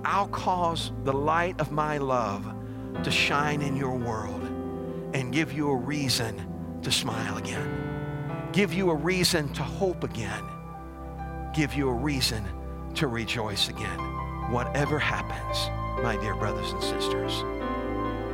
I'll 0.04 0.28
cause 0.28 0.92
the 1.04 1.12
light 1.12 1.60
of 1.60 1.72
my 1.72 1.98
love 1.98 2.44
to 3.02 3.10
shine 3.10 3.62
in 3.62 3.76
your 3.76 3.96
world 3.96 4.42
and 5.14 5.32
give 5.32 5.52
you 5.52 5.70
a 5.70 5.76
reason 5.76 6.80
to 6.82 6.90
smile 6.90 7.36
again, 7.36 8.50
give 8.52 8.72
you 8.72 8.90
a 8.90 8.94
reason 8.94 9.52
to 9.54 9.62
hope 9.62 10.04
again, 10.04 10.42
give 11.54 11.74
you 11.74 11.88
a 11.88 11.92
reason 11.92 12.44
to 12.94 13.06
rejoice 13.06 13.68
again. 13.68 13.98
Whatever 14.50 14.98
happens, 14.98 15.70
my 16.02 16.16
dear 16.20 16.34
brothers 16.34 16.72
and 16.72 16.82
sisters 16.82 17.44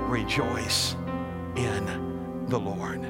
rejoice 0.09 0.95
in 1.57 2.47
the 2.49 2.59
Lord. 2.59 3.01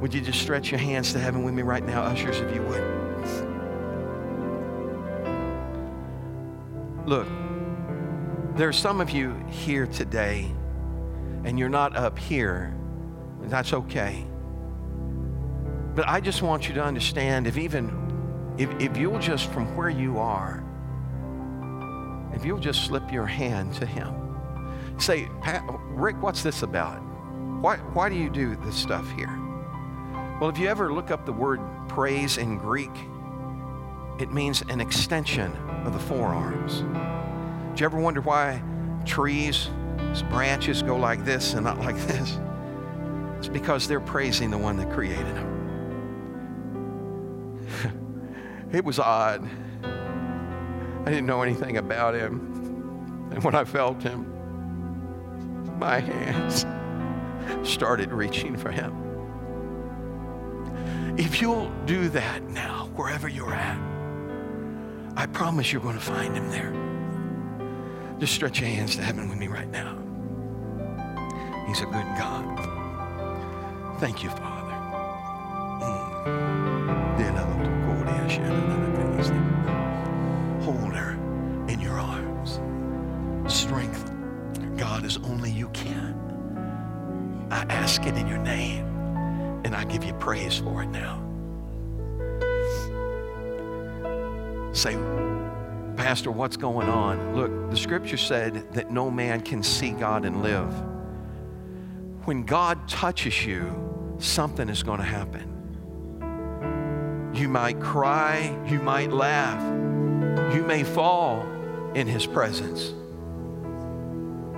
Would 0.00 0.14
you 0.14 0.20
just 0.20 0.40
stretch 0.40 0.70
your 0.70 0.80
hands 0.80 1.12
to 1.12 1.18
heaven 1.18 1.42
with 1.44 1.54
me 1.54 1.62
right 1.62 1.84
now, 1.84 2.02
ushers, 2.02 2.40
if 2.40 2.54
you 2.54 2.62
would? 2.62 2.80
Look, 7.06 7.26
there 8.56 8.68
are 8.68 8.72
some 8.72 9.00
of 9.00 9.10
you 9.10 9.34
here 9.48 9.86
today, 9.86 10.50
and 11.44 11.58
you're 11.58 11.68
not 11.68 11.96
up 11.96 12.18
here. 12.18 12.74
That's 13.42 13.72
okay. 13.72 14.26
But 15.94 16.08
I 16.08 16.20
just 16.20 16.42
want 16.42 16.68
you 16.68 16.74
to 16.74 16.82
understand 16.82 17.46
if 17.46 17.58
even, 17.58 18.54
if, 18.58 18.70
if 18.80 18.96
you'll 18.96 19.18
just 19.18 19.50
from 19.50 19.76
where 19.76 19.90
you 19.90 20.18
are, 20.18 20.64
if 22.34 22.44
you'll 22.44 22.58
just 22.58 22.86
slip 22.86 23.12
your 23.12 23.26
hand 23.26 23.74
to 23.74 23.86
Him 23.86 24.20
say, 25.02 25.28
Rick, 25.90 26.22
what's 26.22 26.42
this 26.42 26.62
about? 26.62 27.00
Why, 27.60 27.76
why 27.76 28.08
do 28.08 28.14
you 28.14 28.30
do 28.30 28.56
this 28.56 28.74
stuff 28.74 29.10
here? 29.12 29.38
Well, 30.40 30.48
if 30.48 30.58
you 30.58 30.68
ever 30.68 30.92
look 30.92 31.10
up 31.10 31.26
the 31.26 31.32
word 31.32 31.60
praise 31.88 32.38
in 32.38 32.56
Greek, 32.56 32.90
it 34.18 34.32
means 34.32 34.62
an 34.68 34.80
extension 34.80 35.52
of 35.84 35.92
the 35.92 35.98
forearms. 35.98 36.80
Do 36.80 37.80
you 37.80 37.84
ever 37.84 38.00
wonder 38.00 38.20
why 38.20 38.62
trees, 39.04 39.68
branches 40.30 40.82
go 40.82 40.96
like 40.96 41.24
this 41.24 41.54
and 41.54 41.64
not 41.64 41.78
like 41.78 41.96
this? 42.06 42.38
It's 43.38 43.48
because 43.48 43.86
they're 43.88 44.00
praising 44.00 44.50
the 44.50 44.58
one 44.58 44.76
that 44.78 44.90
created 44.90 45.34
them. 45.36 45.50
it 48.72 48.84
was 48.84 48.98
odd. 48.98 49.48
I 49.82 51.04
didn't 51.04 51.26
know 51.26 51.42
anything 51.42 51.78
about 51.78 52.14
him. 52.14 53.30
And 53.32 53.42
when 53.42 53.54
I 53.54 53.64
felt 53.64 54.02
him, 54.02 54.30
my 55.80 55.98
hands 55.98 56.66
started 57.68 58.12
reaching 58.12 58.56
for 58.56 58.70
him. 58.70 58.94
If 61.18 61.40
you'll 61.40 61.72
do 61.86 62.08
that 62.10 62.42
now, 62.44 62.90
wherever 62.94 63.28
you're 63.28 63.54
at, 63.54 63.78
I 65.16 65.26
promise 65.26 65.72
you're 65.72 65.82
going 65.82 65.96
to 65.96 66.00
find 66.00 66.36
him 66.36 66.50
there. 66.50 66.72
Just 68.18 68.34
stretch 68.34 68.60
your 68.60 68.68
hands 68.68 68.94
to 68.96 69.02
heaven 69.02 69.28
with 69.28 69.38
me 69.38 69.48
right 69.48 69.70
now. 69.70 69.96
He's 71.66 71.80
a 71.80 71.86
good 71.86 72.06
God. 72.18 73.98
Thank 73.98 74.22
you, 74.22 74.28
Father. 74.30 74.49
Ask 87.90 88.06
it 88.06 88.16
in 88.16 88.28
your 88.28 88.38
name, 88.38 88.86
and 89.64 89.74
I 89.74 89.82
give 89.82 90.04
you 90.04 90.12
praise 90.12 90.58
for 90.58 90.84
it 90.84 90.90
now. 90.90 91.20
Say, 94.72 94.96
Pastor, 95.96 96.30
what's 96.30 96.56
going 96.56 96.88
on? 96.88 97.34
Look, 97.34 97.68
the 97.68 97.76
scripture 97.76 98.16
said 98.16 98.72
that 98.74 98.92
no 98.92 99.10
man 99.10 99.40
can 99.40 99.64
see 99.64 99.90
God 99.90 100.24
and 100.24 100.40
live. 100.40 100.72
When 102.26 102.44
God 102.44 102.88
touches 102.88 103.44
you, 103.44 104.16
something 104.20 104.68
is 104.68 104.84
going 104.84 105.00
to 105.00 105.04
happen. 105.04 105.48
You 107.34 107.48
might 107.48 107.80
cry, 107.80 108.56
you 108.68 108.78
might 108.78 109.10
laugh, 109.10 109.60
you 110.54 110.62
may 110.62 110.84
fall 110.84 111.44
in 111.96 112.06
His 112.06 112.24
presence. 112.24 112.92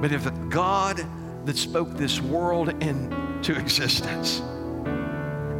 But 0.03 0.13
if 0.13 0.31
God 0.51 1.03
that 1.45 1.57
spoke 1.57 1.91
this 1.91 2.21
world 2.21 2.69
into 2.83 3.57
existence 3.59 4.41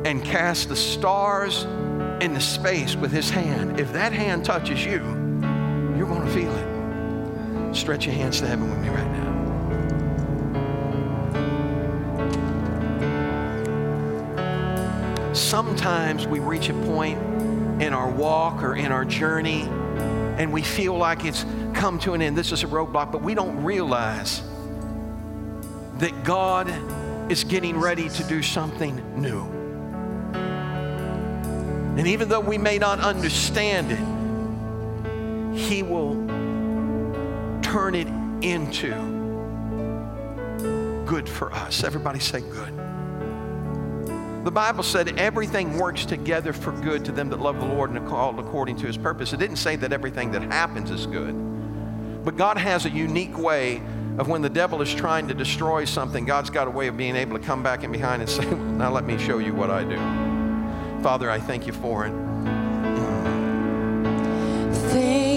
and 0.05 0.25
cast 0.25 0.69
the 0.69 0.77
stars 0.77 1.65
into 2.23 2.41
space 2.41 2.97
with 2.97 3.13
His 3.13 3.31
hand, 3.31 3.81
if 3.81 3.93
that 3.93 4.13
hand 4.13 4.45
touches 4.45 4.85
you, 4.85 5.01
you're 5.97 6.07
going 6.07 6.25
to 6.25 6.33
feel 6.33 6.53
it. 6.55 7.75
Stretch 7.75 8.07
your 8.07 8.15
hands 8.15 8.41
to 8.41 8.47
heaven 8.47 8.71
with 8.71 8.81
me 8.81 8.89
right 8.89 9.11
now. 9.13 9.33
sometimes 15.53 16.27
we 16.27 16.41
reach 16.41 16.71
a 16.71 16.75
point 16.87 17.19
in 17.83 17.93
our 17.93 18.11
walk 18.11 18.63
or 18.63 18.75
in 18.75 18.91
our 18.91 19.05
journey 19.05 19.63
and 20.39 20.51
we 20.51 20.63
feel 20.63 20.97
like 20.97 21.27
it's 21.27 21.45
come 21.75 21.99
to 21.99 22.15
an 22.15 22.23
end. 22.23 22.39
This 22.39 22.53
is 22.53 22.63
a 22.63 22.67
roadblock, 22.67 23.13
but 23.13 23.21
we 23.21 23.35
don't 23.35 23.63
realize 23.63 24.43
that 26.03 26.25
God 26.25 26.69
is 27.31 27.45
getting 27.45 27.79
ready 27.79 28.09
to 28.09 28.25
do 28.25 28.43
something 28.43 29.01
new. 29.21 29.45
And 31.97 32.09
even 32.09 32.29
though 32.29 32.41
we 32.41 32.59
may 32.59 32.77
not 32.77 32.99
understand 32.99 33.93
it, 33.93 34.01
He 35.57 35.85
will 35.85 36.15
turn 37.63 37.95
it 37.95 38.09
into 38.45 38.91
good 41.07 41.29
for 41.29 41.53
us. 41.53 41.85
Everybody 41.85 42.19
say 42.19 42.41
good. 42.41 42.77
The 44.45 44.51
Bible 44.51 44.83
said 44.83 45.17
everything 45.21 45.79
works 45.79 46.05
together 46.05 46.53
for 46.53 46.73
good 46.73 47.05
to 47.05 47.13
them 47.13 47.29
that 47.29 47.39
love 47.39 47.61
the 47.61 47.67
Lord 47.67 47.91
and 47.91 47.99
are 48.01 48.09
called 48.09 48.41
according 48.41 48.75
to 48.79 48.89
his 48.89 48.97
purpose. 48.97 49.33
It 49.33 49.37
didn't 49.37 49.59
say 49.59 49.77
that 49.77 49.93
everything 49.93 50.33
that 50.33 50.43
happens 50.43 50.91
is 50.91 51.07
good. 51.07 52.25
But 52.25 52.37
God 52.37 52.59
has 52.59 52.87
a 52.87 52.91
unique 52.91 53.39
way 53.39 53.81
of 54.19 54.29
when 54.29 54.43
the 54.43 54.51
devil 54.51 54.83
is 54.83 54.93
trying 54.95 55.29
to 55.29 55.35
destroy 55.35 55.85
something, 55.85 56.25
God's 56.25 56.51
got 56.51 56.69
a 56.69 56.71
way 56.71 56.89
of 56.89 56.97
being 56.97 57.17
able 57.17 57.39
to 57.39 57.45
come 57.45 57.63
back 57.63 57.83
in 57.83 57.91
behind 57.91 58.23
and 58.23 58.31
say, 58.31 58.47
well, 58.47 58.57
Now 58.83 58.91
let 58.91 59.05
me 59.05 59.19
show 59.19 59.39
you 59.39 59.55
what 59.55 59.71
I 59.71 59.85
do. 59.85 59.97
Father, 61.03 61.31
I 61.31 61.39
thank 61.39 61.67
you 61.67 61.73
for 61.73 62.07
it. 62.07 62.13
Thank 64.91 65.32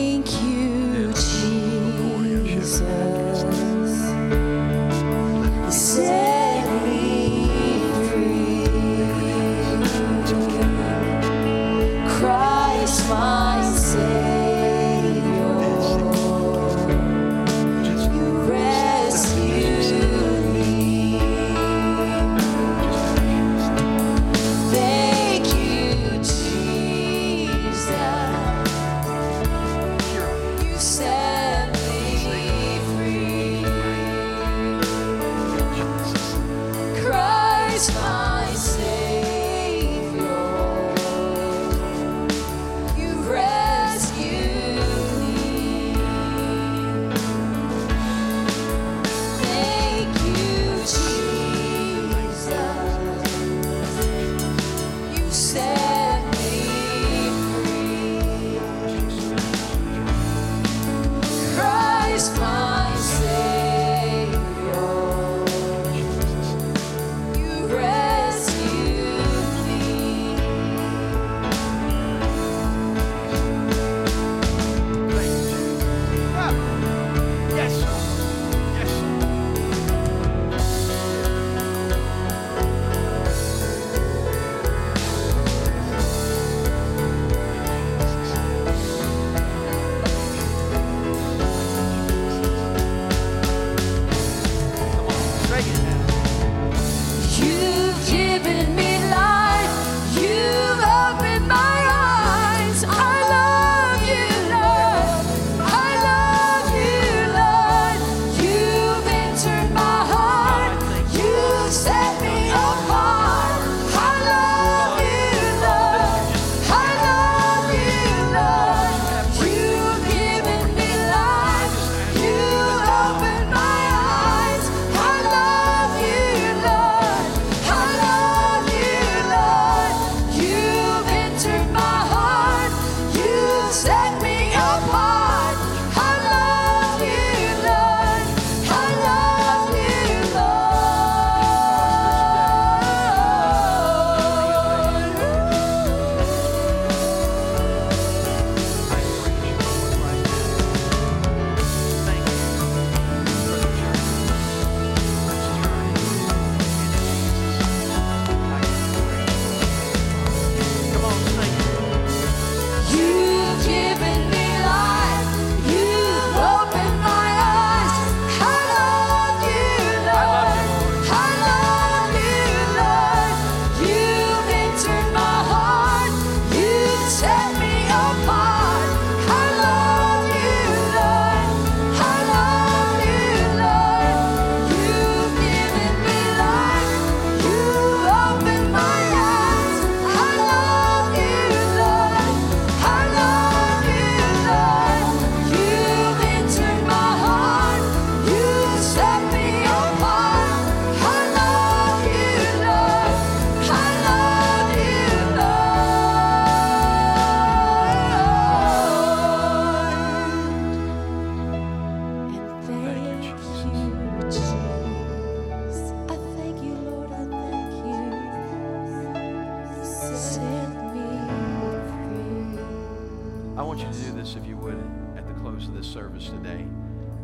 want 223.76 223.94
you 223.94 224.00
to 224.00 224.06
do 224.10 224.16
this 224.18 224.38
if 224.38 224.46
you 224.46 224.56
would 224.56 224.82
at 225.18 225.28
the 225.28 225.34
close 225.34 225.68
of 225.68 225.74
this 225.74 225.86
service 225.86 226.30
today. 226.30 226.66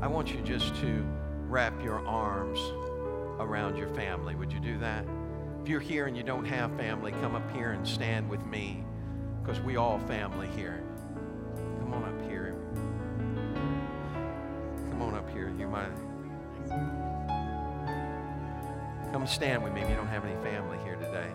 I 0.01 0.07
want 0.07 0.33
you 0.33 0.41
just 0.41 0.75
to 0.81 1.05
wrap 1.47 1.81
your 1.81 2.05
arms 2.05 2.59
around 3.39 3.77
your 3.77 3.87
family. 3.95 4.35
Would 4.35 4.51
you 4.51 4.59
do 4.59 4.77
that? 4.79 5.05
If 5.61 5.69
you're 5.69 5.79
here 5.79 6.07
and 6.07 6.17
you 6.17 6.23
don't 6.23 6.43
have 6.43 6.75
family, 6.75 7.13
come 7.13 7.35
up 7.35 7.49
here 7.53 7.71
and 7.71 7.87
stand 7.87 8.29
with 8.29 8.45
me 8.45 8.83
because 9.41 9.61
we 9.61 9.77
all 9.77 9.97
family 9.99 10.49
here. 10.49 10.83
Come 11.79 11.93
on 11.93 12.03
up 12.03 12.29
here. 12.29 12.53
Come 14.89 15.01
on 15.03 15.15
up 15.15 15.29
here. 15.29 15.53
You 15.57 15.67
might 15.67 15.87
come 19.13 19.25
stand 19.25 19.63
with 19.63 19.71
me 19.71 19.83
if 19.83 19.89
you 19.89 19.95
don't 19.95 20.07
have 20.07 20.25
any 20.25 20.35
family 20.43 20.77
here 20.83 20.95
today. 20.95 21.29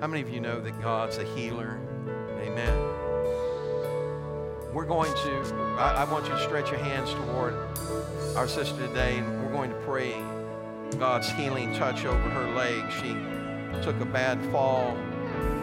How 0.00 0.08
many 0.08 0.22
of 0.22 0.28
you 0.28 0.40
know 0.40 0.60
that 0.60 0.80
God's 0.82 1.18
a 1.18 1.24
healer? 1.36 1.78
Amen. 2.40 2.95
We're 4.76 4.84
going 4.84 5.10
to, 5.10 5.54
I, 5.78 6.04
I 6.04 6.12
want 6.12 6.26
you 6.26 6.32
to 6.32 6.38
stretch 6.38 6.70
your 6.70 6.78
hands 6.78 7.10
toward 7.10 7.54
our 8.36 8.46
sister 8.46 8.76
today, 8.86 9.16
and 9.16 9.42
we're 9.42 9.50
going 9.50 9.70
to 9.70 9.76
pray 9.86 10.12
God's 10.98 11.30
healing 11.30 11.74
touch 11.74 12.04
over 12.04 12.18
her 12.18 12.54
leg. 12.54 12.84
She 13.00 13.14
took 13.82 13.98
a 14.02 14.04
bad 14.04 14.38
fall, 14.52 14.94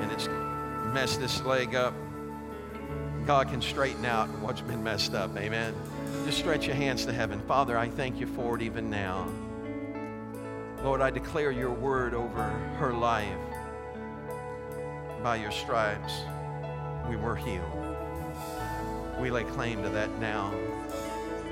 and 0.01 0.11
it's 0.11 0.27
messed 0.95 1.19
this 1.19 1.43
leg 1.43 1.75
up. 1.75 1.93
God 3.27 3.49
can 3.49 3.61
straighten 3.61 4.03
out 4.03 4.29
what's 4.39 4.61
been 4.61 4.83
messed 4.83 5.13
up. 5.13 5.37
Amen. 5.37 5.75
Just 6.25 6.39
stretch 6.39 6.65
your 6.65 6.75
hands 6.75 7.05
to 7.05 7.13
heaven. 7.13 7.39
Father, 7.41 7.77
I 7.77 7.89
thank 7.89 8.19
you 8.19 8.25
for 8.25 8.55
it 8.55 8.63
even 8.63 8.89
now. 8.89 9.27
Lord, 10.83 11.01
I 11.01 11.11
declare 11.11 11.51
your 11.51 11.71
word 11.71 12.15
over 12.15 12.49
her 12.79 12.93
life. 12.93 13.37
By 15.21 15.35
your 15.35 15.51
stripes, 15.51 16.13
we 17.07 17.15
were 17.15 17.35
healed. 17.35 17.92
We 19.19 19.31
lay 19.31 19.43
claim 19.43 19.83
to 19.83 19.89
that 19.89 20.09
now. 20.19 20.53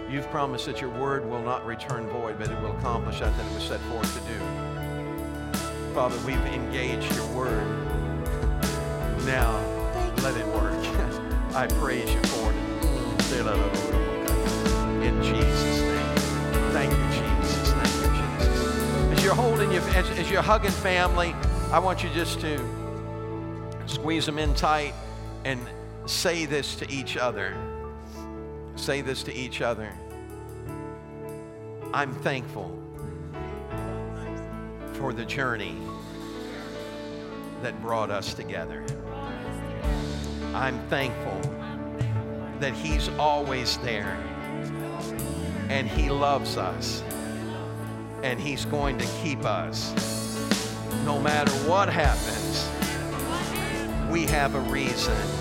You've 0.10 0.30
promised 0.30 0.66
that 0.66 0.82
your 0.82 0.90
word 0.90 1.30
will 1.30 1.42
not 1.42 1.66
return 1.66 2.08
void, 2.10 2.38
but 2.38 2.50
it 2.50 2.62
will 2.62 2.76
accomplish 2.78 3.20
that 3.20 3.36
that 3.36 3.52
it 3.52 3.54
was 3.54 3.64
set 3.64 3.80
forth 3.82 4.14
to 4.14 4.34
do. 4.34 5.94
Father, 5.94 6.18
we've 6.26 6.38
engaged 6.54 7.16
your 7.16 7.28
word. 7.28 7.68
Now, 9.22 9.56
let 10.24 10.36
it 10.36 10.48
work. 10.48 10.74
I 11.56 11.68
praise 11.68 12.12
you 12.12 12.20
for 12.22 12.52
it. 12.52 12.72
In 15.02 15.24
Jesus' 15.24 15.82
name. 15.82 16.16
Thank 16.72 16.92
you, 16.92 17.08
Jesus. 17.08 17.72
Thank 17.72 17.94
you, 17.94 18.40
Jesus. 18.40 19.12
As 19.12 19.24
you're 19.24 19.36
holding 19.36 19.72
your, 19.72 19.82
as, 19.90 20.10
as 20.12 20.30
you're 20.30 20.42
hugging 20.42 20.72
family, 20.72 21.34
I 21.72 21.80
want 21.80 22.04
you 22.04 22.10
just 22.10 22.42
to 22.42 22.60
squeeze 23.86 24.26
them 24.26 24.38
in 24.38 24.54
tight 24.54 24.94
and 25.46 25.60
say 26.12 26.46
this 26.46 26.76
to 26.76 26.92
each 26.92 27.16
other. 27.16 27.56
Say 28.76 29.02
this 29.02 29.24
to 29.24 29.34
each 29.34 29.62
other. 29.62 29.92
I'm 31.94 32.14
thankful 32.16 32.78
for 34.94 35.14
the 35.14 35.26
journey 35.26 35.78
that 37.64 37.82
brought 37.82 38.12
us 38.12 38.34
together. 38.34 38.86
I'm 40.54 40.80
thankful 40.90 41.40
that 42.60 42.74
He's 42.74 43.08
always 43.18 43.78
there 43.78 44.18
and 45.70 45.88
He 45.88 46.10
loves 46.10 46.58
us 46.58 47.04
and 48.22 48.40
He's 48.40 48.66
going 48.66 48.98
to 48.98 49.08
keep 49.24 49.46
us. 49.46 49.94
No 51.06 51.20
matter 51.20 51.52
what 51.68 51.88
happens, 51.90 52.70
we 54.12 54.26
have 54.26 54.56
a 54.56 54.60
reason 54.62 55.41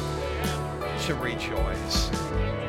to 1.07 1.15
rejoice. 1.15 2.11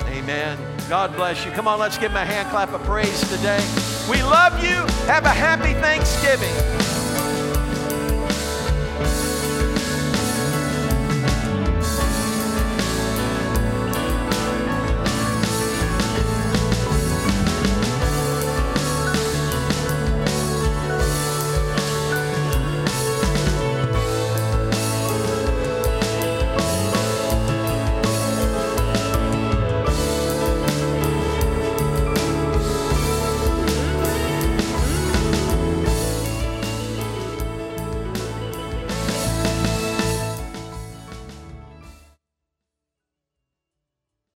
Amen. 0.07 0.57
God 0.89 1.15
bless 1.15 1.45
you. 1.45 1.51
Come 1.51 1.67
on, 1.67 1.79
let's 1.79 1.97
give 1.97 2.11
him 2.11 2.17
a 2.17 2.25
hand 2.25 2.49
clap 2.49 2.73
of 2.73 2.81
praise 2.83 3.21
today. 3.29 3.63
We 4.09 4.21
love 4.23 4.61
you. 4.63 4.85
Have 5.07 5.25
a 5.25 5.29
happy 5.29 5.73
Thanksgiving. 5.73 6.90